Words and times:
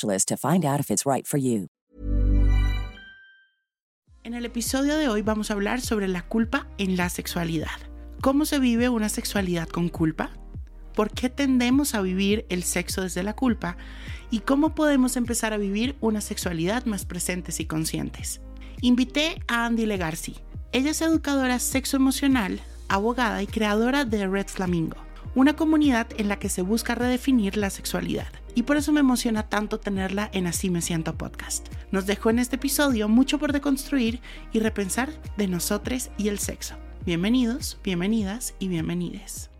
to 0.00 0.36
find 0.36 0.64
out 0.64 0.80
if 0.80 0.90
it's 0.90 1.04
right 1.06 1.26
for 1.26 1.38
you. 1.38 1.68
En 4.24 4.34
el 4.34 4.44
episodio 4.44 4.96
de 4.98 5.08
hoy 5.08 5.22
vamos 5.22 5.50
a 5.50 5.54
hablar 5.54 5.80
sobre 5.80 6.06
la 6.06 6.22
culpa 6.22 6.68
en 6.78 6.96
la 6.96 7.08
sexualidad. 7.08 7.66
¿Cómo 8.20 8.44
se 8.44 8.60
vive 8.60 8.88
una 8.88 9.08
sexualidad 9.08 9.68
con 9.68 9.88
culpa? 9.88 10.30
¿Por 10.94 11.10
qué 11.10 11.28
tendemos 11.28 11.96
a 11.96 12.02
vivir 12.02 12.46
el 12.48 12.62
sexo 12.62 13.02
desde 13.02 13.24
la 13.24 13.34
culpa? 13.34 13.76
¿Y 14.30 14.40
cómo 14.40 14.76
podemos 14.76 15.16
empezar 15.16 15.52
a 15.52 15.56
vivir 15.56 15.96
una 16.00 16.20
sexualidad 16.20 16.84
más 16.84 17.04
presentes 17.04 17.58
y 17.58 17.66
conscientes? 17.66 18.40
Invité 18.80 19.42
a 19.48 19.66
Andy 19.66 19.86
Legarci. 19.86 20.36
Ella 20.70 20.92
es 20.92 21.02
educadora 21.02 21.58
sexoemocional, 21.58 22.60
abogada 22.88 23.42
y 23.42 23.48
creadora 23.48 24.04
de 24.04 24.28
Red 24.28 24.46
Flamingo, 24.46 24.98
una 25.34 25.56
comunidad 25.56 26.06
en 26.16 26.28
la 26.28 26.38
que 26.38 26.48
se 26.48 26.62
busca 26.62 26.94
redefinir 26.94 27.56
la 27.56 27.70
sexualidad 27.70 28.28
y 28.54 28.64
por 28.64 28.76
eso 28.76 28.92
me 28.92 29.00
emociona 29.00 29.48
tanto 29.48 29.80
tenerla 29.80 30.30
en 30.32 30.46
Así 30.46 30.70
me 30.70 30.82
siento 30.82 31.14
podcast. 31.14 31.68
Nos 31.90 32.06
dejó 32.06 32.30
en 32.30 32.38
este 32.38 32.56
episodio 32.56 33.08
mucho 33.08 33.38
por 33.38 33.52
deconstruir 33.52 34.20
y 34.52 34.60
repensar 34.60 35.10
de 35.36 35.48
nosotros 35.48 36.10
y 36.18 36.28
el 36.28 36.38
sexo. 36.38 36.76
Bienvenidos, 37.04 37.78
bienvenidas 37.82 38.54
y 38.58 38.68
bienvenides. 38.68 39.50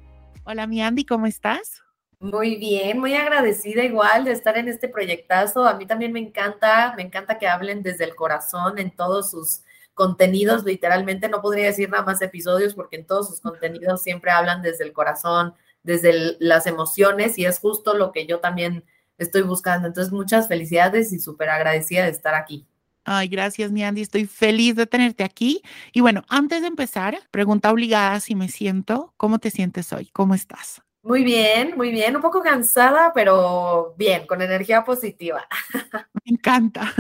Hola 0.45 0.67
mi 0.67 0.83
Andy, 0.83 1.05
¿cómo 1.05 1.27
estás? 1.27 1.83
Muy 2.21 2.57
bien, 2.57 3.01
muy 3.01 3.15
agradecida 3.15 3.83
igual 3.83 4.25
de 4.25 4.33
estar 4.33 4.57
en 4.57 4.69
este 4.69 4.89
proyectazo. 4.89 5.67
A 5.67 5.75
mí 5.75 5.87
también 5.87 6.13
me 6.13 6.21
encanta, 6.21 6.95
me 6.97 7.03
encanta 7.03 7.39
que 7.39 7.49
hablen 7.49 7.83
desde 7.83 8.05
el 8.05 8.15
corazón 8.15 8.79
en 8.79 8.91
todos 8.95 9.31
sus 9.31 9.63
contenidos, 9.95 10.65
literalmente 10.65 11.29
no 11.29 11.43
podría 11.43 11.67
decir 11.67 11.91
nada 11.91 12.05
más 12.05 12.23
episodios 12.23 12.75
porque 12.75 12.97
en 12.97 13.07
todos 13.07 13.29
sus 13.29 13.41
contenidos 13.41 14.03
siempre 14.03 14.31
hablan 14.31 14.63
desde 14.63 14.85
el 14.85 14.93
corazón, 14.93 15.55
desde 15.83 16.37
las 16.39 16.67
emociones 16.67 17.39
y 17.39 17.45
es 17.45 17.59
justo 17.59 17.95
lo 17.95 18.13
que 18.13 18.27
yo 18.27 18.41
también 18.41 18.85
estoy 19.19 19.43
buscando. 19.43 19.89
Entonces, 19.89 20.13
muchas 20.13 20.49
felicidades 20.49 21.13
y 21.13 21.19
súper 21.19 21.51
agradecida 21.51 22.05
de 22.05 22.11
estar 22.11 22.35
aquí. 22.35 22.67
Ay, 23.05 23.29
gracias, 23.29 23.73
mi 23.73 23.83
Andy. 23.83 24.03
Estoy 24.03 24.27
feliz 24.27 24.77
de 24.77 24.87
tenerte 24.87 25.25
aquí. 25.25 25.63
Y 25.93 26.01
bueno, 26.01 26.25
antes 26.29 26.63
de 26.63 26.69
empezar, 26.69 27.19
pregunta 27.31 27.71
obligada 27.71 28.21
si 28.21 28.35
me 28.35 28.49
siento. 28.49 29.13
¿Cómo 29.17 29.39
te 29.39 29.51
sientes 29.51 29.93
hoy? 29.93 30.09
¿Cómo 30.13 30.35
estás? 30.35 30.83
Muy 31.05 31.25
bien, 31.25 31.75
muy 31.77 31.91
bien. 31.91 32.15
Un 32.15 32.23
poco 32.23 32.41
cansada, 32.43 33.13
pero 33.13 33.95
bien, 33.99 34.25
con 34.27 34.41
energía 34.41 34.85
positiva. 34.85 35.47
Me 36.25 36.33
encanta. 36.33 36.93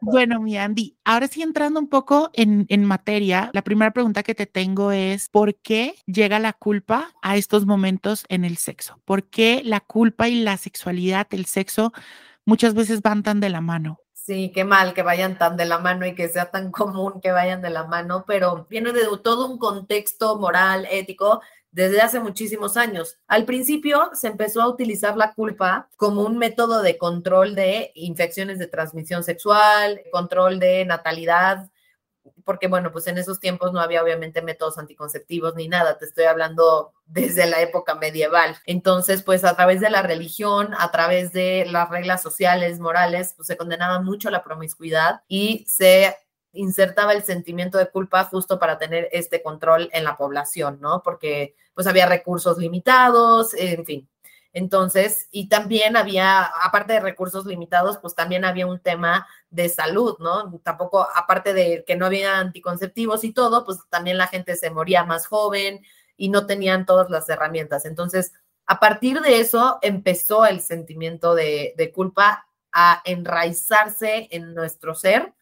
Bueno, 0.00 0.40
mi 0.40 0.56
Andy, 0.56 0.96
ahora 1.04 1.26
sí 1.26 1.42
entrando 1.42 1.80
un 1.80 1.88
poco 1.88 2.30
en, 2.32 2.66
en, 2.68 2.84
materia, 2.84 3.50
la 3.52 3.62
primera 3.62 3.90
pregunta 3.90 4.22
que 4.22 4.34
te 4.34 4.46
tengo 4.46 4.92
es, 4.92 5.28
¿por 5.28 5.56
qué 5.56 5.94
llega 6.06 6.38
la 6.38 6.52
culpa 6.52 7.12
a 7.22 7.36
estos 7.36 7.66
momentos 7.66 8.24
en 8.28 8.44
el 8.44 8.56
sexo? 8.56 9.00
¿Por 9.04 9.24
qué 9.24 9.62
la 9.64 9.80
culpa 9.80 10.28
y 10.28 10.42
la 10.42 10.56
sexualidad, 10.56 11.26
el 11.30 11.46
sexo, 11.46 11.92
muchas 12.44 12.74
veces 12.74 13.02
van 13.02 13.22
tan 13.22 13.40
de 13.40 13.50
la 13.50 13.60
mano? 13.60 13.98
Sí, 14.12 14.52
qué 14.54 14.64
mal 14.64 14.94
que 14.94 15.02
vayan 15.02 15.36
tan 15.36 15.56
de 15.56 15.64
la 15.64 15.78
mano 15.78 16.06
y 16.06 16.14
que 16.14 16.28
sea 16.28 16.50
tan 16.50 16.70
común 16.70 17.20
que 17.20 17.32
vayan 17.32 17.60
de 17.60 17.70
la 17.70 17.84
mano, 17.84 18.24
pero 18.24 18.66
viene 18.70 18.92
de 18.92 19.02
todo 19.22 19.48
un 19.48 19.58
contexto 19.58 20.38
moral, 20.38 20.86
ético, 20.90 21.40
desde 21.72 22.02
hace 22.02 22.20
muchísimos 22.20 22.76
años. 22.76 23.18
Al 23.26 23.44
principio 23.44 24.10
se 24.12 24.28
empezó 24.28 24.62
a 24.62 24.68
utilizar 24.68 25.16
la 25.16 25.32
culpa 25.34 25.88
como 25.96 26.22
un 26.22 26.38
método 26.38 26.82
de 26.82 26.98
control 26.98 27.54
de 27.54 27.90
infecciones 27.94 28.58
de 28.58 28.68
transmisión 28.68 29.24
sexual, 29.24 30.00
control 30.12 30.60
de 30.60 30.84
natalidad, 30.84 31.70
porque 32.44 32.68
bueno, 32.68 32.92
pues 32.92 33.06
en 33.06 33.18
esos 33.18 33.40
tiempos 33.40 33.72
no 33.72 33.80
había 33.80 34.02
obviamente 34.02 34.42
métodos 34.42 34.78
anticonceptivos 34.78 35.54
ni 35.54 35.68
nada, 35.68 35.98
te 35.98 36.04
estoy 36.04 36.24
hablando 36.24 36.92
desde 37.06 37.46
la 37.46 37.60
época 37.60 37.94
medieval. 37.94 38.56
Entonces, 38.66 39.22
pues 39.22 39.44
a 39.44 39.54
través 39.54 39.80
de 39.80 39.90
la 39.90 40.02
religión, 40.02 40.74
a 40.78 40.90
través 40.90 41.32
de 41.32 41.66
las 41.66 41.88
reglas 41.88 42.22
sociales, 42.22 42.80
morales, 42.80 43.34
pues 43.36 43.46
se 43.46 43.56
condenaba 43.56 44.00
mucho 44.00 44.30
la 44.30 44.44
promiscuidad 44.44 45.22
y 45.28 45.64
se 45.68 46.16
insertaba 46.52 47.12
el 47.12 47.22
sentimiento 47.22 47.78
de 47.78 47.90
culpa 47.90 48.24
justo 48.24 48.58
para 48.58 48.78
tener 48.78 49.08
este 49.12 49.42
control 49.42 49.88
en 49.92 50.04
la 50.04 50.16
población, 50.16 50.78
¿no? 50.80 51.02
Porque 51.02 51.54
pues 51.74 51.86
había 51.86 52.06
recursos 52.06 52.58
limitados, 52.58 53.54
en 53.54 53.84
fin. 53.84 54.08
Entonces, 54.52 55.28
y 55.30 55.48
también 55.48 55.96
había, 55.96 56.44
aparte 56.44 56.92
de 56.92 57.00
recursos 57.00 57.46
limitados, 57.46 57.98
pues 57.98 58.14
también 58.14 58.44
había 58.44 58.66
un 58.66 58.80
tema 58.80 59.26
de 59.48 59.68
salud, 59.70 60.16
¿no? 60.18 60.60
Tampoco, 60.62 61.08
aparte 61.14 61.54
de 61.54 61.84
que 61.86 61.96
no 61.96 62.04
había 62.04 62.38
anticonceptivos 62.38 63.24
y 63.24 63.32
todo, 63.32 63.64
pues 63.64 63.78
también 63.88 64.18
la 64.18 64.26
gente 64.26 64.56
se 64.56 64.70
moría 64.70 65.04
más 65.04 65.26
joven 65.26 65.80
y 66.18 66.28
no 66.28 66.46
tenían 66.46 66.84
todas 66.84 67.08
las 67.08 67.28
herramientas. 67.30 67.86
Entonces, 67.86 68.32
a 68.66 68.78
partir 68.78 69.22
de 69.22 69.40
eso 69.40 69.78
empezó 69.80 70.44
el 70.44 70.60
sentimiento 70.60 71.34
de, 71.34 71.72
de 71.78 71.90
culpa 71.90 72.46
a 72.72 73.00
enraizarse 73.04 74.28
en 74.30 74.54
nuestro 74.54 74.94
ser 74.94 75.32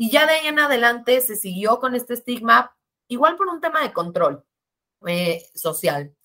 y 0.00 0.08
ya 0.08 0.24
de 0.24 0.32
ahí 0.32 0.46
en 0.46 0.58
adelante 0.58 1.20
se 1.20 1.36
siguió 1.36 1.78
con 1.78 1.94
este 1.94 2.14
estigma, 2.14 2.74
igual 3.06 3.36
por 3.36 3.48
un 3.48 3.60
tema 3.60 3.82
de 3.82 3.92
control 3.92 4.42
eh, 5.06 5.44
social. 5.54 6.16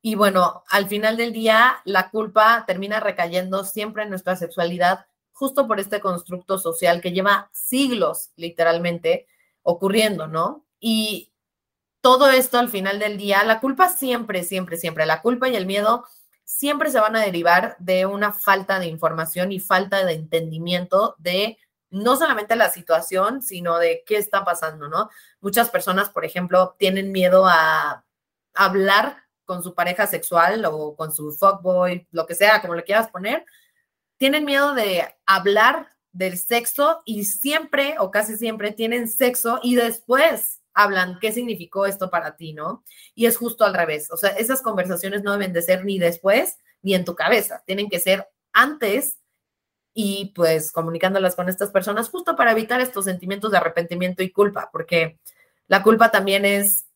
Y 0.00 0.16
bueno, 0.16 0.64
al 0.68 0.88
final 0.88 1.16
del 1.16 1.32
día, 1.32 1.80
la 1.84 2.10
culpa 2.10 2.64
termina 2.66 2.98
recayendo 2.98 3.62
siempre 3.62 4.02
en 4.02 4.10
nuestra 4.10 4.34
sexualidad, 4.34 5.06
justo 5.30 5.68
por 5.68 5.78
este 5.78 6.00
constructo 6.00 6.58
social 6.58 7.00
que 7.00 7.12
lleva 7.12 7.48
siglos, 7.52 8.32
literalmente, 8.34 9.28
ocurriendo, 9.62 10.26
¿no? 10.26 10.66
Y 10.80 11.32
todo 12.00 12.28
esto 12.28 12.58
al 12.58 12.70
final 12.70 12.98
del 12.98 13.18
día, 13.18 13.44
la 13.44 13.60
culpa 13.60 13.88
siempre, 13.88 14.42
siempre, 14.42 14.76
siempre, 14.76 15.06
la 15.06 15.22
culpa 15.22 15.48
y 15.48 15.54
el 15.54 15.66
miedo 15.66 16.06
siempre 16.42 16.90
se 16.90 16.98
van 16.98 17.14
a 17.14 17.20
derivar 17.20 17.76
de 17.78 18.04
una 18.04 18.32
falta 18.32 18.80
de 18.80 18.86
información 18.86 19.52
y 19.52 19.60
falta 19.60 20.04
de 20.04 20.14
entendimiento 20.14 21.14
de 21.18 21.56
no 21.92 22.16
solamente 22.16 22.56
la 22.56 22.70
situación, 22.70 23.42
sino 23.42 23.78
de 23.78 24.02
qué 24.06 24.16
está 24.16 24.44
pasando, 24.44 24.88
¿no? 24.88 25.10
Muchas 25.40 25.70
personas, 25.70 26.08
por 26.08 26.24
ejemplo, 26.24 26.74
tienen 26.78 27.12
miedo 27.12 27.46
a 27.46 28.04
hablar 28.54 29.18
con 29.44 29.62
su 29.62 29.74
pareja 29.74 30.06
sexual 30.06 30.64
o 30.64 30.96
con 30.96 31.12
su 31.12 31.32
fuckboy, 31.32 32.08
lo 32.10 32.26
que 32.26 32.34
sea, 32.34 32.60
como 32.60 32.74
le 32.74 32.84
quieras 32.84 33.10
poner, 33.10 33.44
tienen 34.16 34.44
miedo 34.44 34.74
de 34.74 35.14
hablar 35.26 35.90
del 36.12 36.38
sexo 36.38 37.02
y 37.04 37.24
siempre 37.24 37.96
o 37.98 38.10
casi 38.10 38.36
siempre 38.36 38.72
tienen 38.72 39.08
sexo 39.08 39.60
y 39.62 39.74
después 39.74 40.60
hablan 40.74 41.18
qué 41.20 41.32
significó 41.32 41.86
esto 41.86 42.10
para 42.10 42.36
ti, 42.36 42.52
¿no? 42.54 42.84
Y 43.14 43.26
es 43.26 43.36
justo 43.36 43.64
al 43.64 43.74
revés, 43.74 44.10
o 44.10 44.16
sea, 44.16 44.30
esas 44.30 44.62
conversaciones 44.62 45.22
no 45.22 45.32
deben 45.32 45.52
de 45.52 45.62
ser 45.62 45.84
ni 45.84 45.98
después 45.98 46.56
ni 46.82 46.94
en 46.94 47.04
tu 47.04 47.14
cabeza, 47.14 47.62
tienen 47.66 47.88
que 47.88 48.00
ser 48.00 48.28
antes 48.52 49.18
y 49.94 50.32
pues 50.34 50.72
comunicándolas 50.72 51.36
con 51.36 51.48
estas 51.48 51.70
personas 51.70 52.08
justo 52.08 52.36
para 52.36 52.52
evitar 52.52 52.80
estos 52.80 53.04
sentimientos 53.04 53.50
de 53.50 53.58
arrepentimiento 53.58 54.22
y 54.22 54.30
culpa, 54.30 54.70
porque 54.72 55.18
la 55.68 55.82
culpa 55.82 56.10
también 56.10 56.44
es 56.44 56.86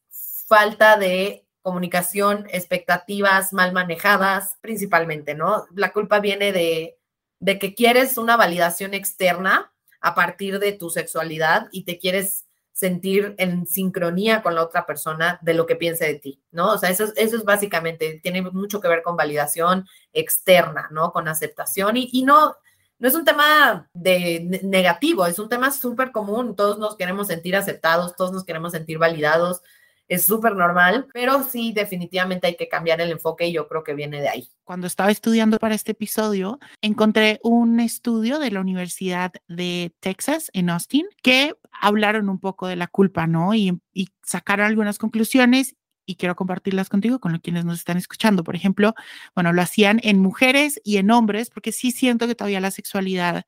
falta 0.47 0.97
de 0.97 1.47
comunicación, 1.63 2.47
expectativas 2.51 3.53
mal 3.53 3.73
manejadas, 3.73 4.57
principalmente, 4.61 5.35
¿no? 5.35 5.67
La 5.75 5.93
culpa 5.93 6.21
viene 6.21 6.53
de, 6.53 6.99
de 7.41 7.59
que 7.59 7.75
quieres 7.75 8.19
una 8.19 8.37
validación 8.37 8.95
externa 8.95 9.73
a 10.01 10.15
partir 10.15 10.59
de 10.61 10.73
tu 10.73 10.91
sexualidad 10.91 11.69
y 11.73 11.85
te 11.85 11.99
quieres 11.99 12.47
sentir 12.73 13.35
en 13.39 13.67
sincronía 13.67 14.43
con 14.43 14.55
la 14.55 14.63
otra 14.63 14.85
persona 14.85 15.39
de 15.43 15.55
lo 15.55 15.67
que 15.67 15.77
piense 15.77 16.05
de 16.05 16.17
ti, 16.17 16.43
¿no? 16.51 16.75
O 16.75 16.79
sea, 16.79 16.91
eso, 16.91 17.07
eso 17.17 17.37
es 17.37 17.45
básicamente, 17.45 18.21
tiene 18.23 18.43
mucho 18.43 18.81
que 18.81 18.89
ver 18.89 19.03
con 19.03 19.17
validación 19.17 19.89
externa, 20.13 20.89
¿no? 20.93 21.11
Con 21.11 21.27
aceptación 21.27 21.97
y, 21.97 22.11
y 22.13 22.23
no, 22.25 22.55
no 22.99 23.09
es 23.09 23.15
un 23.15 23.25
tema 23.25 23.89
de 23.93 24.61
negativo, 24.63 25.27
es 25.27 25.39
un 25.39 25.49
tema 25.49 25.71
súper 25.71 26.13
común. 26.13 26.57
Todos 26.57 26.79
nos 26.79 26.97
queremos 26.97 27.27
sentir 27.27 27.57
aceptados, 27.57 28.17
todos 28.17 28.33
nos 28.33 28.45
queremos 28.45 28.73
sentir 28.73 28.99
validados. 28.99 29.63
Es 30.09 30.25
súper 30.25 30.55
normal, 30.55 31.09
pero 31.13 31.43
sí, 31.43 31.73
definitivamente 31.73 32.47
hay 32.47 32.57
que 32.57 32.69
cambiar 32.69 33.01
el 33.01 33.11
enfoque 33.11 33.49
y 33.49 33.53
yo 33.53 33.67
creo 33.67 33.83
que 33.83 33.93
viene 33.93 34.21
de 34.21 34.29
ahí. 34.29 34.49
Cuando 34.63 34.87
estaba 34.87 35.11
estudiando 35.11 35.59
para 35.59 35.75
este 35.75 35.93
episodio, 35.93 36.61
encontré 36.81 37.41
un 37.43 37.81
estudio 37.81 38.39
de 38.39 38.53
la 38.53 38.61
Universidad 38.61 39.33
de 39.49 39.93
Texas 39.99 40.49
en 40.53 40.71
Austin 40.71 41.07
que 41.23 41.55
hablaron 41.73 42.29
un 42.29 42.39
poco 42.39 42.69
de 42.69 42.77
la 42.77 42.87
culpa, 42.87 43.27
¿no? 43.27 43.53
Y, 43.55 43.81
y 43.93 44.09
sacaron 44.23 44.67
algunas 44.67 44.99
conclusiones 44.99 45.75
y 46.07 46.17
quiero 46.17 46.37
compartirlas 46.37 46.89
contigo 46.89 47.19
con 47.21 47.33
los 47.33 47.41
quienes 47.41 47.65
nos 47.65 47.79
están 47.79 47.97
escuchando. 47.99 48.45
Por 48.45 48.57
ejemplo, 48.57 48.95
bueno, 49.35 49.53
lo 49.53 49.63
hacían 49.63 50.01
en 50.03 50.21
mujeres 50.21 50.81
y 50.85 50.97
en 50.99 51.11
hombres, 51.11 51.51
porque 51.51 51.73
sí 51.73 51.91
siento 51.91 52.27
que 52.27 52.35
todavía 52.35 52.61
la 52.61 52.71
sexualidad 52.71 53.45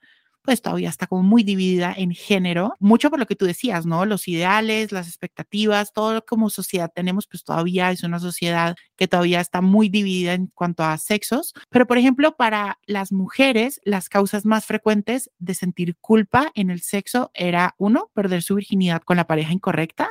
pues 0.49 0.62
todavía 0.62 0.88
está 0.88 1.06
como 1.06 1.22
muy 1.22 1.43
dividida 1.43 1.93
en 1.94 2.12
género, 2.14 2.75
mucho 2.81 3.10
por 3.10 3.19
lo 3.19 3.26
que 3.26 3.37
tú 3.37 3.44
decías, 3.44 3.84
¿no? 3.84 4.06
Los 4.06 4.28
ideales, 4.28 4.93
las 4.93 5.06
expectativas, 5.06 5.93
todo 5.93 6.25
como 6.25 6.49
sociedad 6.49 6.90
tenemos, 6.94 7.26
pues 7.26 7.44
todavía 7.44 7.90
es 7.90 8.02
una 8.02 8.19
sociedad 8.19 8.75
que 8.96 9.08
todavía 9.08 9.43
está 9.43 9.61
muy 9.61 9.90
dividida 9.90 10.32
en 10.32 10.46
cuanto 10.46 10.84
a 10.84 10.96
sexos. 10.96 11.52
Pero, 11.69 11.87
por 11.87 11.99
ejemplo, 11.99 12.34
para 12.37 12.78
las 12.87 13.12
mujeres, 13.12 13.78
las 13.84 14.08
causas 14.08 14.46
más 14.46 14.64
frecuentes 14.64 15.31
de 15.38 15.52
sentir 15.52 15.96
culpa 16.00 16.50
en 16.54 16.70
el 16.70 16.81
sexo 16.81 17.31
era, 17.34 17.75
uno, 17.76 18.11
perder 18.14 18.43
su 18.43 18.54
virginidad 18.54 19.02
con 19.02 19.19
la 19.19 19.26
pareja 19.26 19.52
incorrecta, 19.52 20.08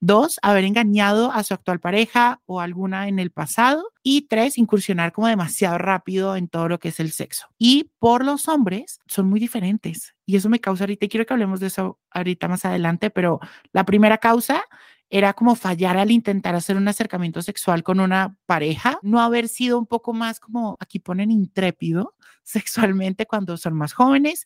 Dos, 0.00 0.38
haber 0.42 0.64
engañado 0.64 1.32
a 1.32 1.42
su 1.42 1.54
actual 1.54 1.80
pareja 1.80 2.40
o 2.46 2.60
alguna 2.60 3.08
en 3.08 3.18
el 3.18 3.30
pasado. 3.30 3.90
Y 4.02 4.22
tres, 4.22 4.56
incursionar 4.56 5.12
como 5.12 5.26
demasiado 5.26 5.76
rápido 5.76 6.36
en 6.36 6.48
todo 6.48 6.68
lo 6.68 6.78
que 6.78 6.88
es 6.88 7.00
el 7.00 7.10
sexo. 7.10 7.48
Y 7.58 7.90
por 7.98 8.24
los 8.24 8.46
hombres 8.48 9.00
son 9.06 9.28
muy 9.28 9.40
diferentes. 9.40 10.14
Y 10.24 10.36
eso 10.36 10.48
me 10.48 10.60
causa 10.60 10.84
ahorita, 10.84 11.08
quiero 11.08 11.26
que 11.26 11.34
hablemos 11.34 11.58
de 11.58 11.66
eso 11.66 11.98
ahorita 12.10 12.46
más 12.46 12.64
adelante, 12.64 13.10
pero 13.10 13.40
la 13.72 13.84
primera 13.84 14.18
causa 14.18 14.62
era 15.10 15.32
como 15.32 15.54
fallar 15.54 15.96
al 15.96 16.10
intentar 16.10 16.54
hacer 16.54 16.76
un 16.76 16.86
acercamiento 16.86 17.42
sexual 17.42 17.82
con 17.82 18.00
una 18.00 18.36
pareja, 18.46 18.98
no 19.02 19.20
haber 19.20 19.48
sido 19.48 19.78
un 19.78 19.86
poco 19.86 20.12
más 20.12 20.38
como, 20.38 20.76
aquí 20.80 20.98
ponen 20.98 21.30
intrépido 21.30 22.14
sexualmente 22.44 23.26
cuando 23.26 23.56
son 23.56 23.74
más 23.74 23.92
jóvenes, 23.94 24.44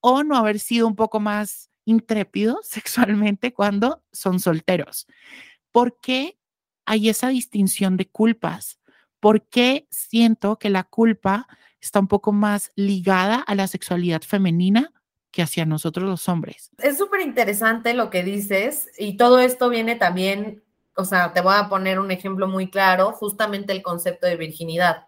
o 0.00 0.22
no 0.24 0.36
haber 0.36 0.58
sido 0.58 0.86
un 0.86 0.96
poco 0.96 1.20
más 1.20 1.67
intrépidos 1.88 2.66
sexualmente 2.68 3.52
cuando 3.52 4.04
son 4.12 4.40
solteros. 4.40 5.06
¿Por 5.72 5.98
qué 6.00 6.38
hay 6.84 7.08
esa 7.08 7.28
distinción 7.28 7.96
de 7.96 8.08
culpas? 8.08 8.78
¿Por 9.20 9.48
qué 9.48 9.86
siento 9.90 10.58
que 10.58 10.70
la 10.70 10.84
culpa 10.84 11.48
está 11.80 12.00
un 12.00 12.08
poco 12.08 12.32
más 12.32 12.72
ligada 12.76 13.36
a 13.36 13.54
la 13.54 13.66
sexualidad 13.66 14.22
femenina 14.22 14.92
que 15.30 15.42
hacia 15.42 15.66
nosotros 15.66 16.08
los 16.08 16.28
hombres? 16.28 16.70
Es 16.78 16.98
súper 16.98 17.20
interesante 17.20 17.94
lo 17.94 18.10
que 18.10 18.22
dices 18.22 18.90
y 18.98 19.16
todo 19.16 19.38
esto 19.38 19.68
viene 19.68 19.96
también, 19.96 20.62
o 20.94 21.04
sea, 21.04 21.32
te 21.32 21.40
voy 21.40 21.54
a 21.56 21.68
poner 21.68 21.98
un 21.98 22.10
ejemplo 22.10 22.48
muy 22.48 22.70
claro, 22.70 23.12
justamente 23.12 23.72
el 23.72 23.82
concepto 23.82 24.26
de 24.26 24.36
virginidad. 24.36 25.06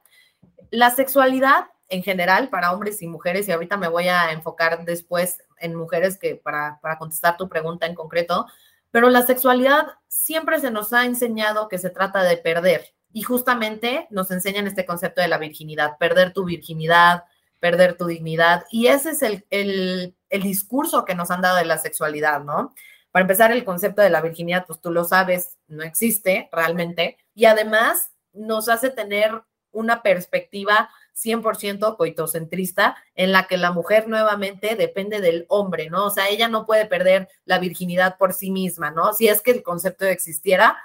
La 0.70 0.90
sexualidad 0.90 1.66
en 1.90 2.02
general 2.02 2.48
para 2.48 2.72
hombres 2.72 3.02
y 3.02 3.08
mujeres, 3.08 3.46
y 3.46 3.52
ahorita 3.52 3.76
me 3.76 3.88
voy 3.88 4.08
a 4.08 4.32
enfocar 4.32 4.84
después 4.84 5.38
en 5.58 5.74
mujeres 5.74 6.18
que 6.18 6.36
para, 6.36 6.78
para 6.80 6.98
contestar 6.98 7.36
tu 7.36 7.48
pregunta 7.48 7.86
en 7.86 7.94
concreto, 7.94 8.46
pero 8.90 9.10
la 9.10 9.22
sexualidad 9.22 9.86
siempre 10.08 10.58
se 10.60 10.70
nos 10.70 10.92
ha 10.92 11.04
enseñado 11.04 11.68
que 11.68 11.78
se 11.78 11.90
trata 11.90 12.22
de 12.22 12.36
perder 12.36 12.94
y 13.12 13.22
justamente 13.22 14.06
nos 14.10 14.30
enseñan 14.30 14.66
este 14.66 14.86
concepto 14.86 15.20
de 15.20 15.28
la 15.28 15.38
virginidad, 15.38 15.98
perder 15.98 16.32
tu 16.32 16.44
virginidad, 16.44 17.24
perder 17.58 17.96
tu 17.96 18.06
dignidad 18.06 18.64
y 18.70 18.86
ese 18.86 19.10
es 19.10 19.22
el, 19.22 19.46
el, 19.50 20.16
el 20.30 20.42
discurso 20.42 21.04
que 21.04 21.14
nos 21.14 21.30
han 21.30 21.42
dado 21.42 21.56
de 21.56 21.64
la 21.66 21.78
sexualidad, 21.78 22.42
¿no? 22.42 22.74
Para 23.10 23.22
empezar, 23.22 23.50
el 23.50 23.64
concepto 23.64 24.02
de 24.02 24.10
la 24.10 24.20
virginidad, 24.20 24.66
pues 24.66 24.80
tú 24.80 24.92
lo 24.92 25.04
sabes, 25.04 25.58
no 25.66 25.82
existe 25.82 26.48
realmente 26.52 27.18
y 27.34 27.46
además 27.46 28.12
nos 28.32 28.68
hace 28.68 28.90
tener 28.90 29.42
una 29.72 30.02
perspectiva 30.02 30.90
100% 31.14 31.96
coitocentrista 31.96 32.96
en 33.14 33.32
la 33.32 33.46
que 33.46 33.56
la 33.56 33.72
mujer 33.72 34.08
nuevamente 34.08 34.76
depende 34.76 35.20
del 35.20 35.46
hombre, 35.48 35.90
¿no? 35.90 36.06
O 36.06 36.10
sea, 36.10 36.28
ella 36.28 36.48
no 36.48 36.66
puede 36.66 36.86
perder 36.86 37.28
la 37.44 37.58
virginidad 37.58 38.16
por 38.18 38.32
sí 38.32 38.50
misma, 38.50 38.90
¿no? 38.90 39.12
Si 39.12 39.28
es 39.28 39.42
que 39.42 39.50
el 39.50 39.62
concepto 39.62 40.06
existiera, 40.06 40.78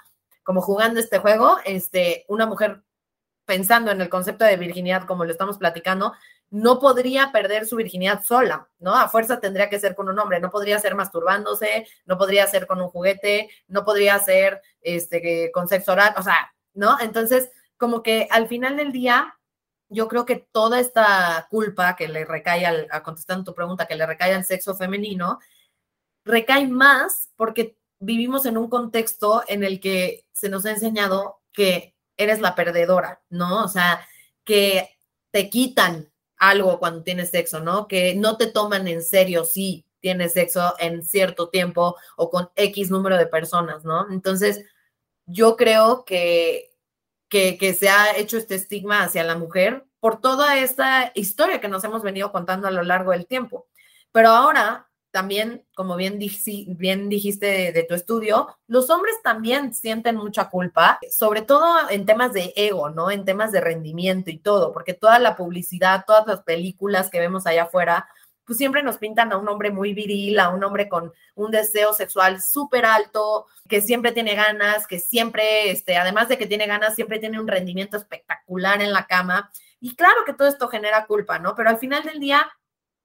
como 0.44 0.62
jugando 0.62 1.00
este 1.00 1.20
juego, 1.20 1.58
este, 1.66 2.26
una 2.28 2.46
mujer 2.46 2.82
pensando 3.46 3.92
en 3.92 4.02
el 4.02 4.10
concepto 4.10 4.44
de 4.46 4.58
virginidad 4.58 5.06
como 5.06 5.24
lo 5.24 5.32
estamos 5.32 5.58
platicando, 5.58 6.14
no 6.50 6.80
podría 6.80 7.32
perder 7.32 7.66
su 7.66 7.76
virginidad 7.76 8.24
sola, 8.24 8.70
¿no? 8.80 8.96
A 8.96 9.10
fuerza 9.10 9.40
tendría 9.40 9.70
que 9.70 9.80
ser 9.80 9.96
con 9.96 10.10
un 10.10 10.18
hombre, 10.20 10.40
no 10.40 10.50
podría 10.50 10.80
ser 10.80 10.96
masturbándose, 10.96 11.88
no 12.06 12.18
podría 12.18 12.48
ser 12.48 12.68
con 12.68 12.82
un 12.82 12.88
juguete, 12.88 13.50
no 13.68 13.84
podría 13.84 14.18
ser 14.20 14.62
este, 14.82 15.52
con 15.54 15.68
sexo 15.68 15.94
oral, 15.94 16.14
o 16.18 16.24
sea, 16.24 16.54
¿no? 16.74 16.98
Entonces, 17.00 17.52
como 17.78 18.04
que 18.04 18.28
al 18.32 18.48
final 18.48 18.78
del 18.78 18.92
día, 18.92 19.38
yo 19.90 20.08
creo 20.08 20.26
que 20.26 20.48
toda 20.52 20.80
esta 20.80 21.48
culpa 21.50 21.96
que 21.96 22.08
le 22.08 22.26
recae, 22.26 22.66
al, 22.66 22.88
a 22.92 23.04
contestando 23.04 23.44
tu 23.44 23.56
pregunta, 23.56 23.86
que 23.86 23.96
le 23.96 24.06
recae 24.06 24.34
al 24.34 24.46
sexo 24.46 24.76
femenino, 24.76 25.40
recae 26.24 26.68
más 26.68 27.30
porque 27.36 27.78
vivimos 28.00 28.46
en 28.46 28.58
un 28.58 28.70
contexto 28.70 29.44
en 29.48 29.64
el 29.64 29.80
que 29.80 30.26
se 30.32 30.50
nos 30.50 30.66
ha 30.66 30.72
enseñado 30.72 31.42
que 31.54 31.96
eres 32.18 32.40
la 32.40 32.56
perdedora, 32.56 33.22
¿no? 33.30 33.64
O 33.64 33.68
sea, 33.68 34.06
que 34.44 34.98
te 35.32 35.50
quitan 35.50 36.12
algo 36.38 36.80
cuando 36.80 37.04
tienes 37.04 37.32
sexo, 37.32 37.60
¿no? 37.60 37.88
Que 37.88 38.16
no 38.16 38.38
te 38.38 38.48
toman 38.48 38.88
en 38.88 39.04
serio 39.04 39.44
si 39.46 39.86
tienes 40.00 40.34
sexo 40.34 40.76
en 40.80 41.04
cierto 41.04 41.50
tiempo 41.50 41.96
o 42.16 42.30
con 42.30 42.50
X 42.56 42.92
número 42.92 43.18
de 43.18 43.28
personas, 43.28 43.84
¿no? 43.86 44.12
Entonces, 44.12 44.64
yo 45.26 45.56
creo 45.56 46.06
que 46.06 46.75
que, 47.58 47.74
se 47.74 47.90
ha 47.90 48.18
hecho 48.18 48.38
este 48.38 48.56
estigma 48.56 49.04
hacia 49.04 49.24
la 49.24 49.36
mujer 49.36 49.86
por 50.00 50.22
toda 50.22 50.58
esta 50.58 51.12
historia 51.16 51.60
que 51.60 51.68
nos 51.68 51.84
hemos 51.84 52.02
venido 52.02 52.32
contando 52.32 52.68
a 52.68 52.72
lo 52.72 52.84
largo 52.84 53.12
del 53.12 53.28
tiempo. 53.28 53.68
Pero 54.12 54.30
ahora 54.30 54.88
también, 55.12 55.66
como 55.76 55.96
bien, 55.96 56.20
dijiste 56.20 57.72
de, 57.74 57.86
tu 57.88 57.96
estudio, 57.96 58.58
los 58.68 58.90
hombres 58.90 59.16
también 59.24 59.74
sienten 59.74 60.18
mucha 60.18 60.50
culpa, 60.50 61.00
sobre 61.10 61.42
todo 61.42 61.90
en 61.90 62.06
temas 62.06 62.34
de 62.34 62.54
ego, 62.56 62.90
¿no? 62.90 63.12
En 63.12 63.24
temas 63.24 63.52
de 63.52 63.62
rendimiento 63.62 64.30
y 64.30 64.40
todo, 64.40 64.74
porque 64.74 64.94
toda 64.94 65.20
la 65.20 65.36
publicidad, 65.36 66.04
todas 66.06 66.28
las 66.28 66.42
películas 66.42 67.10
que 67.10 67.20
vemos 67.20 67.48
allá 67.48 67.64
afuera, 67.64 68.10
pues 68.46 68.58
siempre 68.58 68.84
nos 68.84 68.98
pintan 68.98 69.32
a 69.32 69.38
un 69.38 69.48
hombre 69.50 69.72
muy 69.72 69.94
viril, 69.94 70.40
a 70.40 70.50
un 70.50 70.64
hombre 70.64 70.88
con 70.88 71.14
un 71.34 71.52
deseo 71.52 71.94
sexual 71.94 72.42
súper 72.42 72.86
alto, 72.86 73.48
que 73.68 73.82
siempre 73.82 74.12
tiene 74.12 74.36
ganas, 74.36 74.88
que 74.88 75.00
siempre, 75.00 75.72
este, 75.72 75.98
además 75.98 76.30
de 76.30 76.38
que 76.38 76.46
tiene 76.46 76.68
ganas, 76.68 76.96
siempre 76.96 77.20
tiene 77.20 77.40
un 77.40 77.48
rendimiento 77.48 77.98
espectacular 77.98 78.82
en 78.82 78.94
la 78.94 79.08
cama. 79.08 79.52
Y 79.80 79.96
claro 79.96 80.24
que 80.26 80.34
todo 80.34 80.48
esto 80.48 80.68
genera 80.68 81.06
culpa, 81.06 81.40
¿no? 81.40 81.56
Pero 81.56 81.70
al 81.70 81.80
final 81.80 82.04
del 82.04 82.20
día, 82.20 82.48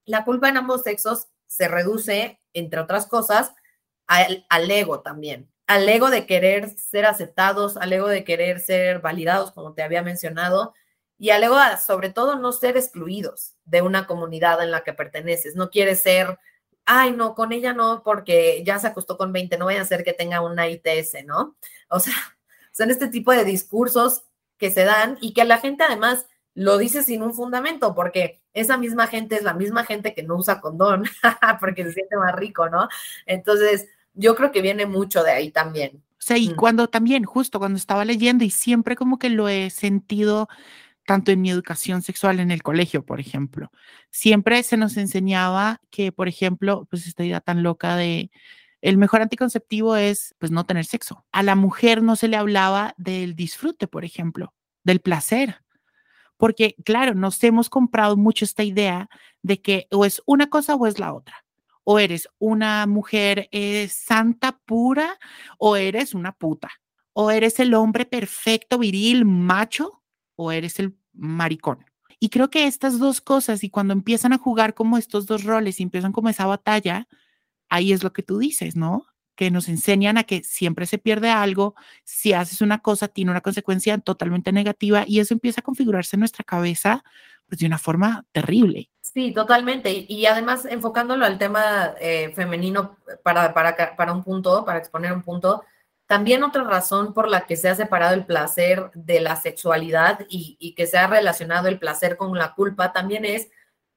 la 0.05 0.23
culpa 0.23 0.49
en 0.49 0.57
ambos 0.57 0.83
sexos 0.83 1.27
se 1.47 1.67
reduce, 1.67 2.39
entre 2.53 2.79
otras 2.79 3.07
cosas, 3.07 3.53
al, 4.07 4.45
al 4.49 4.69
ego 4.69 5.01
también, 5.01 5.51
al 5.67 5.87
ego 5.87 6.09
de 6.09 6.25
querer 6.25 6.69
ser 6.69 7.05
aceptados, 7.05 7.77
al 7.77 7.93
ego 7.93 8.07
de 8.07 8.23
querer 8.23 8.59
ser 8.59 8.99
validados, 8.99 9.51
como 9.51 9.73
te 9.73 9.83
había 9.83 10.01
mencionado, 10.01 10.73
y 11.21 11.29
luego, 11.37 11.55
sobre 11.85 12.09
todo, 12.09 12.39
no 12.39 12.51
ser 12.51 12.77
excluidos 12.77 13.53
de 13.65 13.83
una 13.83 14.07
comunidad 14.07 14.63
en 14.63 14.71
la 14.71 14.81
que 14.81 14.91
perteneces. 14.91 15.55
No 15.55 15.69
quieres 15.69 16.01
ser, 16.01 16.39
ay, 16.83 17.11
no, 17.11 17.35
con 17.35 17.51
ella 17.51 17.73
no, 17.73 18.01
porque 18.03 18.63
ya 18.65 18.79
se 18.79 18.87
acostó 18.87 19.17
con 19.17 19.31
20, 19.31 19.55
no 19.59 19.65
vaya 19.65 19.81
a 19.81 19.85
ser 19.85 20.03
que 20.03 20.13
tenga 20.13 20.41
una 20.41 20.67
ITS, 20.67 21.23
¿no? 21.27 21.55
O 21.89 21.99
sea, 21.99 22.15
son 22.71 22.89
este 22.89 23.07
tipo 23.07 23.31
de 23.33 23.45
discursos 23.45 24.23
que 24.57 24.71
se 24.71 24.83
dan 24.83 25.19
y 25.21 25.35
que 25.35 25.45
la 25.45 25.59
gente 25.59 25.83
además 25.83 26.25
lo 26.55 26.79
dice 26.79 27.03
sin 27.03 27.21
un 27.21 27.35
fundamento, 27.35 27.93
porque 27.93 28.41
esa 28.55 28.77
misma 28.77 29.05
gente 29.05 29.35
es 29.35 29.43
la 29.43 29.53
misma 29.53 29.85
gente 29.85 30.15
que 30.15 30.23
no 30.23 30.37
usa 30.37 30.59
condón, 30.59 31.03
porque 31.59 31.83
se 31.83 31.93
siente 31.93 32.17
más 32.17 32.33
rico, 32.33 32.67
¿no? 32.67 32.89
Entonces, 33.27 33.87
yo 34.15 34.35
creo 34.35 34.51
que 34.51 34.63
viene 34.63 34.87
mucho 34.87 35.21
de 35.21 35.33
ahí 35.33 35.51
también. 35.51 36.01
O 36.13 36.23
sea, 36.23 36.39
y 36.39 36.49
mm. 36.49 36.55
cuando 36.55 36.87
también, 36.87 37.25
justo 37.25 37.59
cuando 37.59 37.77
estaba 37.77 38.05
leyendo 38.05 38.43
y 38.43 38.49
siempre 38.49 38.95
como 38.95 39.19
que 39.19 39.29
lo 39.29 39.49
he 39.49 39.69
sentido 39.69 40.49
tanto 41.05 41.31
en 41.31 41.41
mi 41.41 41.49
educación 41.49 42.01
sexual 42.01 42.39
en 42.39 42.51
el 42.51 42.63
colegio, 42.63 43.05
por 43.05 43.19
ejemplo. 43.19 43.71
Siempre 44.09 44.61
se 44.63 44.77
nos 44.77 44.97
enseñaba 44.97 45.81
que, 45.89 46.11
por 46.11 46.27
ejemplo, 46.27 46.87
pues 46.89 47.07
esta 47.07 47.23
idea 47.23 47.41
tan 47.41 47.63
loca 47.63 47.95
de 47.95 48.31
el 48.81 48.97
mejor 48.97 49.21
anticonceptivo 49.21 49.95
es 49.95 50.35
pues 50.39 50.51
no 50.51 50.65
tener 50.65 50.85
sexo. 50.85 51.25
A 51.31 51.43
la 51.43 51.55
mujer 51.55 52.01
no 52.01 52.15
se 52.15 52.27
le 52.27 52.37
hablaba 52.37 52.95
del 52.97 53.35
disfrute, 53.35 53.87
por 53.87 54.05
ejemplo, 54.05 54.53
del 54.83 55.01
placer. 55.01 55.61
Porque, 56.37 56.75
claro, 56.83 57.13
nos 57.13 57.43
hemos 57.43 57.69
comprado 57.69 58.17
mucho 58.17 58.45
esta 58.45 58.63
idea 58.63 59.09
de 59.43 59.61
que 59.61 59.87
o 59.91 60.05
es 60.05 60.23
una 60.25 60.49
cosa 60.49 60.75
o 60.75 60.87
es 60.87 60.97
la 60.97 61.13
otra. 61.13 61.45
O 61.83 61.99
eres 61.99 62.27
una 62.39 62.87
mujer 62.87 63.47
eh, 63.51 63.87
santa, 63.89 64.59
pura, 64.65 65.19
o 65.59 65.75
eres 65.75 66.15
una 66.15 66.31
puta. 66.31 66.71
O 67.13 67.29
eres 67.29 67.59
el 67.59 67.73
hombre 67.73 68.05
perfecto, 68.05 68.79
viril, 68.79 69.25
macho, 69.25 70.00
o 70.35 70.51
eres 70.51 70.79
el 70.79 70.95
maricón. 71.13 71.85
Y 72.19 72.29
creo 72.29 72.49
que 72.49 72.67
estas 72.67 72.99
dos 72.99 73.19
cosas, 73.19 73.63
y 73.63 73.69
cuando 73.69 73.93
empiezan 73.93 74.33
a 74.33 74.37
jugar 74.37 74.73
como 74.73 74.97
estos 74.97 75.25
dos 75.25 75.43
roles 75.43 75.79
y 75.79 75.83
empiezan 75.83 76.11
como 76.11 76.29
esa 76.29 76.45
batalla, 76.45 77.07
ahí 77.69 77.93
es 77.93 78.03
lo 78.03 78.13
que 78.13 78.21
tú 78.21 78.37
dices, 78.37 78.75
¿no? 78.75 79.07
Que 79.35 79.49
nos 79.49 79.69
enseñan 79.69 80.17
a 80.17 80.23
que 80.23 80.43
siempre 80.43 80.85
se 80.85 80.99
pierde 80.99 81.31
algo, 81.31 81.73
si 82.03 82.33
haces 82.33 82.61
una 82.61 82.79
cosa 82.79 83.07
tiene 83.07 83.31
una 83.31 83.41
consecuencia 83.41 83.97
totalmente 83.97 84.51
negativa 84.51 85.03
y 85.07 85.19
eso 85.19 85.33
empieza 85.33 85.61
a 85.61 85.63
configurarse 85.63 86.15
en 86.15 86.19
nuestra 86.19 86.43
cabeza 86.43 87.03
pues, 87.47 87.59
de 87.59 87.65
una 87.65 87.79
forma 87.79 88.25
terrible. 88.31 88.91
Sí, 89.01 89.33
totalmente. 89.33 90.05
Y, 90.07 90.25
además 90.25 90.65
enfocándolo 90.65 91.25
al 91.25 91.37
tema 91.37 91.95
eh, 91.99 92.31
femenino 92.35 92.97
para, 93.23 93.53
para, 93.53 93.95
para 93.95 94.13
un 94.13 94.23
punto, 94.23 94.63
para 94.63 94.79
exponer 94.79 95.11
un 95.11 95.23
punto, 95.23 95.63
también 96.11 96.43
otra 96.43 96.65
razón 96.65 97.13
por 97.13 97.29
la 97.29 97.45
que 97.45 97.55
se 97.55 97.69
ha 97.69 97.75
separado 97.75 98.13
el 98.13 98.25
placer 98.25 98.91
de 98.95 99.21
la 99.21 99.37
sexualidad 99.37 100.25
y, 100.27 100.73
que 100.75 100.85
se 100.85 100.97
ha 100.97 101.07
relacionado 101.07 101.69
el 101.69 101.79
placer 101.79 102.17
con 102.17 102.37
la 102.37 102.53
culpa 102.53 102.91
también 102.91 103.23
es 103.23 103.47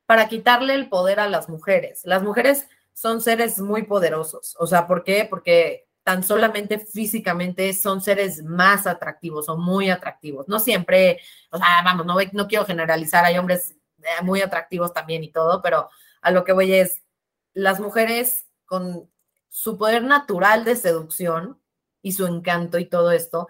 para 0.07 0.29
quitarle 0.29 0.75
el 0.75 0.89
poder 0.89 1.19
a 1.19 1.29
las 1.29 1.49
mujeres. 1.49 2.03
Las 2.05 2.23
mujeres 2.23 2.69
son 2.93 3.21
seres 3.21 3.59
muy 3.59 3.83
poderosos. 3.83 4.55
O 4.61 4.69
sea, 4.69 4.87
¿por 4.87 5.03
qué? 5.03 5.27
Porque 5.29 5.89
tan 6.05 6.23
solamente 6.23 6.79
físicamente 6.79 7.73
son 7.73 8.01
seres 8.01 8.45
más 8.45 8.87
atractivos 8.87 9.49
o 9.49 9.57
muy 9.57 9.91
atractivos. 9.91 10.47
No 10.47 10.61
siempre, 10.61 11.21
o 11.51 11.59
sea, 11.59 11.83
vamos, 11.83 12.07
no, 12.07 12.15
no 12.31 12.47
quiero 12.47 12.65
generalizar, 12.65 13.25
hay 13.25 13.39
hombres 13.39 13.75
eh, 13.99 14.23
muy 14.23 14.41
atractivos 14.41 14.93
también 14.93 15.25
y 15.25 15.33
todo, 15.33 15.61
pero 15.61 15.91
a 16.23 16.31
lo 16.31 16.45
que 16.45 16.53
voy 16.53 16.75
es, 16.75 17.03
las 17.55 17.81
mujeres 17.81 18.47
con 18.67 19.11
su 19.49 19.77
poder 19.77 20.05
natural 20.05 20.65
de 20.65 20.77
seducción, 20.77 21.59
y 22.05 22.13
su 22.13 22.27
encanto 22.27 22.79
y 22.79 22.85
todo 22.85 23.11
esto, 23.11 23.49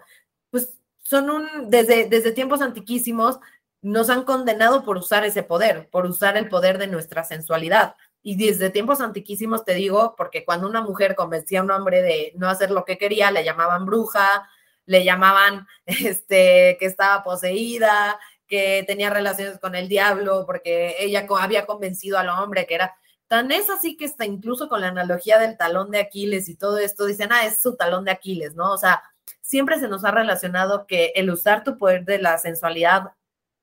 pues 0.49 0.79
son 1.03 1.29
un, 1.29 1.69
desde, 1.69 2.07
desde 2.07 2.31
tiempos 2.31 2.61
antiquísimos, 2.61 3.37
nos 3.81 4.09
han 4.09 4.23
condenado 4.23 4.83
por 4.83 4.97
usar 4.97 5.25
ese 5.25 5.43
poder, 5.43 5.89
por 5.91 6.05
usar 6.05 6.37
el 6.37 6.47
poder 6.47 6.77
de 6.77 6.87
nuestra 6.87 7.25
sensualidad. 7.25 7.95
Y 8.23 8.37
desde 8.37 8.69
tiempos 8.69 9.01
antiquísimos 9.01 9.65
te 9.65 9.73
digo, 9.75 10.15
porque 10.17 10.45
cuando 10.45 10.67
una 10.69 10.81
mujer 10.81 11.15
convencía 11.15 11.59
a 11.59 11.63
un 11.63 11.71
hombre 11.71 12.01
de 12.01 12.31
no 12.37 12.49
hacer 12.49 12.71
lo 12.71 12.85
que 12.85 12.97
quería, 12.97 13.29
le 13.29 13.43
llamaban 13.43 13.85
bruja, 13.85 14.49
le 14.85 15.03
llamaban 15.03 15.67
este, 15.85 16.77
que 16.79 16.85
estaba 16.85 17.23
poseída, 17.23 18.17
que 18.47 18.85
tenía 18.87 19.09
relaciones 19.09 19.59
con 19.59 19.75
el 19.75 19.89
diablo, 19.89 20.45
porque 20.45 20.95
ella 20.99 21.27
había 21.41 21.65
convencido 21.65 22.17
al 22.17 22.29
hombre 22.29 22.65
que 22.65 22.75
era 22.75 22.95
Tan 23.27 23.51
es 23.51 23.69
así 23.69 23.97
que 23.97 24.05
está 24.05 24.25
incluso 24.25 24.69
con 24.69 24.81
la 24.81 24.89
analogía 24.89 25.39
del 25.39 25.57
talón 25.57 25.89
de 25.91 25.99
Aquiles 25.99 26.47
y 26.47 26.55
todo 26.55 26.77
esto, 26.77 27.05
dicen, 27.05 27.31
ah, 27.31 27.45
es 27.45 27.61
su 27.61 27.75
talón 27.75 28.05
de 28.05 28.11
Aquiles, 28.11 28.55
¿no? 28.55 28.71
O 28.71 28.77
sea, 28.77 29.01
siempre 29.41 29.79
se 29.79 29.87
nos 29.87 30.03
ha 30.05 30.11
relacionado 30.11 30.85
que 30.87 31.11
el 31.15 31.29
usar 31.29 31.63
tu 31.63 31.77
poder 31.77 32.05
de 32.05 32.19
la 32.19 32.37
sensualidad 32.37 33.13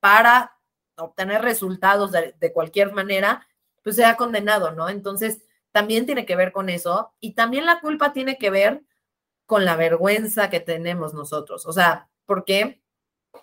para 0.00 0.58
obtener 0.96 1.42
resultados 1.42 2.12
de, 2.12 2.52
cualquier 2.52 2.92
manera, 2.92 3.46
pues 3.82 3.96
se 3.96 4.04
ha 4.04 4.16
condenado, 4.16 4.72
¿no? 4.72 4.88
Entonces, 4.88 5.42
también 5.72 6.06
tiene 6.06 6.26
que 6.26 6.36
ver 6.36 6.52
con 6.52 6.68
eso 6.68 7.14
y 7.20 7.32
también 7.34 7.66
la 7.66 7.80
culpa 7.80 8.12
tiene 8.12 8.38
que 8.38 8.50
ver 8.50 8.82
con 9.46 9.64
la 9.64 9.76
vergüenza 9.76 10.50
que 10.50 10.60
tenemos 10.60 11.14
nosotros. 11.14 11.66
O 11.66 11.72
sea, 11.72 12.08
¿por 12.26 12.44
qué? 12.44 12.82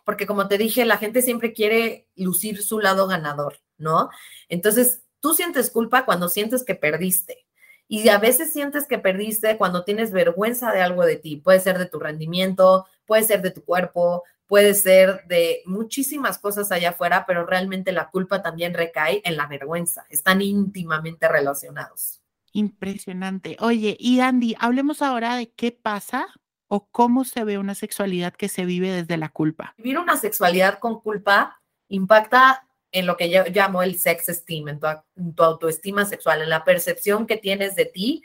Porque 0.05 0.27
como 0.27 0.47
te 0.47 0.57
dije, 0.57 0.85
la 0.85 0.97
gente 0.97 1.21
siempre 1.21 1.53
quiere 1.53 2.07
lucir 2.15 2.61
su 2.63 2.79
lado 2.79 3.07
ganador, 3.07 3.59
¿no? 3.77 4.09
Entonces, 4.47 5.03
Tú 5.19 5.33
sientes 5.33 5.69
culpa 5.69 6.05
cuando 6.05 6.29
sientes 6.29 6.63
que 6.63 6.75
perdiste. 6.75 7.45
Y 7.87 8.09
a 8.09 8.19
veces 8.19 8.53
sientes 8.53 8.87
que 8.87 8.99
perdiste 8.99 9.57
cuando 9.57 9.83
tienes 9.83 10.11
vergüenza 10.11 10.71
de 10.71 10.81
algo 10.81 11.05
de 11.05 11.15
ti. 11.15 11.37
Puede 11.37 11.59
ser 11.59 11.79
de 11.79 11.87
tu 11.87 11.99
rendimiento, 11.99 12.85
puede 13.05 13.23
ser 13.23 13.41
de 13.41 13.49
tu 13.49 13.63
cuerpo, 13.65 14.23
puede 14.45 14.75
ser 14.75 15.25
de 15.27 15.61
muchísimas 15.65 16.37
cosas 16.37 16.71
allá 16.71 16.89
afuera, 16.89 17.25
pero 17.27 17.45
realmente 17.45 17.91
la 17.91 18.09
culpa 18.09 18.41
también 18.41 18.73
recae 18.73 19.21
en 19.25 19.37
la 19.37 19.47
vergüenza. 19.47 20.05
Están 20.09 20.41
íntimamente 20.41 21.27
relacionados. 21.27 22.21
Impresionante. 22.53 23.57
Oye, 23.59 23.95
y 23.99 24.19
Andy, 24.19 24.55
hablemos 24.59 25.01
ahora 25.01 25.35
de 25.35 25.51
qué 25.51 25.71
pasa 25.71 26.27
o 26.67 26.87
cómo 26.89 27.25
se 27.25 27.43
ve 27.43 27.57
una 27.57 27.75
sexualidad 27.75 28.33
que 28.33 28.49
se 28.49 28.65
vive 28.65 28.91
desde 28.91 29.17
la 29.17 29.29
culpa. 29.29 29.73
Vivir 29.77 29.97
una 29.97 30.17
sexualidad 30.17 30.79
con 30.79 30.99
culpa 31.01 31.59
impacta 31.87 32.68
en 32.91 33.05
lo 33.05 33.17
que 33.17 33.29
yo 33.29 33.43
llamo 33.45 33.83
el 33.83 33.99
sex 33.99 34.29
esteem, 34.29 34.69
en 34.69 34.79
tu, 34.79 35.43
autoestima 35.43 36.05
sexual, 36.05 36.41
en 36.41 36.49
la 36.49 36.63
percepción 36.63 37.27
que 37.27 37.37
tienes 37.37 37.75
de 37.75 37.85
ti 37.85 38.23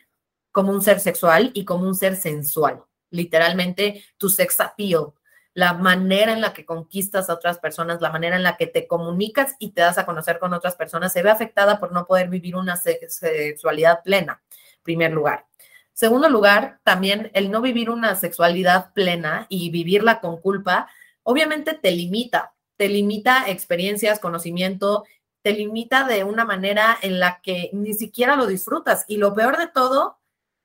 como 0.52 0.72
un 0.72 0.82
ser 0.82 1.00
sexual 1.00 1.50
y 1.54 1.64
como 1.64 1.86
un 1.86 1.94
ser 1.94 2.16
sensual. 2.16 2.82
Literalmente, 3.10 4.04
tu 4.16 4.28
sex 4.28 4.60
appeal, 4.60 5.12
la 5.52 5.74
manera 5.74 6.32
en 6.32 6.40
la 6.40 6.52
que 6.52 6.64
conquistas 6.64 7.28
a 7.28 7.34
otras 7.34 7.58
personas, 7.58 8.00
la 8.00 8.10
manera 8.10 8.36
en 8.36 8.42
la 8.42 8.56
que 8.56 8.66
te 8.66 8.86
comunicas 8.86 9.54
y 9.58 9.70
te 9.70 9.82
das 9.82 9.98
a 9.98 10.06
conocer 10.06 10.38
con 10.38 10.52
otras 10.52 10.74
personas, 10.74 11.12
se 11.12 11.22
ve 11.22 11.30
afectada 11.30 11.78
por 11.78 11.92
no 11.92 12.06
poder 12.06 12.28
vivir 12.28 12.56
una 12.56 12.76
sexualidad 12.76 14.02
plena, 14.02 14.42
primer 14.82 15.12
lugar. 15.12 15.46
Segundo 15.92 16.28
lugar, 16.28 16.80
también 16.82 17.30
el 17.34 17.52
no 17.52 17.60
vivir 17.60 17.88
una 17.88 18.16
sexualidad 18.16 18.92
plena 18.94 19.46
y 19.48 19.70
vivirla 19.70 20.20
con 20.20 20.40
culpa, 20.40 20.88
obviamente 21.22 21.74
te 21.74 21.92
limita, 21.92 22.53
te 22.76 22.88
limita 22.88 23.48
experiencias, 23.48 24.20
conocimiento, 24.20 25.04
te 25.42 25.52
limita 25.52 26.06
de 26.06 26.24
una 26.24 26.44
manera 26.44 26.96
en 27.02 27.20
la 27.20 27.40
que 27.42 27.70
ni 27.72 27.94
siquiera 27.94 28.36
lo 28.36 28.46
disfrutas. 28.46 29.04
Y 29.08 29.18
lo 29.18 29.34
peor 29.34 29.58
de 29.58 29.68
todo 29.68 30.18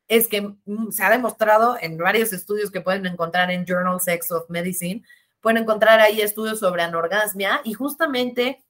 es 0.07 0.27
que 0.27 0.41
mm, 0.65 0.91
se 0.91 1.03
ha 1.03 1.09
demostrado 1.09 1.77
en 1.79 1.97
varios 1.97 2.33
estudios 2.33 2.71
que 2.71 2.81
pueden 2.81 3.05
encontrar 3.05 3.51
en 3.51 3.65
Journal 3.65 4.01
Sex 4.01 4.31
of 4.31 4.49
Medicine, 4.49 5.03
pueden 5.41 5.63
encontrar 5.63 5.99
ahí 5.99 6.21
estudios 6.21 6.59
sobre 6.59 6.83
anorgasmia 6.83 7.61
y 7.63 7.73
justamente 7.73 8.63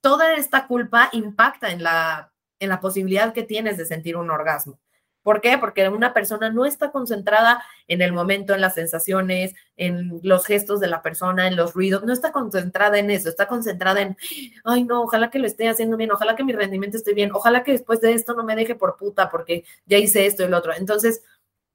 toda 0.00 0.34
esta 0.34 0.66
culpa 0.66 1.10
impacta 1.12 1.70
en 1.70 1.82
la, 1.82 2.32
en 2.58 2.68
la 2.68 2.80
posibilidad 2.80 3.32
que 3.32 3.42
tienes 3.42 3.76
de 3.76 3.86
sentir 3.86 4.16
un 4.16 4.30
orgasmo. 4.30 4.80
¿Por 5.22 5.40
qué? 5.40 5.58
Porque 5.58 5.88
una 5.88 6.14
persona 6.14 6.50
no 6.50 6.64
está 6.64 6.90
concentrada 6.90 7.62
en 7.88 8.00
el 8.02 8.12
momento, 8.12 8.54
en 8.54 8.60
las 8.60 8.74
sensaciones, 8.74 9.54
en 9.76 10.20
los 10.22 10.46
gestos 10.46 10.80
de 10.80 10.86
la 10.86 11.02
persona, 11.02 11.46
en 11.46 11.56
los 11.56 11.74
ruidos, 11.74 12.04
no 12.04 12.12
está 12.12 12.32
concentrada 12.32 12.98
en 12.98 13.10
eso, 13.10 13.28
está 13.28 13.46
concentrada 13.46 14.00
en, 14.00 14.16
ay 14.64 14.84
no, 14.84 15.02
ojalá 15.02 15.30
que 15.30 15.38
lo 15.38 15.46
esté 15.46 15.68
haciendo 15.68 15.96
bien, 15.96 16.10
ojalá 16.12 16.36
que 16.36 16.44
mi 16.44 16.52
rendimiento 16.52 16.96
esté 16.96 17.12
bien, 17.14 17.32
ojalá 17.32 17.62
que 17.64 17.72
después 17.72 18.00
de 18.00 18.14
esto 18.14 18.34
no 18.34 18.44
me 18.44 18.56
deje 18.56 18.74
por 18.74 18.96
puta 18.96 19.28
porque 19.28 19.64
ya 19.86 19.98
hice 19.98 20.26
esto 20.26 20.44
y 20.44 20.48
lo 20.48 20.58
otro. 20.58 20.72
Entonces, 20.74 21.22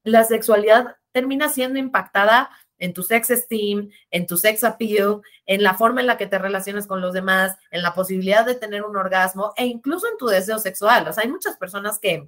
la 0.04 0.24
sexualidad 0.24 0.98
termina 1.12 1.50
siendo 1.50 1.80
impactada 1.80 2.50
en 2.78 2.94
tu 2.94 3.04
sex 3.04 3.30
esteem, 3.30 3.90
en 4.12 4.28
tu 4.28 4.38
sex 4.38 4.64
appeal, 4.64 5.22
en 5.46 5.64
la 5.64 5.76
forma 5.76 6.02
en 6.02 6.08
la 6.08 6.18
que 6.18 6.28
te 6.28 6.38
relacionas 6.38 6.88
con 6.88 7.02
los 7.02 7.14
demás, 7.14 7.58
en 7.72 7.82
la 7.82 7.94
posibilidad 7.94 8.46
de 8.46 8.56
tener 8.56 8.84
un 8.84 8.98
orgasmo 8.98 9.54
e 9.56 9.66
incluso 9.66 10.08
en 10.08 10.18
tu 10.18 10.28
deseo 10.28 10.60
sexual. 10.60 11.08
O 11.08 11.14
sea, 11.14 11.24
hay 11.24 11.30
muchas 11.30 11.58
personas 11.58 12.00
que 12.00 12.28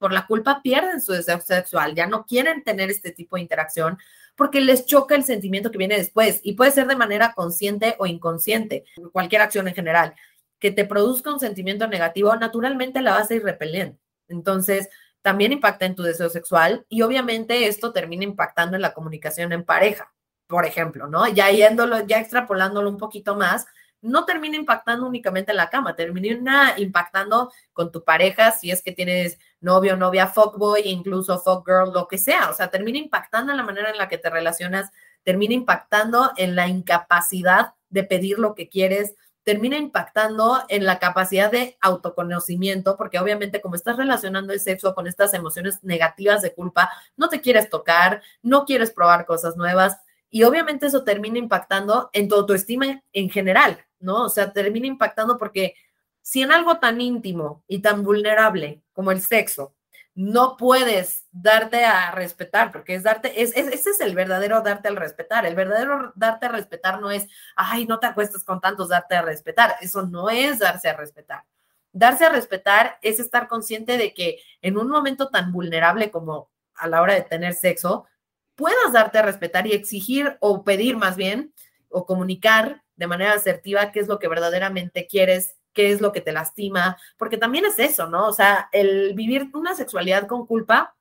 por 0.00 0.12
la 0.12 0.26
culpa 0.26 0.62
pierden 0.62 1.00
su 1.00 1.12
deseo 1.12 1.40
sexual, 1.40 1.94
ya 1.94 2.06
no 2.06 2.24
quieren 2.24 2.64
tener 2.64 2.90
este 2.90 3.12
tipo 3.12 3.36
de 3.36 3.42
interacción 3.42 3.98
porque 4.34 4.62
les 4.62 4.86
choca 4.86 5.14
el 5.14 5.24
sentimiento 5.24 5.70
que 5.70 5.76
viene 5.76 5.98
después 5.98 6.40
y 6.42 6.54
puede 6.54 6.70
ser 6.70 6.86
de 6.86 6.96
manera 6.96 7.34
consciente 7.34 7.96
o 7.98 8.06
inconsciente, 8.06 8.84
cualquier 9.12 9.42
acción 9.42 9.68
en 9.68 9.74
general, 9.74 10.14
que 10.58 10.70
te 10.70 10.86
produzca 10.86 11.30
un 11.30 11.38
sentimiento 11.38 11.86
negativo, 11.86 12.34
naturalmente 12.34 13.02
la 13.02 13.12
vas 13.12 13.30
a 13.30 13.34
ir 13.34 13.44
repeliendo. 13.44 13.98
Entonces, 14.28 14.88
también 15.20 15.52
impacta 15.52 15.84
en 15.84 15.94
tu 15.94 16.02
deseo 16.02 16.30
sexual 16.30 16.86
y 16.88 17.02
obviamente 17.02 17.66
esto 17.66 17.92
termina 17.92 18.24
impactando 18.24 18.76
en 18.76 18.82
la 18.82 18.94
comunicación 18.94 19.52
en 19.52 19.64
pareja, 19.64 20.14
por 20.46 20.64
ejemplo, 20.64 21.08
¿no? 21.08 21.28
Ya 21.28 21.50
yéndolo, 21.50 22.06
ya 22.06 22.20
extrapolándolo 22.20 22.88
un 22.88 22.96
poquito 22.96 23.36
más, 23.36 23.66
no 24.02 24.24
termina 24.24 24.56
impactando 24.56 25.06
únicamente 25.06 25.50
en 25.50 25.56
la 25.56 25.70
cama, 25.70 25.96
termina 25.96 26.74
impactando 26.78 27.52
con 27.72 27.92
tu 27.92 28.04
pareja, 28.04 28.52
si 28.52 28.70
es 28.70 28.82
que 28.82 28.92
tienes 28.92 29.38
novio, 29.60 29.96
novia, 29.96 30.26
fuckboy, 30.26 30.82
incluso 30.84 31.38
fuckgirl, 31.40 31.92
lo 31.92 32.08
que 32.08 32.18
sea. 32.18 32.50
O 32.50 32.54
sea, 32.54 32.70
termina 32.70 32.98
impactando 32.98 33.52
en 33.52 33.58
la 33.58 33.64
manera 33.64 33.90
en 33.90 33.98
la 33.98 34.08
que 34.08 34.18
te 34.18 34.30
relacionas, 34.30 34.90
termina 35.22 35.54
impactando 35.54 36.32
en 36.36 36.56
la 36.56 36.68
incapacidad 36.68 37.74
de 37.88 38.04
pedir 38.04 38.38
lo 38.38 38.54
que 38.54 38.68
quieres, 38.68 39.14
termina 39.42 39.76
impactando 39.76 40.62
en 40.68 40.84
la 40.84 40.98
capacidad 40.98 41.50
de 41.50 41.76
autoconocimiento, 41.80 42.96
porque 42.96 43.18
obviamente 43.18 43.60
como 43.60 43.74
estás 43.74 43.96
relacionando 43.96 44.52
el 44.52 44.60
sexo 44.60 44.94
con 44.94 45.06
estas 45.06 45.34
emociones 45.34 45.82
negativas 45.82 46.42
de 46.42 46.54
culpa, 46.54 46.90
no 47.16 47.28
te 47.28 47.40
quieres 47.40 47.68
tocar, 47.68 48.22
no 48.42 48.64
quieres 48.64 48.90
probar 48.90 49.26
cosas 49.26 49.56
nuevas 49.56 49.98
y 50.30 50.44
obviamente 50.44 50.86
eso 50.86 51.02
termina 51.04 51.38
impactando 51.38 52.10
en 52.12 52.28
tu 52.28 52.36
autoestima 52.36 53.02
en 53.12 53.30
general, 53.30 53.84
¿no? 54.00 54.24
O 54.24 54.28
sea, 54.28 54.52
termina 54.52 54.86
impactando 54.86 55.38
porque 55.38 55.74
si 56.22 56.42
en 56.42 56.52
algo 56.52 56.78
tan 56.78 57.00
íntimo 57.00 57.64
y 57.66 57.80
tan 57.80 58.02
vulnerable 58.02 58.82
como 58.92 59.12
el 59.12 59.20
sexo, 59.20 59.74
no 60.14 60.56
puedes 60.56 61.26
darte 61.30 61.84
a 61.84 62.10
respetar, 62.10 62.72
porque 62.72 62.94
es 62.94 63.04
darte, 63.04 63.42
es, 63.42 63.56
ese 63.56 63.90
es 63.90 64.00
el 64.00 64.14
verdadero 64.14 64.60
darte 64.60 64.88
al 64.88 64.96
respetar. 64.96 65.46
El 65.46 65.54
verdadero 65.54 66.12
darte 66.16 66.46
a 66.46 66.50
respetar 66.50 67.00
no 67.00 67.10
es, 67.10 67.26
ay, 67.56 67.86
no 67.86 67.98
te 68.00 68.08
acuestas 68.08 68.44
con 68.44 68.60
tantos 68.60 68.88
darte 68.88 69.14
a 69.14 69.22
respetar. 69.22 69.76
Eso 69.80 70.02
no 70.02 70.28
es 70.28 70.58
darse 70.58 70.88
a 70.88 70.96
respetar. 70.96 71.44
Darse 71.92 72.24
a 72.24 72.30
respetar 72.30 72.98
es 73.02 73.18
estar 73.18 73.48
consciente 73.48 73.96
de 73.96 74.12
que 74.12 74.40
en 74.62 74.76
un 74.76 74.88
momento 74.88 75.28
tan 75.28 75.52
vulnerable 75.52 76.10
como 76.10 76.50
a 76.74 76.86
la 76.86 77.02
hora 77.02 77.14
de 77.14 77.22
tener 77.22 77.54
sexo, 77.54 78.06
puedas 78.54 78.92
darte 78.92 79.18
a 79.18 79.22
respetar 79.22 79.66
y 79.66 79.72
exigir 79.72 80.36
o 80.40 80.64
pedir 80.64 80.96
más 80.96 81.16
bien 81.16 81.54
o 81.88 82.06
comunicar 82.06 82.82
de 83.00 83.06
manera 83.06 83.32
asertiva 83.32 83.92
qué 83.92 84.00
es 84.00 84.08
lo 84.08 84.18
que 84.18 84.28
verdaderamente 84.28 85.06
quieres, 85.06 85.56
qué 85.72 85.90
es 85.90 86.02
lo 86.02 86.12
que 86.12 86.20
te 86.20 86.32
lastima, 86.32 86.98
porque 87.16 87.38
también 87.38 87.64
es 87.64 87.78
eso, 87.78 88.06
¿no? 88.06 88.28
O 88.28 88.32
sea, 88.34 88.68
el 88.72 89.14
vivir 89.14 89.48
una 89.54 89.74
sexualidad 89.74 90.26
con 90.26 90.46
culpa, 90.46 90.94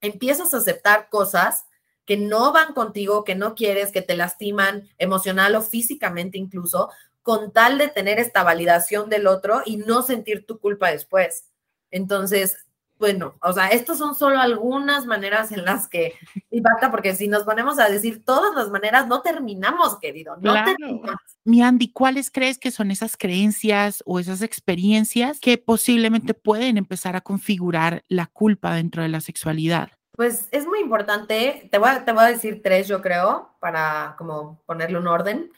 empiezas 0.00 0.52
a 0.52 0.56
aceptar 0.56 1.08
cosas 1.10 1.64
que 2.06 2.16
no 2.16 2.52
van 2.52 2.74
contigo, 2.74 3.22
que 3.22 3.36
no 3.36 3.54
quieres, 3.54 3.92
que 3.92 4.02
te 4.02 4.16
lastiman 4.16 4.88
emocional 4.98 5.54
o 5.54 5.62
físicamente 5.62 6.38
incluso, 6.38 6.90
con 7.22 7.52
tal 7.52 7.78
de 7.78 7.86
tener 7.86 8.18
esta 8.18 8.42
validación 8.42 9.08
del 9.08 9.28
otro 9.28 9.62
y 9.64 9.76
no 9.76 10.02
sentir 10.02 10.46
tu 10.46 10.58
culpa 10.58 10.90
después. 10.90 11.44
Entonces, 11.92 12.56
bueno, 12.98 13.34
o 13.42 13.52
sea, 13.52 13.68
estas 13.68 13.98
son 13.98 14.14
solo 14.14 14.38
algunas 14.38 15.04
maneras 15.04 15.50
en 15.52 15.64
las 15.64 15.88
que 15.88 16.14
impacta, 16.50 16.90
porque 16.90 17.14
si 17.14 17.28
nos 17.28 17.42
ponemos 17.42 17.78
a 17.78 17.88
decir 17.88 18.24
todas 18.24 18.54
las 18.54 18.70
maneras, 18.70 19.06
no 19.08 19.20
terminamos, 19.20 19.98
querido, 19.98 20.36
no 20.40 20.54
terminamos. 20.64 21.16
Mi 21.44 21.62
Andy, 21.62 21.92
¿cuáles 21.92 22.30
crees 22.30 22.58
que 22.58 22.70
son 22.70 22.90
esas 22.90 23.16
creencias 23.16 24.02
o 24.06 24.20
esas 24.20 24.42
experiencias 24.42 25.40
que 25.40 25.58
posiblemente 25.58 26.34
pueden 26.34 26.78
empezar 26.78 27.16
a 27.16 27.20
configurar 27.20 28.04
la 28.08 28.26
culpa 28.26 28.74
dentro 28.74 29.02
de 29.02 29.08
la 29.08 29.20
sexualidad? 29.20 29.90
Pues 30.12 30.48
es 30.52 30.64
muy 30.64 30.78
importante, 30.78 31.68
te 31.72 31.78
voy, 31.78 31.88
a, 31.88 32.04
te 32.04 32.12
voy 32.12 32.22
a 32.22 32.28
decir 32.28 32.62
tres, 32.62 32.86
yo 32.86 33.02
creo, 33.02 33.50
para 33.58 34.14
como 34.16 34.62
ponerle 34.64 34.98
un 34.98 35.08
orden, 35.08 35.50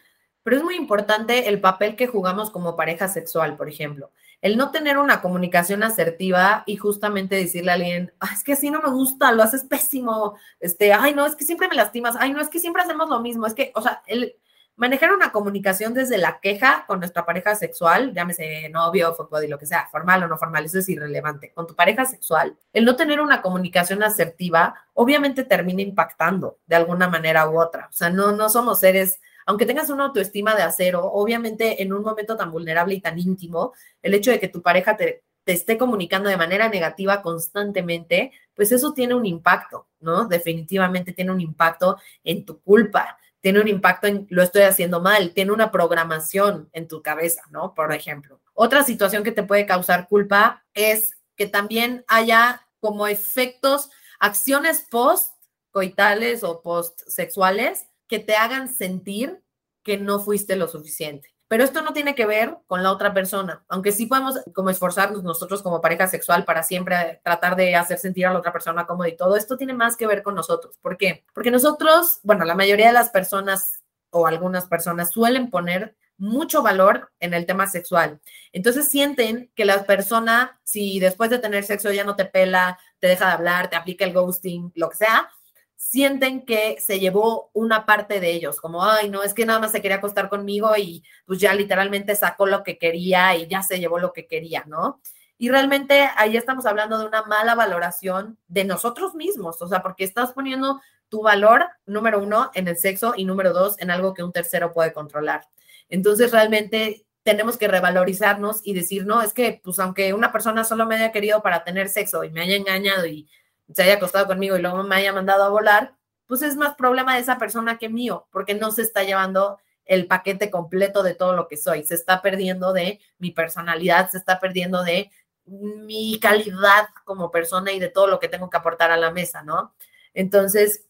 pero 0.43 0.57
es 0.57 0.63
muy 0.63 0.77
importante 0.77 1.49
el 1.49 1.61
papel 1.61 1.97
que 1.97 2.07
jugamos 2.07 2.51
como 2.51 2.77
pareja 2.77 3.09
sexual, 3.09 3.57
por 3.57 3.69
ejemplo. 3.69 4.11
El 4.47 4.57
no 4.57 4.71
tener 4.71 4.97
una 4.97 5.21
comunicación 5.21 5.83
asertiva 5.83 6.63
y 6.67 6.77
justamente 6.77 7.35
decirle 7.35 7.73
a 7.73 7.75
alguien, 7.75 8.13
es 8.33 8.45
que 8.45 8.53
así 8.53 8.71
no 8.71 8.81
me 8.81 8.91
gusta, 8.91 9.33
lo 9.33 9.43
haces 9.43 9.65
pésimo, 9.65 10.37
este, 10.61 10.93
ay, 10.93 11.15
no, 11.15 11.27
es 11.27 11.35
que 11.35 11.45
siempre 11.45 11.67
me 11.67 11.75
lastimas, 11.75 12.15
ay, 12.21 12.33
no, 12.33 12.41
es 12.41 12.49
que 12.49 12.61
siempre 12.61 12.83
hacemos 12.83 13.11
lo 13.11 13.19
mismo, 13.19 13.49
es 13.49 13.55
que, 13.55 13.73
o 13.75 13.83
sea, 13.83 14.05
el, 14.07 14.37
manejar 14.77 15.13
una 15.13 15.33
comunicación 15.33 15.95
desde 15.95 16.17
la 16.17 16.39
queja 16.39 16.85
con 16.87 17.01
nuestra 17.01 17.27
pareja 17.27 17.57
sexual, 17.57 18.13
llámese 18.15 18.69
novio, 18.69 19.15
fútbol 19.15 19.43
y 19.43 19.49
lo 19.49 19.59
que 19.59 19.67
sea, 19.67 19.89
formal 19.91 20.23
o 20.23 20.29
no 20.29 20.39
formal, 20.39 20.67
eso 20.67 20.79
es 20.79 20.89
irrelevante. 20.89 21.51
Con 21.53 21.67
tu 21.67 21.75
pareja 21.75 22.05
sexual, 22.05 22.57
el 22.73 22.85
no 22.85 22.95
tener 22.95 23.21
una 23.21 23.43
comunicación 23.43 24.05
asertiva, 24.05 24.77
obviamente 24.95 25.43
termina 25.43 25.83
impactando 25.83 26.59
de 26.67 26.77
alguna 26.77 27.09
manera 27.09 27.49
u 27.49 27.61
otra. 27.61 27.89
O 27.91 27.93
sea, 27.93 28.11
no, 28.11 28.31
no 28.31 28.49
somos 28.49 28.79
seres, 28.79 29.19
aunque 29.47 29.65
tengas 29.65 29.89
una 29.91 30.05
autoestima 30.05 30.55
de 30.55 30.63
acero, 30.63 31.05
obviamente 31.05 31.83
en 31.83 31.93
un 31.93 32.03
momento 32.03 32.37
tan 32.37 32.51
vulnerable 32.51 32.95
y 32.95 33.01
tan 33.01 33.19
íntimo, 33.19 33.73
el 34.03 34.15
hecho 34.15 34.31
de 34.31 34.41
que 34.41 34.49
tu 34.49 34.61
pareja 34.61 34.97
te, 34.97 35.23
esté 35.47 35.79
comunicando 35.79 36.29
de 36.29 36.37
manera 36.37 36.69
negativa 36.69 37.23
constantemente, 37.23 38.33
pues 38.55 38.73
eso 38.73 38.93
tiene 38.93 39.15
un 39.15 39.25
impacto, 39.25 39.87
¿no? 40.01 40.27
Definitivamente 40.27 41.13
tiene 41.13 41.31
un 41.31 41.41
impacto 41.41 41.97
en 42.25 42.45
tu 42.45 42.61
culpa 42.61 43.17
tiene 43.41 43.61
un 43.61 43.69
impacto 43.69 44.09
en 44.09 44.27
lo 44.31 44.43
estoy 44.43 44.63
haciendo 44.63 45.01
mal, 45.01 45.33
tiene 45.33 45.53
una 45.53 45.71
programación 45.71 46.69
en 46.73 46.89
tu 46.89 47.01
cabeza, 47.01 47.43
¿no? 47.51 47.75
Por 47.75 47.93
ejemplo. 47.93 48.41
Otra 48.55 48.83
situación 48.83 49.23
que 49.23 49.31
te 49.31 49.45
puede 49.45 49.67
causar 49.67 50.09
culpa 50.09 50.65
es 50.75 51.13
que 51.37 51.47
también 51.47 52.05
haya 52.09 52.67
como 52.81 53.07
efectos, 53.07 53.89
acciones 54.19 54.85
post 54.91 55.33
coitales 55.71 56.43
o 56.43 56.61
post 56.61 57.01
sexuales 57.07 57.87
que 58.09 58.19
te 58.19 58.37
hagan 58.37 58.69
sentir 58.69 59.43
que 59.83 59.99
no 59.99 60.21
fuiste 60.21 60.57
lo 60.57 60.69
suficiente. 60.69 61.37
Pero 61.49 61.63
esto 61.63 61.81
no 61.83 61.93
tiene 61.93 62.17
que 62.17 62.27
ver 62.27 62.57
con 62.67 62.83
la 62.83 62.91
otra 62.91 63.15
persona, 63.15 63.65
aunque 63.69 63.93
sí 63.93 64.07
podemos 64.07 64.35
como 64.53 64.71
esforzarnos 64.71 65.23
nosotros 65.23 65.63
como 65.63 65.81
pareja 65.81 66.09
sexual 66.09 66.45
para 66.45 66.65
siempre 66.65 67.21
tratar 67.23 67.55
de 67.55 67.77
hacer 67.77 67.99
sentir 67.99 68.27
a 68.27 68.33
la 68.33 68.41
otra 68.41 68.53
persona 68.53 68.85
cómoda 68.85 69.09
y 69.09 69.17
todo, 69.17 69.37
esto 69.37 69.57
tiene 69.57 69.73
más 69.73 69.97
que 69.97 70.09
ver 70.09 70.25
con 70.25 70.35
nosotros. 70.35 70.77
¿Por 70.83 70.97
qué? 70.97 71.25
Porque 71.33 71.53
nosotros, 71.53 72.19
bueno, 72.25 72.45
la 72.45 72.57
mayoría 72.57 72.89
de 72.89 72.95
las 72.95 73.11
personas 73.11 73.85
o 74.11 74.27
algunas 74.27 74.67
personas 74.67 75.13
suelen 75.13 75.51
poner 75.51 75.95
mucho 76.19 76.63
valor 76.63 77.13
en 77.21 77.35
el 77.35 77.47
tema 77.47 77.67
sexual. 77.67 78.21
Entonces 78.53 78.89
sienten 78.89 79.51
que 79.55 79.65
la 79.65 79.85
persona, 79.85 80.59
si 80.65 80.99
después 80.99 81.31
de 81.31 81.39
tener 81.39 81.63
sexo 81.63 81.93
ya 81.93 82.05
no 82.05 82.17
te 82.17 82.25
pela, 82.25 82.79
te 82.99 83.07
deja 83.07 83.27
de 83.27 83.33
hablar, 83.33 83.71
te 83.71 83.77
aplica 83.77 84.05
el 84.05 84.13
ghosting, 84.13 84.73
lo 84.75 84.89
que 84.89 84.97
sea, 84.97 85.31
sienten 85.77 86.45
que 86.45 86.77
se 86.81 86.99
llevó 86.99 87.51
una 87.53 87.87
parte 87.87 88.19
de 88.19 88.33
ellos, 88.33 88.61
como, 88.61 88.85
ay, 88.85 89.11
no, 89.11 89.23
es 89.23 89.35
que 89.35 89.47
nada 89.47 89.61
más 89.61 89.73
se 89.73 89.83
quería 89.83 89.99
acostar 89.99 90.29
conmigo 90.29 90.71
y 90.77 91.05
pues 91.27 91.39
ya 91.39 91.55
literalmente 91.55 92.17
sacó 92.17 92.47
lo 92.47 92.63
que 92.63 92.79
quería 92.79 93.37
y 93.37 93.47
ya 93.47 93.63
se 93.63 93.79
llevó 93.79 93.99
lo 93.99 94.13
que 94.13 94.27
quería, 94.27 94.65
¿no? 94.67 95.01
Y 95.39 95.51
realmente 95.51 96.09
ahí 96.17 96.37
estamos 96.37 96.65
hablando 96.65 96.99
de 96.99 97.07
una 97.07 97.23
mala 97.25 97.55
valoración 97.55 98.39
de 98.49 98.65
nosotros 98.65 99.15
mismos, 99.15 99.61
o 99.61 99.69
sea, 99.69 99.83
porque 99.83 100.05
estás 100.05 100.33
poniendo 100.33 100.81
tu 101.09 101.23
valor, 101.23 101.67
número 101.85 102.21
uno, 102.21 102.51
en 102.55 102.69
el 102.69 102.79
sexo 102.79 103.13
y 103.17 103.25
número 103.25 103.53
dos, 103.53 103.79
en 103.79 103.91
algo 103.91 104.15
que 104.15 104.23
un 104.23 104.33
tercero 104.33 104.73
puede 104.73 104.93
controlar. 104.93 105.43
Entonces, 105.89 106.33
realmente 106.33 107.07
tenemos 107.23 107.59
que 107.59 107.69
revalorizarnos 107.69 108.61
y 108.65 108.73
decir, 108.73 109.07
no, 109.07 109.21
es 109.23 109.33
que, 109.33 109.61
pues, 109.63 109.79
aunque 109.79 110.15
una 110.15 110.33
persona 110.33 110.65
solo 110.65 110.87
me 110.87 110.97
haya 110.97 111.13
querido 111.13 111.43
para 111.43 111.65
tener 111.65 111.89
sexo 111.89 112.25
y 112.25 112.31
me 112.31 112.41
haya 112.41 112.57
engañado 112.57 113.07
y 113.07 113.29
se 113.73 113.83
haya 113.83 113.95
acostado 113.95 114.27
conmigo 114.27 114.57
y 114.57 114.63
luego 114.63 114.83
me 114.83 114.97
haya 114.97 115.13
mandado 115.13 115.45
a 115.45 115.49
volar, 115.49 115.95
pues 116.27 116.43
es 116.43 116.57
más 116.57 116.75
problema 116.75 117.15
de 117.15 117.21
esa 117.21 117.39
persona 117.39 117.79
que 117.79 117.89
mío, 117.89 118.27
porque 118.31 118.55
no 118.55 118.71
se 118.71 118.83
está 118.83 119.03
llevando 119.05 119.59
el 119.85 120.07
paquete 120.07 120.51
completo 120.51 121.03
de 121.03 121.15
todo 121.15 121.35
lo 121.35 121.47
que 121.49 121.57
soy, 121.57 121.85
se 121.85 121.95
está 121.95 122.21
perdiendo 122.21 122.73
de 122.73 123.01
mi 123.19 123.31
personalidad, 123.31 124.11
se 124.11 124.19
está 124.19 124.41
perdiendo 124.41 124.83
de 124.83 125.11
mi 125.47 126.19
calidad 126.21 126.89
como 127.05 127.31
persona 127.31 127.73
y 127.73 127.79
de 127.79 127.89
todo 127.89 128.09
lo 128.09 128.19
que 128.19 128.29
tengo 128.29 128.51
que 128.51 128.57
aportar 128.57 128.91
a 128.91 128.97
la 128.97 129.13
mesa, 129.13 129.43
¿no? 129.43 129.75
Entonces, 130.13 130.85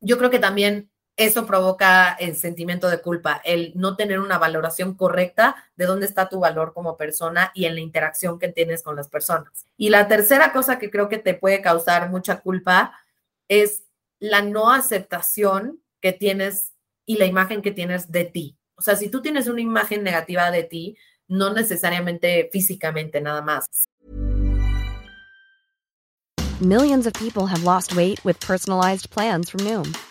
yo 0.00 0.18
creo 0.18 0.30
que 0.30 0.40
también 0.40 0.90
eso 1.16 1.46
provoca 1.46 2.12
el 2.14 2.34
sentimiento 2.34 2.88
de 2.88 3.02
culpa, 3.02 3.42
el 3.44 3.72
no 3.74 3.96
tener 3.96 4.20
una 4.20 4.38
valoración 4.38 4.94
correcta 4.94 5.56
de 5.76 5.84
dónde 5.84 6.06
está 6.06 6.28
tu 6.28 6.40
valor 6.40 6.72
como 6.72 6.96
persona 6.96 7.52
y 7.54 7.66
en 7.66 7.74
la 7.74 7.80
interacción 7.80 8.38
que 8.38 8.48
tienes 8.48 8.82
con 8.82 8.96
las 8.96 9.08
personas. 9.08 9.66
Y 9.76 9.90
la 9.90 10.08
tercera 10.08 10.52
cosa 10.52 10.78
que 10.78 10.90
creo 10.90 11.08
que 11.08 11.18
te 11.18 11.34
puede 11.34 11.60
causar 11.60 12.08
mucha 12.08 12.40
culpa 12.40 12.98
es 13.48 13.84
la 14.18 14.42
no 14.42 14.72
aceptación 14.72 15.80
que 16.00 16.12
tienes 16.12 16.72
y 17.04 17.16
la 17.16 17.26
imagen 17.26 17.60
que 17.60 17.72
tienes 17.72 18.10
de 18.10 18.24
ti. 18.24 18.56
O 18.76 18.82
sea, 18.82 18.96
si 18.96 19.08
tú 19.08 19.20
tienes 19.20 19.46
una 19.46 19.60
imagen 19.60 20.02
negativa 20.02 20.50
de 20.50 20.62
ti, 20.62 20.96
no 21.28 21.52
necesariamente 21.52 22.48
físicamente 22.52 23.20
nada 23.20 23.42
más. 23.42 23.66
Millions 26.60 27.06
of 27.06 27.14
people 27.14 27.46
have 27.46 27.64
lost 27.64 27.96
weight 27.96 28.22
with 28.24 28.38
personalized 28.40 29.08
plans 29.10 29.50
from 29.50 29.64
Noom. 29.64 29.94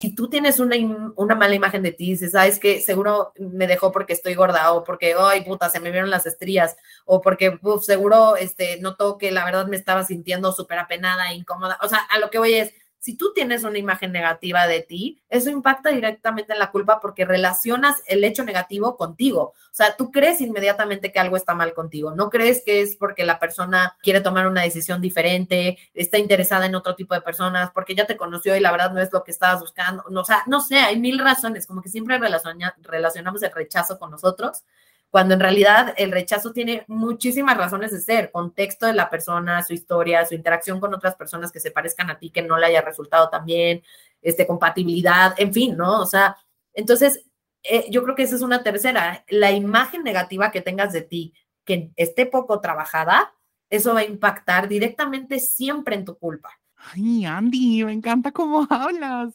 Si 0.00 0.14
tú 0.14 0.28
tienes 0.28 0.60
una, 0.60 0.76
una 1.16 1.34
mala 1.34 1.54
imagen 1.54 1.82
de 1.82 1.90
ti, 1.90 2.10
dices, 2.10 2.30
sabes 2.32 2.60
que 2.60 2.80
seguro 2.80 3.32
me 3.38 3.66
dejó 3.66 3.90
porque 3.90 4.12
estoy 4.12 4.34
gorda 4.34 4.72
o 4.72 4.84
porque, 4.84 5.14
ay, 5.18 5.40
puta, 5.44 5.70
se 5.70 5.80
me 5.80 5.90
vieron 5.90 6.08
las 6.10 6.24
estrías 6.24 6.76
o 7.04 7.20
porque, 7.20 7.58
seguro, 7.82 8.36
este, 8.36 8.80
notó 8.80 9.18
que 9.18 9.32
la 9.32 9.44
verdad 9.44 9.66
me 9.66 9.76
estaba 9.76 10.04
sintiendo 10.04 10.52
súper 10.52 10.78
apenada, 10.78 11.32
e 11.32 11.34
incómoda. 11.34 11.78
O 11.82 11.88
sea, 11.88 11.98
a 11.98 12.18
lo 12.20 12.30
que 12.30 12.38
voy 12.38 12.54
es, 12.54 12.72
si 13.08 13.16
tú 13.16 13.32
tienes 13.32 13.64
una 13.64 13.78
imagen 13.78 14.12
negativa 14.12 14.66
de 14.66 14.82
ti, 14.82 15.18
eso 15.30 15.48
impacta 15.48 15.88
directamente 15.88 16.52
en 16.52 16.58
la 16.58 16.70
culpa 16.70 17.00
porque 17.00 17.24
relacionas 17.24 18.02
el 18.06 18.22
hecho 18.22 18.44
negativo 18.44 18.98
contigo. 18.98 19.54
O 19.54 19.72
sea, 19.74 19.96
tú 19.96 20.10
crees 20.10 20.42
inmediatamente 20.42 21.10
que 21.10 21.18
algo 21.18 21.38
está 21.38 21.54
mal 21.54 21.72
contigo. 21.72 22.14
No 22.14 22.28
crees 22.28 22.62
que 22.62 22.82
es 22.82 22.96
porque 22.96 23.24
la 23.24 23.38
persona 23.38 23.96
quiere 24.02 24.20
tomar 24.20 24.46
una 24.46 24.60
decisión 24.60 25.00
diferente, 25.00 25.78
está 25.94 26.18
interesada 26.18 26.66
en 26.66 26.74
otro 26.74 26.96
tipo 26.96 27.14
de 27.14 27.22
personas, 27.22 27.70
porque 27.72 27.94
ya 27.94 28.06
te 28.06 28.18
conoció 28.18 28.54
y 28.54 28.60
la 28.60 28.72
verdad 28.72 28.92
no 28.92 29.00
es 29.00 29.10
lo 29.10 29.24
que 29.24 29.30
estabas 29.30 29.62
buscando. 29.62 30.04
o 30.06 30.24
sea, 30.24 30.42
no 30.46 30.60
sé, 30.60 30.76
hay 30.76 31.00
mil 31.00 31.18
razones, 31.18 31.66
como 31.66 31.80
que 31.80 31.88
siempre 31.88 32.18
relacionamos 32.18 33.42
el 33.42 33.52
rechazo 33.52 33.98
con 33.98 34.10
nosotros 34.10 34.64
cuando 35.10 35.34
en 35.34 35.40
realidad 35.40 35.94
el 35.96 36.12
rechazo 36.12 36.52
tiene 36.52 36.84
muchísimas 36.86 37.56
razones 37.56 37.92
de 37.92 38.00
ser, 38.00 38.30
contexto 38.30 38.86
de 38.86 38.92
la 38.92 39.08
persona, 39.08 39.62
su 39.62 39.72
historia, 39.72 40.26
su 40.26 40.34
interacción 40.34 40.80
con 40.80 40.92
otras 40.94 41.14
personas 41.14 41.50
que 41.50 41.60
se 41.60 41.70
parezcan 41.70 42.10
a 42.10 42.18
ti, 42.18 42.30
que 42.30 42.42
no 42.42 42.58
le 42.58 42.66
haya 42.66 42.82
resultado 42.82 43.28
tan 43.30 43.44
bien, 43.44 43.82
este, 44.20 44.46
compatibilidad, 44.46 45.34
en 45.38 45.52
fin, 45.52 45.76
¿no? 45.76 46.00
O 46.00 46.06
sea, 46.06 46.36
entonces 46.74 47.24
eh, 47.62 47.86
yo 47.90 48.02
creo 48.02 48.14
que 48.14 48.22
esa 48.22 48.36
es 48.36 48.42
una 48.42 48.62
tercera. 48.62 49.24
La 49.28 49.52
imagen 49.52 50.02
negativa 50.02 50.50
que 50.50 50.60
tengas 50.60 50.92
de 50.92 51.02
ti, 51.02 51.34
que 51.64 51.90
esté 51.96 52.26
poco 52.26 52.60
trabajada, 52.60 53.34
eso 53.70 53.94
va 53.94 54.00
a 54.00 54.04
impactar 54.04 54.68
directamente 54.68 55.38
siempre 55.38 55.94
en 55.96 56.04
tu 56.04 56.16
culpa. 56.16 56.50
Ay, 56.76 57.24
Andy, 57.24 57.84
me 57.84 57.92
encanta 57.92 58.32
cómo 58.32 58.66
hablas. 58.70 59.34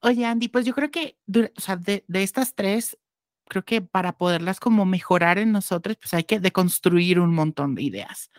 Oye, 0.00 0.26
Andy, 0.26 0.48
pues 0.48 0.66
yo 0.66 0.74
creo 0.74 0.90
que 0.90 1.16
de, 1.26 1.52
estas 2.12 2.54
tres, 2.54 2.98
creo 3.48 3.64
que 3.64 3.80
para 3.82 4.12
poderlas 4.16 4.60
como 4.60 4.84
mejorar 4.84 5.38
en 5.38 5.52
nosotros, 5.52 5.96
pues 5.96 6.14
hay 6.14 6.24
que 6.24 6.40
deconstruir 6.40 7.20
un 7.20 7.34
montón 7.34 7.74
de 7.74 7.82
ideas, 7.82 8.30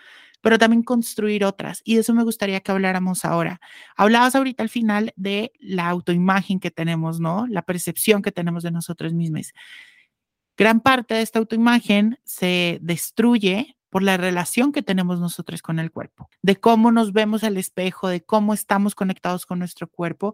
pero 0.41 0.57
también 0.57 0.83
construir 0.83 1.45
otras. 1.45 1.81
Y 1.83 1.95
de 1.95 2.01
eso 2.01 2.13
me 2.13 2.23
gustaría 2.23 2.59
que 2.61 2.71
habláramos 2.71 3.25
ahora. 3.25 3.59
Hablabas 3.95 4.35
ahorita 4.35 4.63
al 4.63 4.69
final 4.69 5.13
de 5.15 5.51
la 5.59 5.89
autoimagen 5.89 6.59
que 6.59 6.71
tenemos, 6.71 7.19
¿no? 7.19 7.47
La 7.47 7.63
percepción 7.63 8.21
que 8.21 8.31
tenemos 8.31 8.63
de 8.63 8.71
nosotros 8.71 9.13
mismos. 9.13 9.53
Gran 10.57 10.79
parte 10.79 11.15
de 11.15 11.21
esta 11.21 11.39
autoimagen 11.39 12.17
se 12.23 12.79
destruye 12.81 13.75
por 13.89 14.03
la 14.03 14.17
relación 14.17 14.71
que 14.71 14.81
tenemos 14.81 15.19
nosotros 15.21 15.61
con 15.61 15.79
el 15.79 15.89
cuerpo, 15.89 16.29
de 16.41 16.57
cómo 16.57 16.91
nos 16.91 17.13
vemos 17.13 17.43
al 17.43 17.57
espejo, 17.57 18.09
de 18.09 18.21
cómo 18.21 18.53
estamos 18.53 18.93
conectados 18.93 19.45
con 19.45 19.59
nuestro 19.59 19.87
cuerpo. 19.87 20.33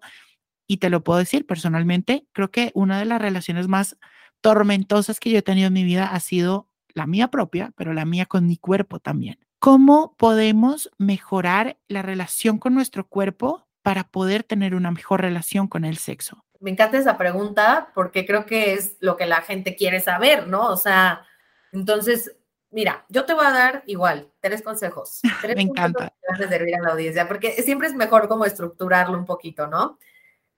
Y 0.68 0.78
te 0.78 0.90
lo 0.90 1.04
puedo 1.04 1.20
decir 1.20 1.46
personalmente, 1.46 2.26
creo 2.32 2.50
que 2.50 2.72
una 2.74 2.98
de 2.98 3.06
las 3.06 3.22
relaciones 3.22 3.68
más 3.68 3.98
tormentosas 4.42 5.20
que 5.20 5.30
yo 5.30 5.38
he 5.38 5.44
tenido 5.44 5.68
en 5.68 5.74
mi 5.74 5.84
vida 5.84 6.08
ha 6.08 6.20
sido 6.20 6.68
la 6.94 7.08
mía 7.08 7.30
propia, 7.30 7.72
pero 7.76 7.94
la 7.94 8.06
mía 8.06 8.26
con 8.26 8.48
mi 8.48 8.58
cuerpo 8.58 9.00
también. 9.00 9.40
¿Cómo 9.60 10.16
podemos 10.18 10.90
mejorar 10.98 11.78
la 11.88 12.02
relación 12.02 12.58
con 12.58 12.74
nuestro 12.74 13.08
cuerpo 13.08 13.68
para 13.84 14.06
poder 14.06 14.44
tener 14.44 14.76
una 14.76 14.92
mejor 14.92 15.22
relación 15.22 15.68
con 15.68 15.86
el 15.86 15.98
sexo? 15.98 16.44
Me 16.60 16.72
encanta 16.72 16.98
esa 16.98 17.18
pregunta 17.18 17.92
porque 17.96 18.26
creo 18.26 18.46
que 18.46 18.74
es 18.74 18.98
lo 19.00 19.18
que 19.18 19.26
la 19.26 19.42
gente 19.42 19.76
quiere 19.76 20.00
saber, 20.00 20.48
¿no? 20.48 20.68
O 20.68 20.78
sea, 20.78 21.26
entonces, 21.72 22.36
mira, 22.72 23.06
yo 23.10 23.26
te 23.26 23.34
voy 23.34 23.46
a 23.46 23.52
dar 23.52 23.84
igual 23.86 24.32
tres 24.40 24.62
consejos. 24.62 25.22
Tres 25.42 25.56
Me 25.56 25.64
encanta. 25.64 26.10
Que 26.10 26.32
van 26.32 26.44
a 26.44 26.50
servir 26.50 26.76
a 26.76 26.82
la 26.82 26.92
audiencia 26.92 27.28
porque 27.28 27.52
siempre 27.64 27.88
es 27.88 27.96
mejor 27.96 28.28
como 28.28 28.46
estructurarlo 28.46 29.18
un 29.18 29.26
poquito, 29.26 29.68
¿no? 29.68 29.98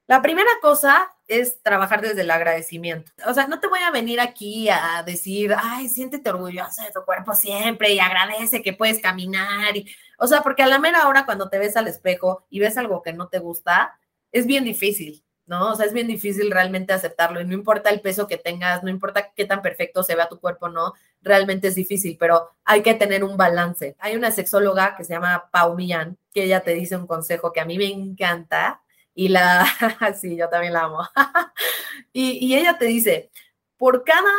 La 0.07 0.21
primera 0.21 0.49
cosa 0.61 1.12
es 1.39 1.61
trabajar 1.61 2.01
desde 2.01 2.21
el 2.21 2.31
agradecimiento. 2.31 3.11
O 3.27 3.33
sea, 3.33 3.47
no 3.47 3.59
te 3.59 3.67
voy 3.67 3.79
a 3.79 3.91
venir 3.91 4.19
aquí 4.19 4.69
a 4.69 5.03
decir, 5.05 5.53
ay, 5.57 5.89
siéntete 5.89 6.29
orgullosa 6.29 6.83
de 6.83 6.91
tu 6.91 7.03
cuerpo 7.03 7.33
siempre 7.33 7.93
y 7.93 7.99
agradece 7.99 8.61
que 8.61 8.73
puedes 8.73 8.99
caminar. 8.99 9.75
Y, 9.75 9.89
o 10.17 10.27
sea, 10.27 10.41
porque 10.41 10.63
a 10.63 10.67
la 10.67 10.79
mera 10.79 11.07
hora 11.07 11.25
cuando 11.25 11.49
te 11.49 11.59
ves 11.59 11.75
al 11.75 11.87
espejo 11.87 12.45
y 12.49 12.59
ves 12.59 12.77
algo 12.77 13.01
que 13.01 13.13
no 13.13 13.27
te 13.27 13.39
gusta, 13.39 13.99
es 14.31 14.45
bien 14.45 14.63
difícil, 14.63 15.23
¿no? 15.45 15.71
O 15.71 15.75
sea, 15.75 15.85
es 15.85 15.93
bien 15.93 16.07
difícil 16.07 16.51
realmente 16.51 16.93
aceptarlo 16.93 17.41
y 17.41 17.45
no 17.45 17.53
importa 17.53 17.89
el 17.89 18.01
peso 18.01 18.27
que 18.27 18.37
tengas, 18.37 18.83
no 18.83 18.89
importa 18.89 19.31
qué 19.35 19.45
tan 19.45 19.61
perfecto 19.61 20.03
se 20.03 20.15
vea 20.15 20.29
tu 20.29 20.39
cuerpo, 20.39 20.69
no, 20.69 20.93
realmente 21.21 21.67
es 21.67 21.75
difícil, 21.75 22.17
pero 22.19 22.49
hay 22.63 22.81
que 22.81 22.93
tener 22.93 23.23
un 23.23 23.37
balance. 23.37 23.95
Hay 23.99 24.15
una 24.15 24.31
sexóloga 24.31 24.95
que 24.95 25.03
se 25.03 25.13
llama 25.13 25.49
Pau 25.51 25.75
Millán, 25.75 26.17
que 26.33 26.43
ella 26.43 26.61
te 26.61 26.73
dice 26.73 26.95
un 26.95 27.07
consejo 27.07 27.51
que 27.51 27.59
a 27.59 27.65
mí 27.65 27.77
me 27.77 27.87
encanta, 27.87 28.82
y 29.13 29.29
la, 29.29 29.65
sí, 30.19 30.35
yo 30.35 30.49
también 30.49 30.73
la 30.73 30.83
amo. 30.83 30.99
y, 32.13 32.45
y 32.45 32.55
ella 32.55 32.77
te 32.77 32.85
dice, 32.85 33.31
por 33.77 34.03
cada 34.03 34.31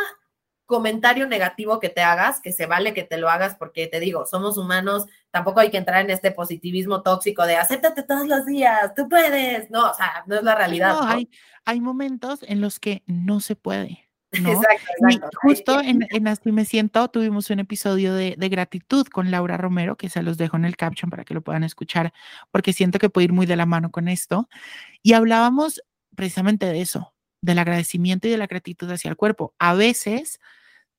comentario 0.65 1.27
negativo 1.27 1.79
que 1.79 1.89
te 1.89 2.01
hagas, 2.01 2.39
que 2.41 2.51
se 2.51 2.65
vale 2.65 2.93
que 2.93 3.03
te 3.03 3.17
lo 3.17 3.29
hagas 3.29 3.55
porque 3.55 3.87
te 3.87 3.99
digo, 3.99 4.25
somos 4.25 4.57
humanos, 4.57 5.05
tampoco 5.31 5.59
hay 5.59 5.69
que 5.69 5.77
entrar 5.77 6.01
en 6.01 6.09
este 6.09 6.31
positivismo 6.31 7.03
tóxico 7.03 7.45
de 7.45 7.55
acéptate 7.55 8.03
todos 8.03 8.27
los 8.27 8.45
días, 8.45 8.93
tú 8.95 9.07
puedes, 9.07 9.69
no, 9.69 9.91
o 9.91 9.93
sea, 9.93 10.23
no 10.25 10.35
es 10.35 10.43
la 10.43 10.55
realidad. 10.55 10.93
No, 10.93 11.07
Hay, 11.07 11.29
hay 11.65 11.81
momentos 11.81 12.39
en 12.43 12.61
los 12.61 12.79
que 12.79 13.03
no 13.05 13.39
se 13.39 13.55
puede. 13.55 14.04
Exacto, 14.37 14.91
exacto. 14.99 15.29
justo 15.41 15.81
en, 15.81 16.07
en, 16.09 16.27
Así 16.27 16.51
Me 16.51 16.65
Siento 16.65 17.07
tuvimos 17.09 17.49
un 17.49 17.59
episodio 17.59 18.13
de, 18.13 18.35
de, 18.37 18.49
gratitud 18.49 19.07
con 19.07 19.31
Laura 19.31 19.57
Romero, 19.57 19.95
que 19.95 20.09
se 20.09 20.23
los 20.23 20.37
dejo 20.37 20.57
en 20.57 20.65
el 20.65 20.77
caption 20.77 21.09
para 21.09 21.23
que 21.23 21.33
lo 21.33 21.41
puedan 21.41 21.63
escuchar, 21.63 22.13
porque 22.51 22.73
siento 22.73 22.99
que 22.99 23.09
puede 23.09 23.25
ir 23.25 23.33
muy 23.33 23.45
de 23.45 23.55
la 23.55 23.65
mano 23.65 23.91
con 23.91 24.07
esto. 24.07 24.49
Y 25.01 25.13
hablábamos 25.13 25.81
precisamente 26.15 26.65
de 26.65 26.81
eso, 26.81 27.13
del 27.41 27.59
agradecimiento 27.59 28.27
y 28.27 28.31
de 28.31 28.37
la 28.37 28.47
gratitud 28.47 28.89
hacia 28.91 29.09
el 29.09 29.15
cuerpo. 29.15 29.53
A 29.59 29.73
veces 29.73 30.39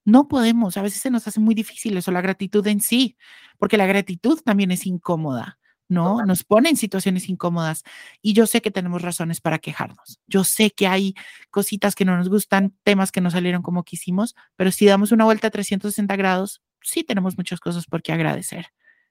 no 0.04 0.28
podemos, 0.28 0.76
a 0.76 0.82
veces 0.82 1.00
se 1.00 1.10
nos 1.10 1.26
hace 1.26 1.40
muy 1.40 1.54
difícil 1.54 1.96
eso, 1.96 2.12
la 2.12 2.20
gratitud 2.20 2.66
en 2.68 2.80
sí, 2.80 3.16
porque 3.58 3.76
la 3.76 3.86
gratitud 3.86 4.40
también 4.42 4.70
es 4.70 4.86
incómoda. 4.86 5.58
¿No? 5.88 6.24
Nos 6.24 6.44
pone 6.44 6.68
en 6.68 6.76
situaciones 6.76 7.28
incómodas 7.28 7.82
y 8.22 8.32
yo 8.32 8.46
sé 8.46 8.60
que 8.60 8.70
tenemos 8.70 9.02
razones 9.02 9.40
para 9.40 9.58
quejarnos. 9.58 10.20
Yo 10.26 10.44
sé 10.44 10.70
que 10.70 10.86
hay 10.86 11.14
cositas 11.50 11.94
que 11.94 12.04
no 12.04 12.16
nos 12.16 12.28
gustan, 12.28 12.74
temas 12.82 13.12
que 13.12 13.20
no 13.20 13.30
salieron 13.30 13.62
como 13.62 13.84
quisimos, 13.84 14.34
pero 14.56 14.72
si 14.72 14.86
damos 14.86 15.12
una 15.12 15.24
vuelta 15.24 15.48
a 15.48 15.50
360 15.50 16.16
grados, 16.16 16.62
sí 16.82 17.04
tenemos 17.04 17.36
muchas 17.36 17.60
cosas 17.60 17.86
por 17.86 18.02
qué 18.02 18.12
agradecer. 18.12 18.66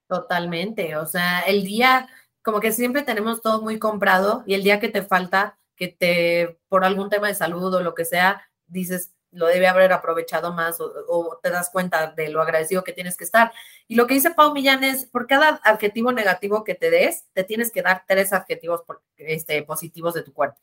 Totalmente, 0.08 0.98
o 0.98 1.06
sea, 1.06 1.42
el 1.42 1.64
día, 1.64 2.08
como 2.44 2.60
que 2.60 2.72
siempre 2.72 3.02
tenemos 3.04 3.42
todo 3.42 3.62
muy 3.62 3.80
comprado 3.80 4.44
y 4.46 4.54
el 4.54 4.64
día 4.64 4.80
que 4.80 4.90
te 4.90 5.02
falta, 5.02 5.58
que 5.76 5.88
te, 5.88 6.60
por 6.70 6.86
algún 6.86 7.10
tema 7.10 7.28
de 7.28 7.36
salud 7.36 7.74
o 7.74 7.82
lo 7.82 7.96
que 7.96 8.06
sea, 8.06 8.48
dices, 8.68 9.15
lo 9.36 9.48
debe 9.48 9.68
haber 9.68 9.92
aprovechado 9.92 10.54
más 10.54 10.78
o, 10.80 11.40
te 11.44 11.50
das 11.50 11.70
cuenta 11.70 12.12
de 12.12 12.30
lo 12.30 12.42
agradecido 12.42 12.84
que 12.84 12.94
tienes 12.94 13.18
que 13.18 13.26
estar. 13.26 13.52
Y 13.88 13.96
lo 13.96 14.08
que 14.08 14.14
dice 14.16 14.32
Pau 14.32 14.54
Millán 14.54 14.84
es, 14.84 15.06
por 15.06 15.28
cada 15.28 15.60
adjetivo 15.64 16.12
negativo 16.12 16.64
que 16.64 16.74
te 16.74 16.90
des, 16.90 17.26
te 17.34 17.44
tienes 17.44 17.72
que 17.72 17.82
dar 17.82 18.04
tres 18.08 18.34
adjetivos 18.34 18.84
este, 19.18 19.62
positivos 19.64 20.14
de 20.14 20.24
tu 20.24 20.34
cuerpo. 20.34 20.60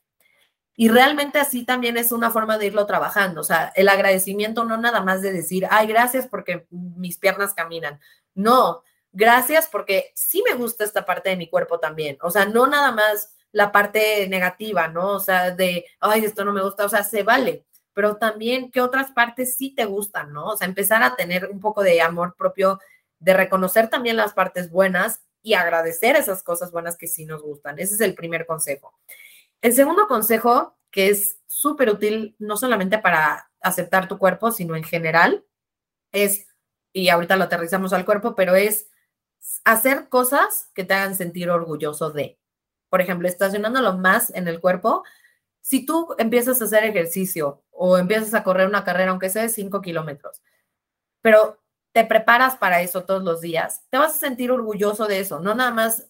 Y 0.75 0.89
realmente 0.89 1.39
así 1.39 1.65
también 1.65 1.99
es 1.99 2.13
una 2.13 2.31
forma 2.31 2.57
de 2.57 2.67
irlo 2.67 2.87
trabajando. 2.87 3.43
O 3.43 3.45
sea, 3.45 3.73
el 3.77 3.89
agradecimiento 3.89 4.65
no 4.65 4.79
nada 4.79 5.03
más 5.03 5.21
de 5.21 5.33
decir, 5.33 5.67
ay, 5.71 5.87
gracias 5.87 6.27
porque 6.27 6.67
mis 6.71 7.19
piernas 7.19 7.53
caminan. 7.53 8.01
No, 8.35 8.83
gracias 9.13 9.69
porque 9.71 10.13
sí 10.15 10.43
me 10.49 10.57
gusta 10.57 10.85
esta 10.85 11.05
parte 11.05 11.29
de 11.29 11.37
mi 11.37 11.51
cuerpo 11.51 11.79
también. 11.79 12.17
O 12.23 12.31
sea, 12.31 12.47
no 12.47 12.67
nada 12.67 12.91
más 12.91 13.37
la 13.53 13.71
parte 13.71 14.27
negativa, 14.29 14.89
¿no? 14.89 15.11
O 15.17 15.21
sea, 15.21 15.51
de, 15.51 15.85
ay, 16.01 16.25
esto 16.25 16.43
no 16.43 16.55
me 16.55 16.63
gusta. 16.63 16.87
O 16.87 16.89
sea, 16.89 17.05
se 17.05 17.23
vale 17.23 17.67
pero 17.95 18.17
también 18.17 18.71
qué 18.71 18.81
otras 18.81 19.11
partes 19.13 19.57
sí 19.57 19.75
te 19.75 19.85
gustan, 19.85 20.33
¿no? 20.33 20.47
O 20.47 20.57
sea, 20.57 20.67
empezar 20.67 21.03
a 21.03 21.17
tener 21.17 21.51
un 21.51 21.61
poco 21.61 21.83
de 21.83 22.01
amor 22.01 22.35
propio, 22.37 22.81
de 23.19 23.35
reconocer 23.35 23.89
también 23.89 24.17
las 24.17 24.33
partes 24.33 24.71
buenas 24.71 25.23
y 25.43 25.55
agradecer 25.55 26.17
esas 26.17 26.43
cosas 26.43 26.71
buenas 26.73 26.97
que 26.97 27.09
sí 27.09 27.25
nos 27.25 27.43
gustan. 27.43 27.79
Ese 27.79 27.95
es 27.95 28.01
el 28.01 28.15
primer 28.15 28.47
consejo. 28.47 28.95
El 29.61 29.73
segundo 29.75 30.07
consejo, 30.07 30.77
que 30.91 31.09
es 31.09 31.39
súper 31.47 31.91
útil, 31.91 32.37
no 32.39 32.57
solamente 32.57 32.99
para 32.99 33.51
aceptar 33.61 34.09
tu 34.09 34.19
cuerpo, 34.19 34.51
sino 34.51 34.77
en 34.77 34.85
general, 34.85 35.45
es, 36.13 36.49
y 36.93 37.09
ahorita 37.09 37.37
lo 37.37 37.45
aterrizamos 37.45 37.93
al 37.93 38.05
cuerpo, 38.05 38.35
pero 38.35 38.55
es 38.55 38.89
hacer 39.65 40.09
cosas 40.09 40.71
que 40.75 40.85
te 40.85 40.95
hagan 40.95 41.15
sentir 41.15 41.51
orgulloso 41.51 42.11
de. 42.11 42.39
Por 42.89 43.01
ejemplo, 43.01 43.29
estacionándolo 43.29 43.97
más 43.97 44.31
en 44.35 44.49
el 44.49 44.61
cuerpo, 44.61 45.05
si 45.63 45.87
tú 45.87 46.15
empiezas 46.19 46.61
a 46.61 46.65
hacer 46.65 46.85
ejercicio 46.85 47.63
o 47.71 47.97
empiezas 47.97 48.35
a 48.35 48.45
correr 48.45 48.69
una 48.69 48.85
carrera, 48.85 49.13
aunque 49.13 49.31
sea 49.31 49.43
de 49.43 49.49
5 49.49 49.81
kilómetros, 49.81 50.43
pero 51.23 51.59
te 51.93 52.05
preparas 52.05 52.57
para 52.57 52.83
eso 52.83 53.05
todos 53.05 53.23
los 53.23 53.41
días, 53.41 53.85
te 53.89 53.99
vas 53.99 54.17
a 54.17 54.19
sentir 54.19 54.51
orgulloso 54.51 55.07
de 55.07 55.21
eso, 55.21 55.41
no 55.41 55.55
nada 55.55 55.71
más 55.71 56.09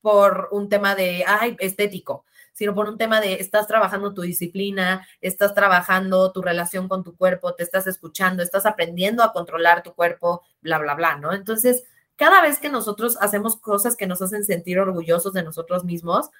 por 0.00 0.48
un 0.52 0.68
tema 0.68 0.94
de, 0.94 1.24
ay, 1.26 1.56
estético, 1.60 2.24
sino 2.52 2.74
por 2.74 2.88
un 2.88 2.98
tema 2.98 3.20
de, 3.20 3.34
estás 3.34 3.66
trabajando 3.68 4.14
tu 4.14 4.22
disciplina, 4.22 5.06
estás 5.20 5.54
trabajando 5.54 6.32
tu 6.32 6.42
relación 6.42 6.88
con 6.88 7.04
tu 7.04 7.16
cuerpo, 7.16 7.54
te 7.54 7.62
estás 7.62 7.86
escuchando, 7.86 8.42
estás 8.42 8.66
aprendiendo 8.66 9.22
a 9.22 9.32
controlar 9.32 9.82
tu 9.82 9.94
cuerpo, 9.94 10.42
bla, 10.60 10.78
bla, 10.78 10.94
bla, 10.94 11.16
¿no? 11.16 11.32
Entonces, 11.32 11.84
cada 12.16 12.42
vez 12.42 12.58
que 12.58 12.68
nosotros 12.68 13.16
hacemos 13.20 13.56
cosas 13.56 13.96
que 13.96 14.08
nos 14.08 14.20
hacen 14.22 14.44
sentir 14.44 14.80
orgullosos 14.80 15.32
de 15.34 15.44
nosotros 15.44 15.84
mismos, 15.84 16.30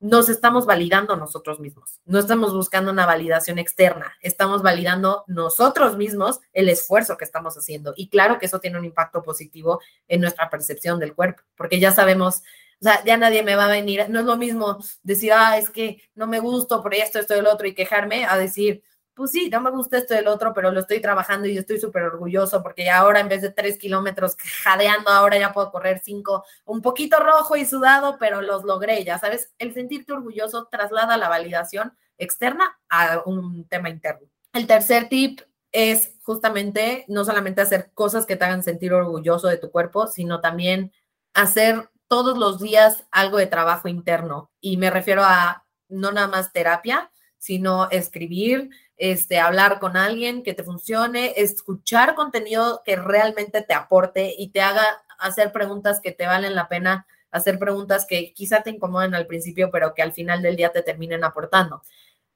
nos 0.00 0.28
estamos 0.28 0.66
validando 0.66 1.16
nosotros 1.16 1.58
mismos. 1.60 2.00
No 2.04 2.18
estamos 2.18 2.52
buscando 2.52 2.90
una 2.90 3.06
validación 3.06 3.58
externa, 3.58 4.14
estamos 4.20 4.62
validando 4.62 5.24
nosotros 5.26 5.96
mismos 5.96 6.40
el 6.52 6.68
esfuerzo 6.68 7.16
que 7.16 7.24
estamos 7.24 7.56
haciendo. 7.56 7.94
Y 7.96 8.08
claro 8.08 8.38
que 8.38 8.46
eso 8.46 8.60
tiene 8.60 8.78
un 8.78 8.84
impacto 8.84 9.22
positivo 9.22 9.80
en 10.08 10.20
nuestra 10.20 10.50
percepción 10.50 10.98
del 10.98 11.14
cuerpo, 11.14 11.42
porque 11.56 11.80
ya 11.80 11.92
sabemos, 11.92 12.42
o 12.80 12.84
sea, 12.84 13.02
ya 13.04 13.16
nadie 13.16 13.42
me 13.42 13.56
va 13.56 13.64
a 13.64 13.70
venir, 13.70 14.06
no 14.10 14.20
es 14.20 14.26
lo 14.26 14.36
mismo 14.36 14.78
decir, 15.02 15.32
ah, 15.32 15.58
es 15.58 15.70
que 15.70 16.02
no 16.14 16.26
me 16.26 16.40
gusto 16.40 16.82
por 16.82 16.94
esto, 16.94 17.18
esto, 17.18 17.34
el 17.34 17.46
otro 17.46 17.66
y 17.66 17.74
quejarme, 17.74 18.26
a 18.26 18.36
decir, 18.36 18.82
pues 19.16 19.30
sí, 19.30 19.48
no 19.48 19.62
me 19.62 19.70
gusta 19.70 19.96
esto 19.96 20.12
del 20.12 20.28
otro, 20.28 20.52
pero 20.52 20.70
lo 20.70 20.80
estoy 20.80 21.00
trabajando 21.00 21.48
y 21.48 21.56
estoy 21.56 21.80
súper 21.80 22.02
orgulloso 22.02 22.62
porque 22.62 22.90
ahora 22.90 23.18
en 23.20 23.28
vez 23.28 23.40
de 23.40 23.50
tres 23.50 23.78
kilómetros 23.78 24.36
jadeando, 24.62 25.10
ahora 25.10 25.38
ya 25.38 25.54
puedo 25.54 25.72
correr 25.72 26.02
cinco, 26.04 26.44
un 26.66 26.82
poquito 26.82 27.18
rojo 27.18 27.56
y 27.56 27.64
sudado, 27.64 28.18
pero 28.20 28.42
los 28.42 28.64
logré, 28.64 29.02
ya 29.04 29.18
sabes, 29.18 29.54
el 29.58 29.72
sentirte 29.72 30.12
orgulloso 30.12 30.68
traslada 30.70 31.16
la 31.16 31.30
validación 31.30 31.96
externa 32.18 32.78
a 32.90 33.22
un 33.24 33.66
tema 33.68 33.88
interno. 33.88 34.28
El 34.52 34.66
tercer 34.66 35.08
tip 35.08 35.40
es 35.72 36.14
justamente 36.22 37.06
no 37.08 37.24
solamente 37.24 37.62
hacer 37.62 37.92
cosas 37.94 38.26
que 38.26 38.36
te 38.36 38.44
hagan 38.44 38.62
sentir 38.62 38.92
orgulloso 38.92 39.48
de 39.48 39.56
tu 39.56 39.70
cuerpo, 39.70 40.08
sino 40.08 40.42
también 40.42 40.92
hacer 41.32 41.88
todos 42.06 42.36
los 42.36 42.60
días 42.60 43.06
algo 43.10 43.38
de 43.38 43.46
trabajo 43.46 43.88
interno. 43.88 44.50
Y 44.60 44.76
me 44.76 44.90
refiero 44.90 45.22
a 45.24 45.64
no 45.88 46.12
nada 46.12 46.28
más 46.28 46.52
terapia, 46.52 47.10
sino 47.38 47.88
escribir, 47.90 48.70
este, 48.96 49.38
hablar 49.38 49.78
con 49.78 49.96
alguien 49.96 50.42
que 50.42 50.54
te 50.54 50.64
funcione, 50.64 51.34
escuchar 51.36 52.14
contenido 52.14 52.82
que 52.84 52.96
realmente 52.96 53.62
te 53.62 53.74
aporte 53.74 54.34
y 54.36 54.48
te 54.50 54.62
haga 54.62 54.84
hacer 55.18 55.52
preguntas 55.52 56.00
que 56.00 56.12
te 56.12 56.26
valen 56.26 56.54
la 56.54 56.68
pena, 56.68 57.06
hacer 57.30 57.58
preguntas 57.58 58.06
que 58.06 58.32
quizá 58.32 58.62
te 58.62 58.70
incomoden 58.70 59.14
al 59.14 59.26
principio, 59.26 59.70
pero 59.70 59.94
que 59.94 60.02
al 60.02 60.12
final 60.12 60.42
del 60.42 60.56
día 60.56 60.72
te 60.72 60.82
terminen 60.82 61.24
aportando. 61.24 61.82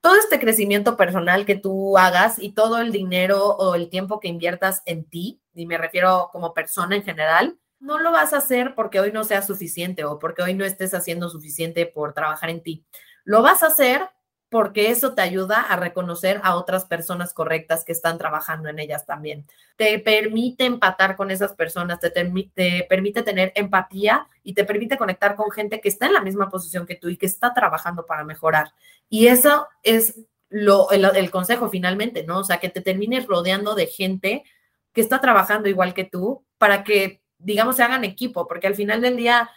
Todo 0.01 0.17
este 0.17 0.41
crecimiento 0.41 0.97
personal 0.97 1.45
que 1.45 1.57
tú 1.57 1.99
hagas 1.99 2.39
y 2.39 2.53
todo 2.53 2.79
el 2.79 2.91
dinero 2.91 3.45
o 3.45 3.75
el 3.75 3.91
tiempo 3.91 4.19
que 4.19 4.29
inviertas 4.29 4.83
en 4.87 5.05
ti, 5.05 5.41
y 5.55 5.67
me 5.67 5.79
refiero 5.79 6.31
como 6.33 6.55
persona 6.55 6.97
en 6.97 7.03
general, 7.03 7.59
no 7.81 7.99
lo 7.99 8.13
vas 8.13 8.33
a 8.33 8.39
hacer 8.39 8.75
porque 8.75 9.01
hoy 9.01 9.13
no 9.13 9.25
sea 9.25 9.43
suficiente 9.43 10.05
o 10.05 10.19
porque 10.19 10.43
hoy 10.43 10.55
no 10.55 10.65
estés 10.65 10.95
haciendo 10.95 11.29
suficiente 11.29 11.87
por 11.87 12.13
trabajar 12.13 12.51
en 12.51 12.63
ti. 12.63 12.85
Lo 13.25 13.43
vas 13.43 13.63
a 13.63 13.69
hacer 13.69 14.09
porque 14.51 14.91
eso 14.91 15.15
te 15.15 15.23
ayuda 15.23 15.61
a 15.61 15.77
reconocer 15.77 16.41
a 16.43 16.57
otras 16.57 16.85
personas 16.85 17.33
correctas 17.33 17.85
que 17.85 17.93
están 17.93 18.19
trabajando 18.19 18.69
en 18.69 18.81
ellas 18.81 19.07
también. 19.07 19.47
Te 19.77 19.97
permite 20.01 20.65
empatar 20.65 21.17
con 21.17 21.31
esas 21.31 21.55
personas, 21.55 22.01
te, 22.01 22.11
te, 22.11 22.87
permite 22.89 23.23
tener 23.23 23.53
empatía 23.55 24.27
y 24.43 24.55
te 24.55 24.65
permite 24.65 24.99
conectar 24.99 25.37
con 25.37 25.53
gente 25.53 25.81
que 25.81 25.89
está 25.89 26.07
en 26.07 26.15
la 26.15 26.21
misma 26.21 26.51
posición 26.51 26.85
que 26.85 26.97
tú 26.97 27.09
y 27.09 27.17
que 27.17 27.27
está 27.27 27.55
trabajando 27.55 28.05
para 28.07 28.25
mejorar. 28.25 28.73
Y 29.09 29.29
eso 29.29 29.69
es 29.85 30.19
lo, 30.49 30.91
el, 30.91 31.05
el 31.05 31.31
consejo 31.31 31.71
finalmente, 31.71 32.25
¿no? 32.25 32.41
O 32.41 32.45
sea, 32.45 32.59
que 32.59 32.69
te 32.69 32.81
termines 32.81 33.27
rodeando 33.27 33.77
de 33.77 33.87
gente 33.87 34.43
que 34.93 35.01
está 35.01 35.21
trabajando 35.21 35.69
igual 35.69 35.95
que 35.95 36.05
tú 36.05 36.45
para 36.59 36.83
que, 36.83 37.23
digamos, 37.39 37.77
se 37.77 37.85
hagan 37.85 38.03
equipo, 38.03 38.49
porque 38.49 38.67
al 38.67 38.75
final 38.75 39.01
del 39.01 39.17
día 39.17 39.49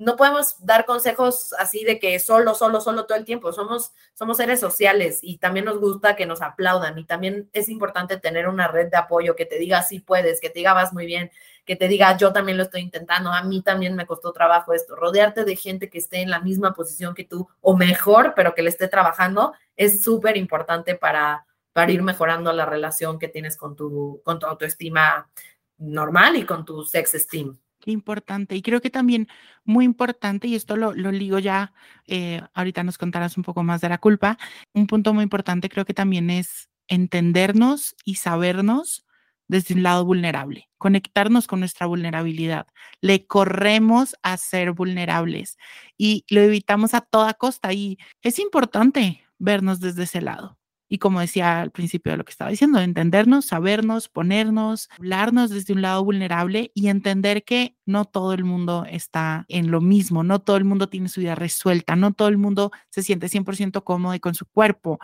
no 0.00 0.16
podemos 0.16 0.56
dar 0.64 0.86
consejos 0.86 1.52
así 1.58 1.84
de 1.84 1.98
que 1.98 2.18
solo, 2.20 2.54
solo, 2.54 2.80
solo 2.80 3.04
todo 3.04 3.18
el 3.18 3.26
tiempo. 3.26 3.52
Somos, 3.52 3.92
somos 4.14 4.38
seres 4.38 4.58
sociales 4.58 5.18
y 5.20 5.36
también 5.36 5.66
nos 5.66 5.78
gusta 5.78 6.16
que 6.16 6.24
nos 6.24 6.40
aplaudan 6.40 6.98
y 6.98 7.04
también 7.04 7.50
es 7.52 7.68
importante 7.68 8.16
tener 8.16 8.48
una 8.48 8.66
red 8.66 8.90
de 8.90 8.96
apoyo 8.96 9.36
que 9.36 9.44
te 9.44 9.58
diga 9.58 9.82
sí 9.82 10.00
puedes, 10.00 10.40
que 10.40 10.48
te 10.48 10.60
diga 10.60 10.72
vas 10.72 10.94
muy 10.94 11.04
bien, 11.04 11.30
que 11.66 11.76
te 11.76 11.86
diga 11.86 12.16
yo 12.16 12.32
también 12.32 12.56
lo 12.56 12.62
estoy 12.62 12.80
intentando, 12.80 13.30
a 13.30 13.42
mí 13.42 13.60
también 13.60 13.94
me 13.94 14.06
costó 14.06 14.32
trabajo 14.32 14.72
esto. 14.72 14.96
Rodearte 14.96 15.44
de 15.44 15.54
gente 15.54 15.90
que 15.90 15.98
esté 15.98 16.22
en 16.22 16.30
la 16.30 16.40
misma 16.40 16.72
posición 16.72 17.14
que 17.14 17.24
tú 17.24 17.46
o 17.60 17.76
mejor, 17.76 18.32
pero 18.34 18.54
que 18.54 18.62
le 18.62 18.70
esté 18.70 18.88
trabajando, 18.88 19.52
es 19.76 20.02
súper 20.02 20.38
importante 20.38 20.94
para, 20.94 21.44
para 21.74 21.92
ir 21.92 22.00
mejorando 22.00 22.54
la 22.54 22.64
relación 22.64 23.18
que 23.18 23.28
tienes 23.28 23.54
con 23.58 23.76
tu, 23.76 24.22
con 24.24 24.38
tu 24.38 24.46
autoestima 24.46 25.28
normal 25.76 26.36
y 26.36 26.46
con 26.46 26.64
tu 26.64 26.84
sex 26.84 27.14
esteem. 27.14 27.58
Qué 27.80 27.90
importante. 27.92 28.54
Y 28.56 28.62
creo 28.62 28.80
que 28.82 28.90
también 28.90 29.26
muy 29.64 29.84
importante, 29.86 30.46
y 30.48 30.54
esto 30.54 30.76
lo, 30.76 30.92
lo 30.92 31.10
ligo 31.12 31.38
ya, 31.38 31.72
eh, 32.06 32.42
ahorita 32.52 32.82
nos 32.84 32.98
contarás 32.98 33.38
un 33.38 33.42
poco 33.42 33.62
más 33.62 33.80
de 33.80 33.88
la 33.88 33.96
culpa, 33.98 34.38
un 34.74 34.86
punto 34.86 35.14
muy 35.14 35.22
importante 35.22 35.68
creo 35.70 35.86
que 35.86 35.94
también 35.94 36.28
es 36.30 36.68
entendernos 36.88 37.96
y 38.04 38.16
sabernos 38.16 39.06
desde 39.48 39.74
un 39.74 39.82
lado 39.82 40.04
vulnerable, 40.04 40.68
conectarnos 40.78 41.46
con 41.46 41.60
nuestra 41.60 41.86
vulnerabilidad. 41.86 42.66
Le 43.00 43.26
corremos 43.26 44.14
a 44.22 44.36
ser 44.36 44.72
vulnerables 44.72 45.56
y 45.96 46.24
lo 46.28 46.40
evitamos 46.42 46.92
a 46.94 47.00
toda 47.00 47.34
costa 47.34 47.72
y 47.72 47.98
es 48.22 48.38
importante 48.38 49.24
vernos 49.38 49.80
desde 49.80 50.02
ese 50.04 50.20
lado 50.20 50.59
y 50.92 50.98
como 50.98 51.20
decía 51.20 51.60
al 51.60 51.70
principio 51.70 52.10
de 52.10 52.18
lo 52.18 52.24
que 52.24 52.32
estaba 52.32 52.50
diciendo, 52.50 52.80
entendernos, 52.80 53.44
sabernos, 53.44 54.08
ponernos, 54.08 54.88
hablarnos 54.98 55.50
desde 55.50 55.72
un 55.72 55.82
lado 55.82 56.04
vulnerable 56.04 56.72
y 56.74 56.88
entender 56.88 57.44
que 57.44 57.76
no 57.86 58.06
todo 58.06 58.32
el 58.34 58.42
mundo 58.42 58.84
está 58.90 59.44
en 59.48 59.70
lo 59.70 59.80
mismo, 59.80 60.24
no 60.24 60.40
todo 60.40 60.56
el 60.56 60.64
mundo 60.64 60.88
tiene 60.88 61.08
su 61.08 61.20
vida 61.20 61.36
resuelta, 61.36 61.94
no 61.94 62.12
todo 62.12 62.26
el 62.26 62.38
mundo 62.38 62.72
se 62.90 63.04
siente 63.04 63.28
100% 63.28 63.84
cómodo 63.84 64.18
con 64.18 64.34
su 64.34 64.46
cuerpo. 64.46 64.98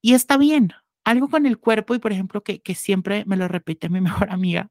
Y 0.00 0.14
está 0.14 0.38
bien. 0.38 0.72
Algo 1.04 1.28
con 1.28 1.44
el 1.44 1.58
cuerpo 1.58 1.94
y, 1.94 1.98
por 1.98 2.12
ejemplo, 2.12 2.42
que, 2.42 2.60
que 2.62 2.74
siempre 2.74 3.24
me 3.26 3.36
lo 3.36 3.48
repite 3.48 3.90
mi 3.90 4.00
mejor 4.00 4.30
amiga, 4.30 4.70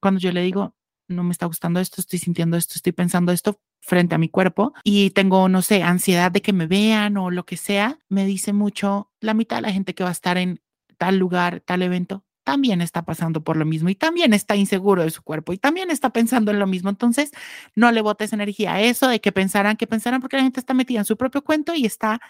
cuando 0.00 0.18
yo 0.18 0.32
le 0.32 0.42
digo, 0.42 0.74
no 1.06 1.22
me 1.22 1.30
está 1.30 1.46
gustando 1.46 1.78
esto, 1.78 2.00
estoy 2.00 2.18
sintiendo 2.18 2.56
esto, 2.56 2.74
estoy 2.76 2.92
pensando 2.92 3.30
esto 3.30 3.60
frente 3.84 4.14
a 4.14 4.18
mi 4.18 4.30
cuerpo 4.30 4.72
y 4.82 5.10
tengo, 5.10 5.48
no 5.50 5.60
sé, 5.60 5.82
ansiedad 5.82 6.32
de 6.32 6.40
que 6.40 6.54
me 6.54 6.66
vean 6.66 7.18
o 7.18 7.30
lo 7.30 7.44
que 7.44 7.58
sea, 7.58 7.98
me 8.08 8.24
dice 8.24 8.54
mucho, 8.54 9.10
la 9.20 9.34
mitad 9.34 9.56
de 9.56 9.62
la 9.62 9.72
gente 9.72 9.94
que 9.94 10.02
va 10.02 10.08
a 10.08 10.12
estar 10.12 10.38
en 10.38 10.62
tal 10.96 11.18
lugar, 11.18 11.60
tal 11.60 11.82
evento, 11.82 12.24
también 12.44 12.80
está 12.80 13.04
pasando 13.04 13.44
por 13.44 13.56
lo 13.56 13.66
mismo 13.66 13.90
y 13.90 13.94
también 13.94 14.32
está 14.32 14.56
inseguro 14.56 15.02
de 15.02 15.10
su 15.10 15.22
cuerpo 15.22 15.52
y 15.52 15.58
también 15.58 15.90
está 15.90 16.10
pensando 16.10 16.50
en 16.50 16.58
lo 16.58 16.66
mismo. 16.66 16.88
Entonces, 16.88 17.30
no 17.74 17.92
le 17.92 18.00
botes 18.00 18.32
energía 18.32 18.74
a 18.74 18.80
eso 18.80 19.06
de 19.06 19.20
que 19.20 19.32
pensaran, 19.32 19.76
que 19.76 19.86
pensaran 19.86 20.20
porque 20.20 20.38
la 20.38 20.44
gente 20.44 20.60
está 20.60 20.72
metida 20.72 21.00
en 21.00 21.04
su 21.04 21.18
propio 21.18 21.44
cuento 21.44 21.74
y 21.74 21.84
está 21.84 22.20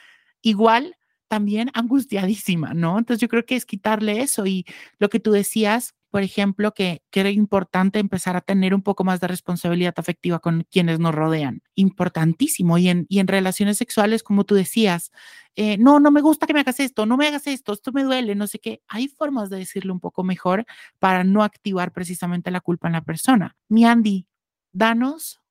igual 0.43 0.97
también 1.29 1.71
angustiadísima, 1.75 2.75
¿no? 2.75 2.99
Entonces, 2.99 3.21
yo 3.21 3.29
creo 3.29 3.47
que 3.47 3.55
es 3.55 3.65
quitarle 3.65 4.23
eso 4.23 4.45
y 4.45 4.67
lo 4.99 5.09
que 5.09 5.21
tú 5.21 5.31
decías, 5.31 5.95
por 6.15 6.23
ejemplo, 6.23 6.73
que, 6.75 7.03
que, 7.11 7.19
era 7.19 7.31
importante 7.31 7.99
empezar 7.99 8.37
a 8.37 8.41
tener 8.41 8.73
un 8.73 8.83
poco 8.83 9.03
más 9.03 9.19
de 9.19 9.27
responsabilidad 9.27 9.95
afectiva 9.97 10.39
con 10.39 10.65
quienes 10.71 11.01
nos 11.01 11.13
rodean. 11.13 11.61
Importantísimo. 11.75 12.79
Y 12.79 12.89
en, 12.89 13.05
y 13.09 13.19
en 13.19 13.27
relaciones 13.27 13.79
sexuales, 13.79 14.23
como 14.23 14.45
tú 14.45 14.55
decías, 14.55 15.11
eh, 15.57 15.77
no, 15.77 15.99
no 15.99 16.13
me 16.13 16.21
gusta 16.21 16.47
que 16.47 16.55
me 16.55 16.61
hagas 16.61 16.79
esto, 16.79 17.05
no 17.05 17.17
me 17.17 17.27
hagas 17.27 17.49
esto, 17.49 17.73
esto 17.73 17.91
me 17.91 18.05
duele, 18.05 18.37
no 18.37 18.47
sé 18.47 18.61
qué. 18.61 18.81
Hay 18.87 19.09
formas 19.09 19.51
de 19.51 19.57
decirlo 19.57 19.93
un 19.93 19.99
poco 19.99 20.23
mejor 20.23 20.67
para 21.01 21.25
no 21.25 21.43
activar 21.43 21.91
precisamente 21.91 22.53
la 22.53 22.61
culpa 22.61 22.87
en 22.87 22.93
la 22.93 23.03
persona. 23.03 23.57
Mi 23.69 23.85
Andy, 23.85 24.29
danos 24.73 25.43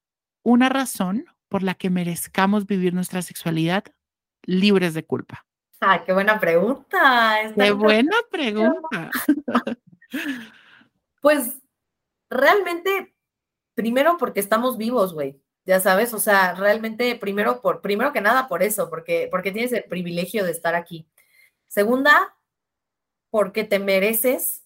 una 0.43 0.69
razón 0.69 1.25
por 1.49 1.61
la 1.61 1.73
que 1.73 1.89
merezcamos 1.89 2.67
vivir 2.67 2.93
nuestra 2.93 3.21
sexualidad 3.21 3.83
libres 4.43 4.93
de 4.93 5.03
culpa. 5.03 5.45
Ah, 5.81 6.01
qué 6.05 6.13
buena 6.13 6.39
pregunta. 6.39 7.51
qué 7.53 7.71
buena 7.73 8.15
pregunta. 8.31 9.09
Pues 11.21 11.57
realmente, 12.29 13.15
primero 13.75 14.17
porque 14.17 14.39
estamos 14.41 14.77
vivos, 14.77 15.13
güey. 15.13 15.41
Ya 15.65 15.79
sabes, 15.79 16.13
o 16.13 16.19
sea, 16.19 16.55
realmente 16.55 17.15
primero 17.15 17.61
por 17.61 17.81
primero 17.81 18.13
que 18.13 18.21
nada 18.21 18.47
por 18.49 18.63
eso, 18.63 18.89
porque 18.89 19.29
porque 19.31 19.51
tienes 19.51 19.71
el 19.73 19.85
privilegio 19.85 20.45
de 20.45 20.51
estar 20.51 20.75
aquí. 20.75 21.07
Segunda, 21.67 22.35
porque 23.31 23.63
te 23.65 23.79
mereces 23.79 24.63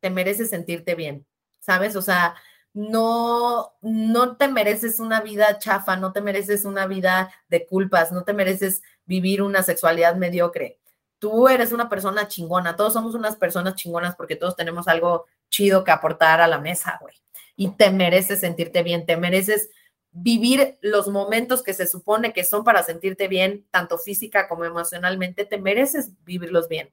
te 0.00 0.10
mereces 0.10 0.50
sentirte 0.50 0.94
bien. 0.96 1.26
¿Sabes? 1.60 1.96
O 1.96 2.02
sea, 2.02 2.36
no 2.74 3.74
no 3.82 4.36
te 4.38 4.48
mereces 4.48 5.00
una 5.00 5.22
vida 5.22 5.58
chafa, 5.60 5.96
no 5.96 6.12
te 6.12 6.22
mereces 6.22 6.64
una 6.66 6.86
vida 6.86 7.32
de 7.48 7.66
culpas, 7.66 8.12
no 8.12 8.24
te 8.24 8.34
mereces 8.34 8.82
vivir 9.06 9.42
una 9.42 9.62
sexualidad 9.64 10.16
mediocre 10.16 10.80
tú 11.22 11.46
eres 11.46 11.70
una 11.70 11.88
persona 11.88 12.26
chingona, 12.26 12.74
todos 12.74 12.94
somos 12.94 13.14
unas 13.14 13.36
personas 13.36 13.76
chingonas 13.76 14.16
porque 14.16 14.34
todos 14.34 14.56
tenemos 14.56 14.88
algo 14.88 15.26
chido 15.50 15.84
que 15.84 15.92
aportar 15.92 16.40
a 16.40 16.48
la 16.48 16.58
mesa, 16.58 16.98
güey. 17.00 17.14
Y 17.54 17.76
te 17.76 17.92
mereces 17.92 18.40
sentirte 18.40 18.82
bien, 18.82 19.06
te 19.06 19.16
mereces 19.16 19.70
vivir 20.10 20.78
los 20.80 21.06
momentos 21.06 21.62
que 21.62 21.74
se 21.74 21.86
supone 21.86 22.32
que 22.32 22.42
son 22.42 22.64
para 22.64 22.82
sentirte 22.82 23.28
bien, 23.28 23.64
tanto 23.70 23.98
física 23.98 24.48
como 24.48 24.64
emocionalmente, 24.64 25.44
te 25.44 25.58
mereces 25.58 26.10
vivirlos 26.24 26.66
bien. 26.66 26.92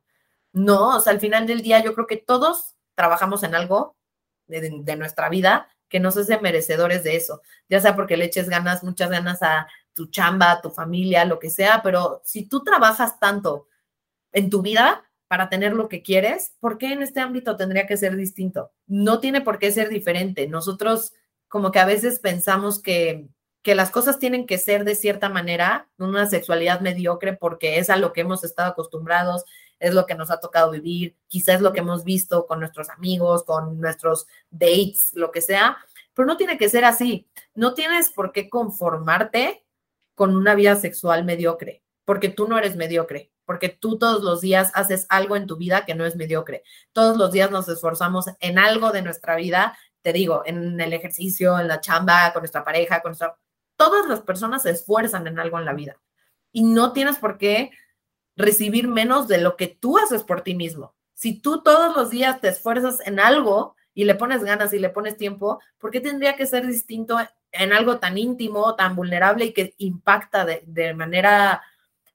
No, 0.54 0.98
o 0.98 1.00
sea, 1.00 1.12
al 1.12 1.20
final 1.20 1.48
del 1.48 1.64
día 1.64 1.84
yo 1.84 1.96
creo 1.96 2.06
que 2.06 2.18
todos 2.18 2.76
trabajamos 2.94 3.42
en 3.42 3.56
algo 3.56 3.96
de, 4.46 4.70
de 4.84 4.96
nuestra 4.96 5.30
vida 5.30 5.70
que 5.88 6.00
nos 6.00 6.16
hace 6.18 6.40
merecedores 6.40 7.04
de 7.04 7.16
eso, 7.16 7.42
ya 7.68 7.80
sea 7.80 7.96
porque 7.96 8.16
le 8.16 8.26
eches 8.26 8.48
ganas, 8.48 8.84
muchas 8.84 9.10
ganas 9.10 9.42
a 9.42 9.68
tu 9.96 10.06
chamba, 10.06 10.52
a 10.52 10.62
tu 10.62 10.70
familia, 10.70 11.26
lo 11.26 11.40
que 11.40 11.50
sea, 11.50 11.82
pero 11.82 12.22
si 12.24 12.48
tú 12.48 12.64
trabajas 12.64 13.20
tanto 13.20 13.66
en 14.32 14.50
tu 14.50 14.62
vida 14.62 15.10
para 15.28 15.50
tener 15.50 15.74
lo 15.74 15.90
que 15.90 16.02
quieres, 16.02 16.56
¿por 16.60 16.80
qué 16.80 16.92
en 16.92 17.04
este 17.04 17.20
ámbito 17.20 17.56
tendría 17.56 17.86
que 17.86 17.98
ser 17.98 18.16
distinto? 18.16 18.72
No 18.88 19.20
tiene 19.20 19.42
por 19.42 19.60
qué 19.60 19.72
ser 19.72 19.90
diferente. 19.90 20.48
Nosotros 20.48 21.14
como 21.48 21.72
que 21.72 21.80
a 21.80 21.86
veces 21.86 22.20
pensamos 22.20 22.82
que, 22.82 23.28
que 23.62 23.76
las 23.76 23.92
cosas 23.92 24.18
tienen 24.18 24.48
que 24.48 24.58
ser 24.58 24.86
de 24.86 24.96
cierta 24.96 25.30
manera, 25.30 25.88
una 25.98 26.28
sexualidad 26.28 26.82
mediocre, 26.82 27.34
porque 27.34 27.78
es 27.78 27.90
a 27.92 27.98
lo 27.98 28.12
que 28.12 28.22
hemos 28.22 28.44
estado 28.44 28.72
acostumbrados, 28.72 29.46
es 29.80 29.94
lo 29.94 30.06
que 30.06 30.16
nos 30.16 30.32
ha 30.32 30.40
tocado 30.40 30.72
vivir, 30.72 31.16
quizás 31.28 31.62
lo 31.62 31.74
que 31.74 31.80
hemos 31.82 32.04
visto 32.04 32.48
con 32.48 32.60
nuestros 32.60 32.90
amigos, 32.90 33.44
con 33.44 33.80
nuestros 33.80 34.28
dates, 34.50 35.12
lo 35.14 35.32
que 35.32 35.42
sea, 35.42 35.78
pero 36.14 36.26
no 36.26 36.38
tiene 36.38 36.58
que 36.58 36.70
ser 36.70 36.86
así. 36.86 37.28
No 37.54 37.76
tienes 37.76 38.12
por 38.12 38.32
qué 38.32 38.50
conformarte 38.50 39.64
con 40.16 40.36
una 40.36 40.56
vida 40.56 40.76
sexual 40.76 41.24
mediocre, 41.24 41.84
porque 42.04 42.30
tú 42.30 42.48
no 42.48 42.58
eres 42.58 42.76
mediocre 42.76 43.32
porque 43.50 43.70
tú 43.70 43.98
todos 43.98 44.22
los 44.24 44.42
días 44.42 44.72
haces 44.76 45.08
algo 45.10 45.36
en 45.36 45.48
tu 45.48 45.58
vida 45.58 45.84
que 45.84 45.96
no 45.96 46.06
es 46.06 46.16
mediocre. 46.16 46.62
Todos 46.94 47.18
los 47.18 47.32
días 47.32 47.50
nos 47.50 47.68
esforzamos 47.68 48.26
en 48.42 48.60
algo 48.60 48.92
de 48.92 49.02
nuestra 49.02 49.36
vida, 49.38 49.76
te 50.04 50.14
digo, 50.14 50.44
en 50.46 50.80
el 50.80 50.94
ejercicio, 50.94 51.58
en 51.58 51.68
la 51.68 51.82
chamba, 51.82 52.32
con 52.32 52.44
nuestra 52.44 52.64
pareja, 52.64 53.02
con 53.02 53.10
nuestra... 53.10 53.40
Todas 53.76 54.08
las 54.08 54.22
personas 54.22 54.62
se 54.62 54.70
esfuerzan 54.70 55.26
en 55.26 55.40
algo 55.40 55.58
en 55.58 55.66
la 55.66 55.74
vida 55.74 55.98
y 56.52 56.62
no 56.62 56.94
tienes 56.94 57.18
por 57.18 57.40
qué 57.40 57.72
recibir 58.36 58.88
menos 58.88 59.28
de 59.28 59.40
lo 59.40 59.58
que 59.58 59.66
tú 59.66 59.98
haces 59.98 60.22
por 60.22 60.42
ti 60.42 60.54
mismo. 60.54 60.94
Si 61.16 61.42
tú 61.42 61.64
todos 61.64 61.96
los 61.96 62.12
días 62.12 62.42
te 62.42 62.50
esfuerzas 62.50 63.00
en 63.08 63.20
algo 63.20 63.76
y 63.96 64.04
le 64.06 64.14
pones 64.14 64.44
ganas 64.44 64.74
y 64.74 64.78
le 64.78 64.90
pones 64.90 65.18
tiempo, 65.18 65.60
¿por 65.80 65.90
qué 65.90 66.02
tendría 66.02 66.36
que 66.36 66.46
ser 66.46 66.68
distinto 66.68 67.18
en 67.52 67.74
algo 67.74 67.98
tan 67.98 68.16
íntimo, 68.20 68.76
tan 68.76 68.96
vulnerable 68.96 69.46
y 69.46 69.54
que 69.54 69.74
impacta 69.80 70.46
de, 70.46 70.62
de 70.68 70.94
manera 70.94 71.64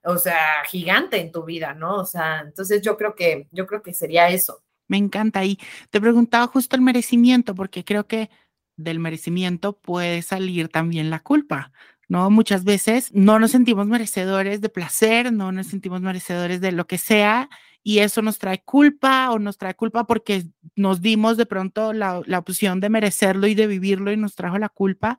o 0.05 0.17
sea, 0.17 0.63
gigante 0.69 1.19
en 1.19 1.31
tu 1.31 1.43
vida, 1.43 1.73
¿no? 1.73 1.97
O 1.97 2.05
sea, 2.05 2.41
entonces 2.41 2.81
yo 2.81 2.97
creo 2.97 3.15
que, 3.15 3.47
yo 3.51 3.65
creo 3.65 3.81
que 3.81 3.93
sería 3.93 4.29
eso. 4.29 4.63
Me 4.87 4.97
encanta. 4.97 5.43
Y 5.43 5.59
te 5.89 5.99
preguntaba 5.99 6.47
justo 6.47 6.75
el 6.75 6.81
merecimiento, 6.81 7.55
porque 7.55 7.83
creo 7.83 8.07
que 8.07 8.29
del 8.77 8.99
merecimiento 8.99 9.73
puede 9.73 10.21
salir 10.21 10.69
también 10.69 11.09
la 11.09 11.19
culpa. 11.19 11.71
¿no? 12.07 12.29
Muchas 12.29 12.63
veces 12.63 13.09
no 13.13 13.39
nos 13.39 13.51
sentimos 13.51 13.87
merecedores 13.87 14.61
de 14.61 14.69
placer, 14.69 15.33
no 15.33 15.51
nos 15.51 15.67
sentimos 15.67 16.01
merecedores 16.01 16.61
de 16.61 16.71
lo 16.71 16.85
que 16.85 16.97
sea 16.97 17.49
y 17.81 17.99
eso 17.99 18.21
nos 18.21 18.39
trae 18.39 18.63
culpa 18.63 19.31
o 19.31 19.39
nos 19.39 19.57
trae 19.57 19.75
culpa 19.75 20.05
porque 20.05 20.45
nos 20.75 21.01
dimos 21.01 21.37
de 21.37 21.45
pronto 21.45 21.93
la, 21.93 22.19
opción 22.37 22.79
de 22.79 22.89
merecerlo 22.89 23.47
y 23.47 23.55
de 23.55 23.67
vivirlo 23.67 24.11
y 24.11 24.17
nos 24.17 24.35
trajo 24.35 24.57
la 24.59 24.69
culpa. 24.69 25.17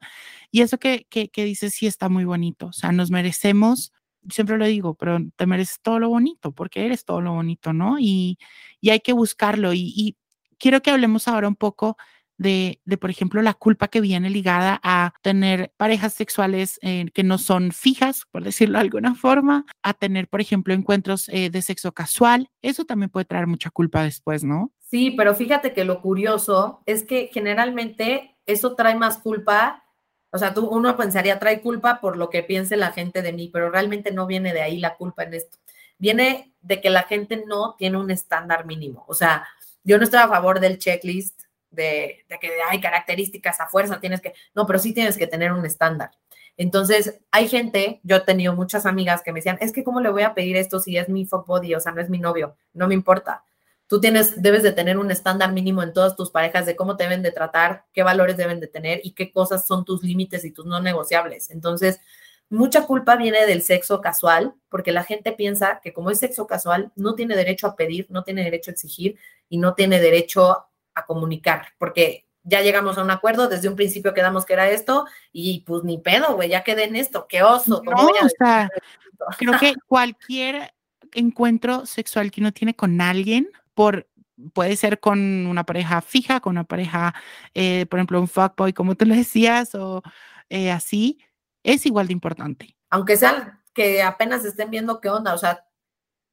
Y 0.51 0.63
eso 0.63 0.79
que, 0.79 1.07
que, 1.11 1.29
que 1.29 1.45
dices 1.45 1.75
sí 1.75 1.87
está 1.87 2.09
muy 2.09 2.25
bonito, 2.25 2.67
o 2.67 2.73
sea, 2.73 2.93
nos 2.93 3.11
merecemos 3.11 3.93
siempre 4.31 4.59
lo 4.59 4.67
digo, 4.67 4.95
pero 4.95 5.19
te 5.37 5.47
mereces 5.47 5.81
todo 5.83 5.99
lo 5.99 6.09
bonito, 6.09 6.53
porque 6.53 6.85
eres 6.87 7.05
todo 7.05 7.21
lo 7.21 7.33
bonito, 7.33 7.73
¿no? 7.73 7.99
Y, 7.99 8.39
y 8.81 8.91
hay 8.91 9.01
que 9.01 9.13
buscarlo. 9.13 9.73
Y, 9.75 10.17
quiero 10.59 10.81
que 10.81 10.91
hablemos 10.91 11.29
ahora 11.29 11.49
un 11.49 11.57
poco 11.57 11.97
de, 12.39 12.81
por 13.01 13.11
ejemplo, 13.11 13.41
la 13.43 13.55
culpa 13.55 13.89
que 13.89 14.01
viene 14.01 14.29
ligada 14.31 14.79
a 14.83 15.15
tener 15.23 15.73
parejas 15.77 16.13
sexuales 16.13 16.79
eh, 16.83 17.07
que 17.15 17.23
no 17.23 17.39
son 17.39 17.73
fijas, 17.73 18.25
por 18.31 18.45
decirlo 18.45 18.79
de 18.79 18.85
alguna 18.85 19.15
forma, 19.15 19.65
a 19.83 19.95
tener, 19.95 20.29
por 20.29 20.41
ejemplo, 20.41 20.75
encuentros 20.75 21.29
eh, 21.31 21.51
de 21.51 21.63
sexo 21.63 21.93
casual. 21.93 22.51
Eso 22.63 22.85
también 22.85 23.11
puede 23.11 23.25
traer 23.25 23.47
mucha 23.47 23.71
culpa 23.71 24.03
después, 24.03 24.45
¿no? 24.45 24.73
Sí, 24.79 25.13
pero 25.17 25.35
fíjate 25.35 25.73
que 25.73 25.85
lo 25.85 26.01
curioso 26.01 26.83
es 26.87 27.05
que 27.05 27.31
generalmente 27.33 28.37
eso 28.47 28.75
trae 28.75 28.95
más 28.95 29.19
culpa. 29.19 29.85
O 30.31 30.39
sea, 30.39 30.55
tú, 30.55 30.67
uno 30.69 30.97
pensaría, 30.97 31.39
trae 31.39 31.61
culpa 31.61 32.01
por 32.01 32.17
lo 32.17 32.31
que 32.31 32.43
piense 32.43 32.77
la 32.77 32.93
gente 32.93 33.23
de 33.23 33.33
mí, 33.33 33.49
pero 33.53 33.71
realmente 33.71 34.13
no 34.13 34.27
viene 34.27 34.53
de 34.53 34.63
ahí 34.63 34.79
la 34.79 34.97
culpa 34.97 35.23
en 35.25 35.35
esto. 35.35 35.59
Viene 35.99 36.53
de 36.61 36.81
que 36.81 36.91
la 36.91 37.05
gente 37.05 37.45
no 37.47 37.75
tiene 37.79 37.97
un 37.97 38.11
estándar 38.11 38.67
mínimo. 38.67 39.05
O 39.09 39.15
sea, 39.15 39.47
yo 39.85 39.99
no 39.99 40.05
estoy 40.05 40.21
a 40.21 40.29
favor 40.29 40.61
del 40.61 40.79
checklist 40.79 41.43
de, 41.71 42.25
que 42.41 42.51
hay 42.69 42.81
características 42.81 43.61
a 43.61 43.69
fuerza, 43.69 44.01
tienes 44.01 44.21
que, 44.21 44.35
no, 44.55 44.67
pero 44.67 44.79
sí 44.79 44.93
tienes 44.93 45.17
que 45.17 45.27
tener 45.27 45.53
un 45.53 45.65
estándar. 45.65 46.11
Entonces, 46.57 47.21
hay 47.31 47.49
gente, 47.49 48.01
yo 48.03 48.17
he 48.17 48.21
tenido 48.21 48.55
muchas 48.55 48.87
amigas 48.87 49.23
que 49.23 49.33
me 49.33 49.39
decían, 49.41 49.59
es 49.61 49.73
que 49.73 49.85
cómo 49.85 50.01
le 50.01 50.11
voy 50.11 50.23
a 50.23 50.35
pedir 50.35 50.57
esto 50.57 50.81
si 50.81 50.97
es 50.97 51.09
mi 51.09 51.27
fuck 51.27 51.47
body, 51.47 51.75
o 51.75 51.81
sea, 51.81 51.93
no 51.93 52.01
es 52.01 52.09
mi 52.09 52.19
novio, 52.19 52.57
no 52.73 52.89
me 52.89 52.95
importa. 52.95 53.45
Tú 53.89 54.01
tienes, 54.01 54.43
debes 54.43 54.63
de 54.63 54.73
tener 54.73 54.99
un 54.99 55.11
estándar 55.11 55.53
mínimo 55.53 55.83
en 55.83 55.93
todas 55.93 56.17
tus 56.17 56.31
parejas 56.31 56.67
de 56.67 56.75
cómo 56.75 56.97
te 56.97 57.05
deben 57.05 57.23
de 57.23 57.31
tratar, 57.31 57.85
qué 57.93 58.03
valores 58.03 58.37
deben 58.37 58.59
de 58.59 58.67
tener 58.67 59.01
y 59.05 59.13
qué 59.13 59.31
cosas 59.31 59.67
son 59.67 59.85
tus 59.85 60.03
límites 60.03 60.45
y 60.45 60.51
tus 60.51 60.67
no 60.67 60.81
negociables. 60.81 61.51
Entonces, 61.51 62.01
mucha 62.49 62.87
culpa 62.87 63.17
viene 63.17 63.47
del 63.47 63.63
sexo 63.63 64.01
casual, 64.01 64.55
porque 64.69 64.93
la 64.93 65.05
gente 65.05 65.33
piensa 65.33 65.81
que 65.83 65.93
como 65.93 66.11
es 66.11 66.19
sexo 66.19 66.47
casual, 66.47 66.93
no 66.97 67.15
tiene 67.15 67.37
derecho 67.37 67.67
a 67.67 67.77
pedir, 67.77 68.07
no 68.11 68.25
tiene 68.25 68.43
derecho 68.43 68.71
a 68.71 68.75
exigir 68.75 69.19
y 69.49 69.59
no 69.59 69.75
tiene 69.75 70.01
derecho 70.01 70.67
a 70.95 71.07
comunicar, 71.07 71.69
porque 71.79 72.27
ya 72.43 72.63
llegamos 72.63 72.97
a 72.97 73.03
un 73.03 73.11
acuerdo, 73.11 73.49
desde 73.49 73.69
un 73.69 73.77
principio 73.77 74.15
quedamos 74.15 74.47
que 74.47 74.53
era 74.53 74.71
esto, 74.71 75.07
y 75.33 75.61
pues 75.61 75.83
ni 75.83 75.99
pedo, 75.99 76.37
güey, 76.37 76.49
ya 76.49 76.63
quedé 76.63 76.85
en 76.85 76.97
esto, 76.97 77.27
qué 77.29 77.43
oso. 77.43 77.83
No, 77.85 78.07
o 78.07 78.29
sea, 78.39 78.69
creo 79.37 79.59
que 79.59 79.75
cualquier 79.87 80.73
encuentro 81.13 81.87
sexual 81.87 82.31
que 82.31 82.41
uno 82.41 82.53
tiene 82.53 82.75
con 82.75 83.01
alguien, 83.01 83.51
por 83.77 84.09
puede 84.55 84.77
ser 84.77 85.01
con 85.01 85.47
una 85.47 85.65
pareja 85.65 86.01
fija, 86.01 86.41
con 86.41 86.53
una 86.53 86.65
pareja, 86.65 87.15
eh, 87.55 87.87
por 87.87 87.99
ejemplo, 87.99 88.21
un 88.21 88.29
fuckboy, 88.29 88.73
como 88.73 88.95
tú 88.95 89.05
le 89.05 89.17
decías, 89.17 89.75
o 89.75 90.03
eh, 90.49 90.71
así, 90.71 91.21
es 91.63 91.87
igual 91.87 92.09
de 92.09 92.15
importante. 92.15 92.77
Aunque 92.91 93.17
sea 93.17 93.63
que 93.75 94.03
apenas 94.03 94.45
estén 94.45 94.71
viendo 94.71 95.01
qué 95.01 95.11
onda, 95.11 95.35
o 95.35 95.39
sea, 95.39 95.67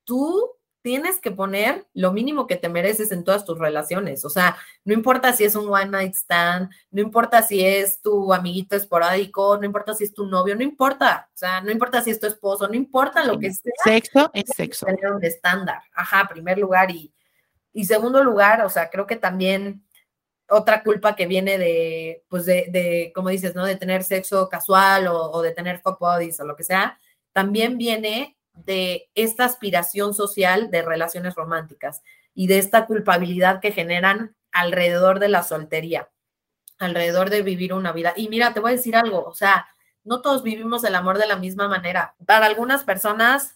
tú 0.06 0.51
tienes 0.82 1.19
que 1.19 1.32
poner 1.32 1.88
lo 1.93 2.12
mínimo 2.12 2.45
que 2.45 2.58
te 2.58 2.67
mereces 2.67 3.12
en 3.12 3.23
todas 3.23 3.45
tus 3.45 3.58
relaciones. 3.58 4.25
O 4.25 4.29
sea, 4.29 4.58
no 4.84 4.93
importa 4.93 5.32
si 5.32 5.45
es 5.45 5.56
un 5.56 5.69
one 5.69 5.88
night 5.88 6.13
stand, 6.13 6.69
no 6.91 7.01
importa 7.01 7.41
si 7.41 7.65
es 7.65 8.01
tu 8.01 8.34
amiguito 8.34 8.75
esporádico, 8.75 9.58
no 9.58 9.65
importa 9.65 9.93
si 9.93 10.03
es 10.03 10.13
tu 10.13 10.25
novio, 10.25 10.56
no 10.58 10.63
importa. 10.63 11.29
O 11.34 11.38
sea, 11.38 11.62
no 11.62 11.71
importa 11.71 12.01
si 12.01 12.12
es 12.12 12.19
tu 12.19 12.27
esposo, 12.27 12.67
no 12.67 12.75
importa 12.75 13.23
lo 13.23 13.39
que 13.39 13.53
sea. 13.53 13.71
Sexo 13.82 14.29
es 14.34 14.43
sexo. 14.53 14.86
Tener 14.86 15.13
un 15.13 15.23
estándar. 15.23 15.82
Ajá, 15.93 16.27
primer 16.29 16.58
lugar. 16.58 16.91
Y, 16.91 17.13
y 17.74 17.86
segundo 17.86 18.24
lugar, 18.24 18.64
o 18.64 18.70
sea, 18.70 18.90
creo 18.90 19.08
que 19.08 19.16
también 19.16 19.84
otra 20.50 20.84
culpa 20.84 21.16
que 21.16 21.26
viene 21.26 21.58
de, 21.58 22.24
pues 22.30 22.46
de, 22.46 22.68
de 22.70 23.12
como 23.16 23.30
dices, 23.30 23.56
¿no? 23.56 23.66
De 23.66 23.76
tener 23.76 24.04
sexo 24.04 24.50
casual 24.50 25.08
o, 25.08 25.42
de 25.42 25.52
tener 25.52 25.80
fuck 25.80 26.00
bodies 26.00 26.40
o 26.40 26.46
lo 26.46 26.56
que 26.56 26.64
sea, 26.64 27.00
también 27.32 27.78
viene 27.78 28.38
de 28.54 29.10
esta 29.16 29.46
aspiración 29.46 30.14
social 30.14 30.70
de 30.70 30.84
relaciones 30.84 31.34
románticas 31.36 32.04
y 32.36 32.48
de 32.48 32.60
esta 32.60 32.86
culpabilidad 32.86 33.60
que 33.60 33.72
generan 33.72 34.36
alrededor 34.52 35.20
de 35.20 35.30
la 35.30 35.42
soltería, 35.42 36.10
alrededor 36.78 37.32
de 37.32 37.42
vivir 37.42 37.74
una 37.74 37.92
vida. 37.92 38.14
Y 38.16 38.30
mira, 38.30 38.54
te 38.54 38.60
voy 38.60 38.72
a 38.72 38.76
decir 38.76 38.96
algo, 38.96 39.24
o 39.26 39.34
sea, 39.34 39.68
no 40.04 40.22
todos 40.22 40.44
vivimos 40.44 40.84
el 40.84 40.96
amor 40.96 41.18
de 41.18 41.28
la 41.28 41.38
misma 41.38 41.68
manera. 41.68 42.16
Para 42.28 42.46
algunas 42.46 42.84
personas, 42.84 43.56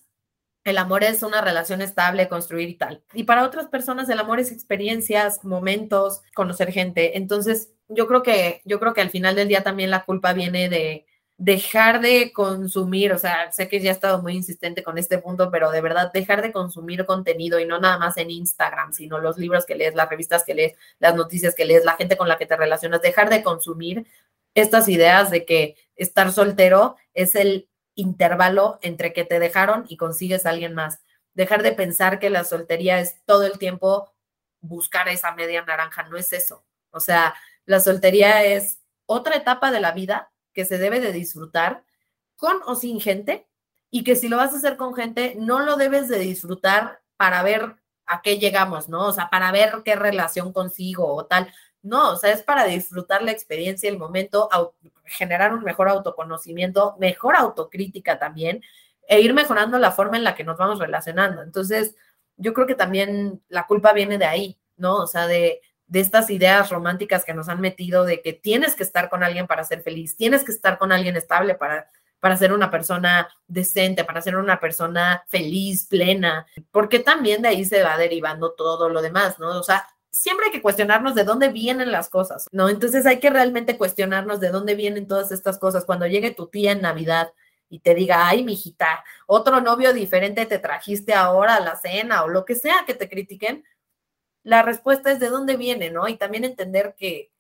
el 0.70 0.78
amor 0.78 1.04
es 1.04 1.24
una 1.24 1.42
relación 1.42 1.82
estable, 1.82 2.28
construir 2.28 2.70
y 2.70 2.76
tal. 2.76 3.02
Y 3.14 3.24
para 3.24 3.46
otras 3.46 3.68
personas, 3.68 4.10
el 4.10 4.20
amor 4.20 4.40
es 4.40 4.52
experiencias, 4.52 5.44
momentos, 5.44 6.22
conocer 6.36 6.72
gente. 6.72 7.18
Entonces, 7.18 7.72
yo 7.88 8.08
creo 8.08 8.22
que, 8.22 8.62
yo 8.66 8.80
creo 8.80 8.94
que 8.94 9.02
al 9.02 9.10
final 9.10 9.36
del 9.36 9.48
día 9.48 9.64
también 9.64 9.90
la 9.90 10.04
culpa 10.04 10.34
viene 10.34 10.70
de, 10.70 11.06
dejar 11.38 12.02
de 12.02 12.34
consumir, 12.34 13.14
o 13.14 13.18
sea, 13.20 13.52
sé 13.52 13.70
que 13.70 13.80
ya 13.80 13.92
he 13.92 13.94
estado 13.94 14.22
muy 14.22 14.34
insistente 14.34 14.84
con 14.84 14.98
este 14.98 15.20
punto, 15.20 15.52
pero 15.52 15.70
de 15.70 15.82
verdad 15.82 16.12
dejar 16.12 16.42
de 16.42 16.52
consumir 16.52 17.06
contenido 17.06 17.60
y 17.60 17.66
no 17.66 17.80
nada 17.80 18.00
más 18.00 18.18
en 18.18 18.32
Instagram, 18.32 18.92
sino 18.92 19.20
los 19.20 19.38
libros 19.38 19.66
que 19.66 19.76
lees, 19.76 19.94
las 19.94 20.10
revistas 20.10 20.44
que 20.44 20.56
lees, 20.56 20.74
las 21.00 21.16
noticias 21.16 21.54
que 21.54 21.66
lees, 21.66 21.86
la 21.86 21.96
gente 21.96 22.18
con 22.18 22.28
la 22.28 22.38
que 22.38 22.48
te 22.48 22.58
relacionas, 22.58 23.02
dejar 23.02 23.30
de 23.30 23.44
consumir 23.44 24.08
estas 24.56 24.90
ideas 24.90 25.30
de 25.30 25.46
que 25.46 25.76
estar 25.96 26.32
soltero 26.32 26.96
es 27.14 27.36
el 27.36 27.70
intervalo 27.98 28.80
entre 28.82 29.12
que 29.12 29.26
te 29.26 29.40
dejaron 29.40 29.86
y 29.90 29.98
consigues 29.98 30.46
a 30.46 30.52
alguien 30.52 30.74
más. 30.74 31.02
Dejar 31.34 31.64
de 31.64 31.74
pensar 31.74 32.20
que 32.20 32.30
la 32.30 32.46
soltería 32.46 33.00
es 33.02 33.22
todo 33.26 33.46
el 33.46 33.60
tiempo 33.60 34.14
buscar 34.62 35.10
esa 35.10 35.34
media 35.34 35.64
naranja, 35.66 36.04
no 36.04 36.16
es 36.16 36.32
eso. 36.32 36.64
O 36.92 37.00
sea, 37.00 37.36
la 37.66 37.80
soltería 37.80 38.44
es 38.44 38.80
otra 39.06 39.36
etapa 39.36 39.72
de 39.72 39.82
la 39.82 39.92
vida 39.92 40.32
que 40.54 40.66
se 40.66 40.78
debe 40.78 41.00
de 41.00 41.12
disfrutar 41.12 41.84
con 42.38 42.58
o 42.66 42.76
sin 42.76 43.00
gente 43.02 43.48
y 43.90 44.04
que 44.04 44.16
si 44.16 44.30
lo 44.30 44.38
vas 44.38 44.54
a 44.54 44.58
hacer 44.58 44.78
con 44.78 44.94
gente, 44.94 45.36
no 45.38 45.60
lo 45.60 45.76
debes 45.76 46.08
de 46.08 46.20
disfrutar 46.20 47.02
para 47.18 47.42
ver 47.44 47.76
a 48.06 48.22
qué 48.22 48.38
llegamos, 48.38 48.90
¿no? 48.90 49.08
O 49.08 49.12
sea, 49.12 49.30
para 49.30 49.52
ver 49.52 49.82
qué 49.84 49.96
relación 49.96 50.54
consigo 50.54 51.14
o 51.14 51.26
tal. 51.26 51.52
No, 51.88 52.12
o 52.12 52.16
sea, 52.18 52.34
es 52.34 52.44
para 52.44 52.66
disfrutar 52.66 53.22
la 53.22 53.32
experiencia, 53.32 53.90
el 53.90 53.98
momento, 53.98 54.50
generar 55.06 55.54
un 55.54 55.64
mejor 55.64 55.88
autoconocimiento, 55.88 56.96
mejor 57.00 57.38
autocrítica 57.38 58.20
también, 58.20 58.62
e 59.08 59.22
ir 59.22 59.34
mejorando 59.34 59.80
la 59.80 59.92
forma 59.92 60.18
en 60.18 60.26
la 60.26 60.36
que 60.36 60.44
nos 60.44 60.58
vamos 60.58 60.80
relacionando. 60.80 61.42
Entonces, 61.42 61.96
yo 62.36 62.54
creo 62.54 62.68
que 62.68 62.76
también 62.76 63.42
la 63.48 63.66
culpa 63.66 63.94
viene 63.94 64.18
de 64.18 64.26
ahí, 64.26 64.60
¿no? 64.76 64.98
O 64.98 65.08
sea, 65.08 65.28
de, 65.28 65.62
de 65.88 66.00
estas 66.02 66.30
ideas 66.30 66.70
románticas 66.70 67.24
que 67.24 67.34
nos 67.34 67.48
han 67.48 67.62
metido 67.62 68.04
de 68.04 68.22
que 68.22 68.34
tienes 68.34 68.76
que 68.76 68.84
estar 68.84 69.10
con 69.10 69.24
alguien 69.24 69.48
para 69.48 69.64
ser 69.64 69.82
feliz, 69.82 70.18
tienes 70.18 70.44
que 70.44 70.52
estar 70.52 70.78
con 70.78 70.92
alguien 70.92 71.16
estable 71.16 71.56
para, 71.56 71.88
para 72.20 72.36
ser 72.36 72.52
una 72.52 72.70
persona 72.70 73.30
decente, 73.48 74.04
para 74.04 74.22
ser 74.22 74.36
una 74.36 74.60
persona 74.60 75.24
feliz, 75.28 75.88
plena, 75.88 76.46
porque 76.72 77.00
también 77.00 77.42
de 77.42 77.48
ahí 77.48 77.64
se 77.64 77.82
va 77.82 77.98
derivando 77.98 78.52
todo 78.52 78.90
lo 78.90 79.02
demás, 79.02 79.40
¿no? 79.40 79.58
O 79.58 79.64
sea, 79.64 79.88
siempre 80.18 80.48
hay 80.48 80.52
que 80.52 80.64
cuestionarnos 80.64 81.14
de 81.14 81.24
dónde 81.24 81.50
vienen 81.50 81.92
las 81.92 82.10
cosas, 82.10 82.48
¿no? 82.52 82.70
Entonces 82.70 83.06
hay 83.06 83.20
que 83.20 83.30
realmente 83.30 83.78
cuestionarnos 83.78 84.40
de 84.40 84.50
dónde 84.50 84.74
vienen 84.74 85.08
todas 85.08 85.32
estas 85.32 85.60
cosas. 85.60 85.86
Cuando 85.86 86.08
llegue 86.08 86.32
tu 86.34 86.48
tía 86.48 86.72
en 86.72 86.82
Navidad 86.82 87.32
y 87.70 87.80
te 87.80 87.94
diga, 87.94 88.28
ay, 88.28 88.44
mijita, 88.44 89.04
otro 89.28 89.62
novio 89.62 89.94
diferente 89.94 90.48
te 90.48 90.58
trajiste 90.58 91.14
ahora 91.14 91.56
a 91.56 91.60
la 91.60 91.76
cena 91.76 92.24
o 92.24 92.30
lo 92.30 92.46
que 92.46 92.56
sea 92.56 92.84
que 92.88 92.96
te 92.96 93.10
critiquen, 93.10 93.64
la 94.42 94.64
respuesta 94.64 95.12
es 95.12 95.20
de 95.20 95.30
dónde 95.30 95.56
viene, 95.56 95.92
¿no? 95.92 96.08
Y 96.08 96.18
también 96.18 96.46
entender 96.46 96.96
que, 96.98 97.32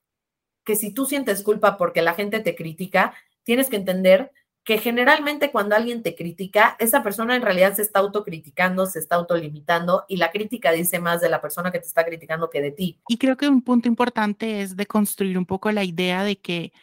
que 0.63 0.75
si 0.75 0.93
tú 0.93 1.07
sientes 1.07 1.41
culpa 1.41 1.77
porque 1.77 2.03
la 2.03 2.13
gente 2.13 2.41
te 2.41 2.55
critica, 2.55 3.15
tienes 3.43 3.71
que 3.71 3.77
entender 3.77 4.31
que 4.67 4.79
generalmente 4.79 5.49
cuando 5.49 5.77
alguien 5.77 6.03
te 6.03 6.13
critica, 6.13 6.75
esa 6.77 7.01
persona 7.01 7.37
en 7.37 7.41
realidad 7.41 7.73
se 7.73 7.81
está 7.81 7.99
autocriticando, 7.99 8.85
se 8.85 8.99
está 8.99 9.15
autolimitando 9.15 10.03
y 10.09 10.17
la 10.17 10.29
crítica 10.29 10.73
dice 10.73 10.99
más 10.99 11.21
de 11.21 11.29
la 11.29 11.39
persona 11.39 11.71
que 11.71 11.79
te 11.79 11.87
está 11.87 12.03
criticando 12.03 12.49
que 12.49 12.61
de 12.61 12.71
ti. 12.71 12.99
Y 13.07 13.17
creo 13.17 13.37
que 13.37 13.47
un 13.47 13.61
punto 13.61 13.87
importante 13.87 14.61
es 14.61 14.75
de 14.75 14.85
construir 14.85 15.37
un 15.37 15.45
poco 15.45 15.71
la 15.71 15.85
idea 15.85 16.25
de 16.25 16.41
que 16.41 16.73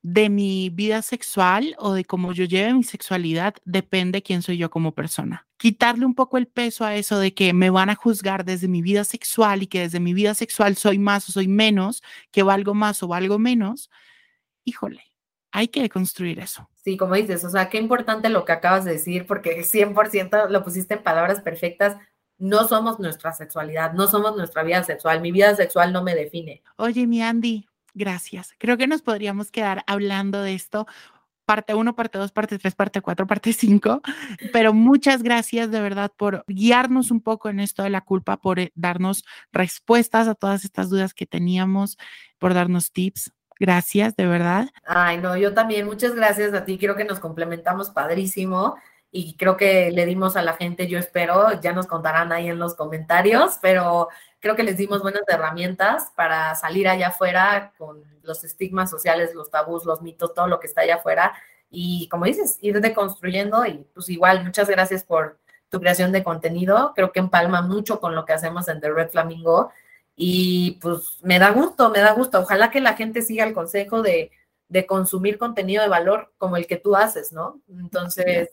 de 0.00 0.30
mi 0.30 0.70
vida 0.70 1.02
sexual 1.02 1.76
o 1.78 1.92
de 1.92 2.06
cómo 2.06 2.32
yo 2.32 2.46
lleve 2.46 2.72
mi 2.72 2.82
sexualidad 2.82 3.56
depende 3.66 4.22
quién 4.22 4.40
soy 4.40 4.56
yo 4.56 4.70
como 4.70 4.92
persona. 4.92 5.46
Quitarle 5.58 6.06
un 6.06 6.14
poco 6.14 6.38
el 6.38 6.46
peso 6.46 6.86
a 6.86 6.96
eso 6.96 7.18
de 7.18 7.34
que 7.34 7.52
me 7.52 7.68
van 7.68 7.90
a 7.90 7.94
juzgar 7.94 8.46
desde 8.46 8.68
mi 8.68 8.80
vida 8.80 9.04
sexual 9.04 9.62
y 9.62 9.66
que 9.66 9.80
desde 9.80 10.00
mi 10.00 10.14
vida 10.14 10.32
sexual 10.32 10.76
soy 10.76 10.98
más 10.98 11.28
o 11.28 11.32
soy 11.32 11.46
menos, 11.46 12.02
que 12.30 12.42
valgo 12.42 12.72
más 12.72 13.02
o 13.02 13.08
valgo 13.08 13.38
menos. 13.38 13.90
Híjole, 14.64 15.02
hay 15.50 15.68
que 15.68 15.88
construir 15.88 16.40
eso. 16.40 16.68
Sí, 16.88 16.96
como 16.96 17.16
dices, 17.16 17.44
o 17.44 17.50
sea, 17.50 17.68
qué 17.68 17.76
importante 17.76 18.30
lo 18.30 18.46
que 18.46 18.52
acabas 18.52 18.86
de 18.86 18.92
decir, 18.92 19.26
porque 19.26 19.62
100% 19.62 20.48
lo 20.48 20.64
pusiste 20.64 20.94
en 20.94 21.02
palabras 21.02 21.42
perfectas. 21.42 21.98
No 22.38 22.66
somos 22.66 22.98
nuestra 22.98 23.34
sexualidad, 23.34 23.92
no 23.92 24.06
somos 24.06 24.34
nuestra 24.38 24.62
vida 24.62 24.82
sexual. 24.84 25.20
Mi 25.20 25.30
vida 25.30 25.54
sexual 25.54 25.92
no 25.92 26.02
me 26.02 26.14
define. 26.14 26.62
Oye, 26.76 27.06
mi 27.06 27.20
Andy, 27.20 27.66
gracias. 27.92 28.54
Creo 28.56 28.78
que 28.78 28.86
nos 28.86 29.02
podríamos 29.02 29.50
quedar 29.50 29.84
hablando 29.86 30.40
de 30.40 30.54
esto 30.54 30.86
parte 31.44 31.74
1, 31.74 31.94
parte 31.94 32.16
2, 32.16 32.32
parte 32.32 32.58
3, 32.58 32.74
parte 32.74 33.00
4, 33.02 33.26
parte 33.26 33.52
5, 33.52 34.00
pero 34.52 34.72
muchas 34.72 35.22
gracias 35.22 35.70
de 35.70 35.80
verdad 35.80 36.10
por 36.16 36.44
guiarnos 36.46 37.10
un 37.10 37.20
poco 37.20 37.50
en 37.50 37.60
esto 37.60 37.82
de 37.82 37.90
la 37.90 38.02
culpa, 38.02 38.38
por 38.38 38.60
eh, 38.60 38.72
darnos 38.74 39.24
respuestas 39.52 40.26
a 40.26 40.34
todas 40.34 40.64
estas 40.64 40.88
dudas 40.88 41.12
que 41.12 41.26
teníamos, 41.26 41.98
por 42.38 42.54
darnos 42.54 42.92
tips. 42.92 43.32
Gracias, 43.58 44.14
de 44.16 44.26
verdad. 44.26 44.68
Ay, 44.84 45.18
no, 45.18 45.36
yo 45.36 45.54
también, 45.54 45.86
muchas 45.86 46.14
gracias 46.14 46.54
a 46.54 46.64
ti, 46.64 46.78
creo 46.78 46.96
que 46.96 47.04
nos 47.04 47.20
complementamos 47.20 47.90
padrísimo 47.90 48.76
y 49.10 49.36
creo 49.36 49.56
que 49.56 49.90
le 49.90 50.06
dimos 50.06 50.36
a 50.36 50.42
la 50.42 50.54
gente, 50.54 50.86
yo 50.86 50.98
espero, 50.98 51.60
ya 51.60 51.72
nos 51.72 51.86
contarán 51.86 52.30
ahí 52.32 52.48
en 52.48 52.58
los 52.58 52.74
comentarios, 52.74 53.58
pero 53.62 54.08
creo 54.40 54.54
que 54.54 54.62
les 54.62 54.76
dimos 54.76 55.02
buenas 55.02 55.22
herramientas 55.26 56.12
para 56.14 56.54
salir 56.54 56.88
allá 56.88 57.08
afuera 57.08 57.72
con 57.78 58.02
los 58.22 58.44
estigmas 58.44 58.90
sociales, 58.90 59.34
los 59.34 59.50
tabús, 59.50 59.84
los 59.84 60.02
mitos, 60.02 60.34
todo 60.34 60.46
lo 60.46 60.60
que 60.60 60.66
está 60.66 60.82
allá 60.82 60.96
afuera. 60.96 61.34
Y 61.70 62.08
como 62.08 62.26
dices, 62.26 62.58
ir 62.60 62.80
deconstruyendo 62.80 63.64
y 63.66 63.86
pues 63.94 64.08
igual, 64.08 64.44
muchas 64.44 64.68
gracias 64.68 65.04
por 65.04 65.38
tu 65.68 65.80
creación 65.80 66.12
de 66.12 66.22
contenido. 66.22 66.92
Creo 66.94 67.12
que 67.12 67.20
empalma 67.20 67.62
mucho 67.62 68.00
con 68.00 68.14
lo 68.14 68.24
que 68.24 68.32
hacemos 68.32 68.68
en 68.68 68.80
The 68.80 68.90
Red 68.90 69.10
Flamingo. 69.10 69.70
Y 70.20 70.72
pues 70.82 71.18
me 71.22 71.38
da 71.38 71.50
gusto, 71.50 71.90
me 71.90 72.00
da 72.00 72.12
gusto. 72.12 72.40
Ojalá 72.40 72.72
que 72.72 72.80
la 72.80 72.94
gente 72.94 73.22
siga 73.22 73.44
el 73.44 73.54
consejo 73.54 74.02
de, 74.02 74.32
de 74.68 74.84
consumir 74.84 75.38
contenido 75.38 75.82
de 75.82 75.88
valor 75.88 76.34
como 76.38 76.56
el 76.56 76.66
que 76.66 76.76
tú 76.76 76.96
haces, 76.96 77.32
¿no? 77.32 77.60
Entonces, 77.68 78.50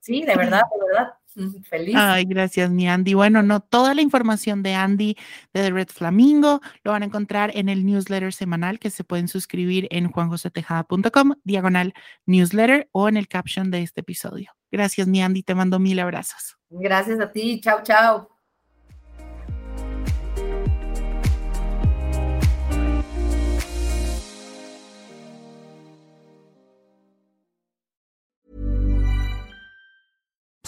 sí, 0.00 0.22
de 0.22 0.36
verdad, 0.36 0.62
de 0.72 0.86
verdad. 0.86 1.14
Feliz. 1.68 1.94
Ay, 1.96 2.24
gracias, 2.24 2.70
mi 2.70 2.88
Andy. 2.88 3.14
Bueno, 3.14 3.42
no, 3.42 3.60
toda 3.60 3.94
la 3.94 4.02
información 4.02 4.62
de 4.62 4.74
Andy 4.74 5.16
de 5.52 5.62
The 5.62 5.70
Red 5.70 5.88
Flamingo 5.88 6.60
lo 6.82 6.92
van 6.92 7.02
a 7.02 7.06
encontrar 7.06 7.50
en 7.54 7.68
el 7.68 7.84
newsletter 7.84 8.32
semanal 8.32 8.78
que 8.78 8.90
se 8.90 9.04
pueden 9.04 9.28
suscribir 9.28 9.88
en 9.90 10.10
juanjosetejada.com, 10.10 11.34
diagonal 11.44 11.94
newsletter 12.26 12.88
o 12.92 13.08
en 13.08 13.16
el 13.16 13.28
caption 13.28 13.70
de 13.70 13.82
este 13.82 14.00
episodio. 14.02 14.52
Gracias, 14.70 15.06
mi 15.06 15.20
Andy. 15.20 15.42
Te 15.42 15.54
mando 15.54 15.78
mil 15.78 15.98
abrazos. 15.98 16.58
Gracias 16.70 17.20
a 17.20 17.32
ti. 17.32 17.60
Chao, 17.60 17.82
chao. 17.82 18.37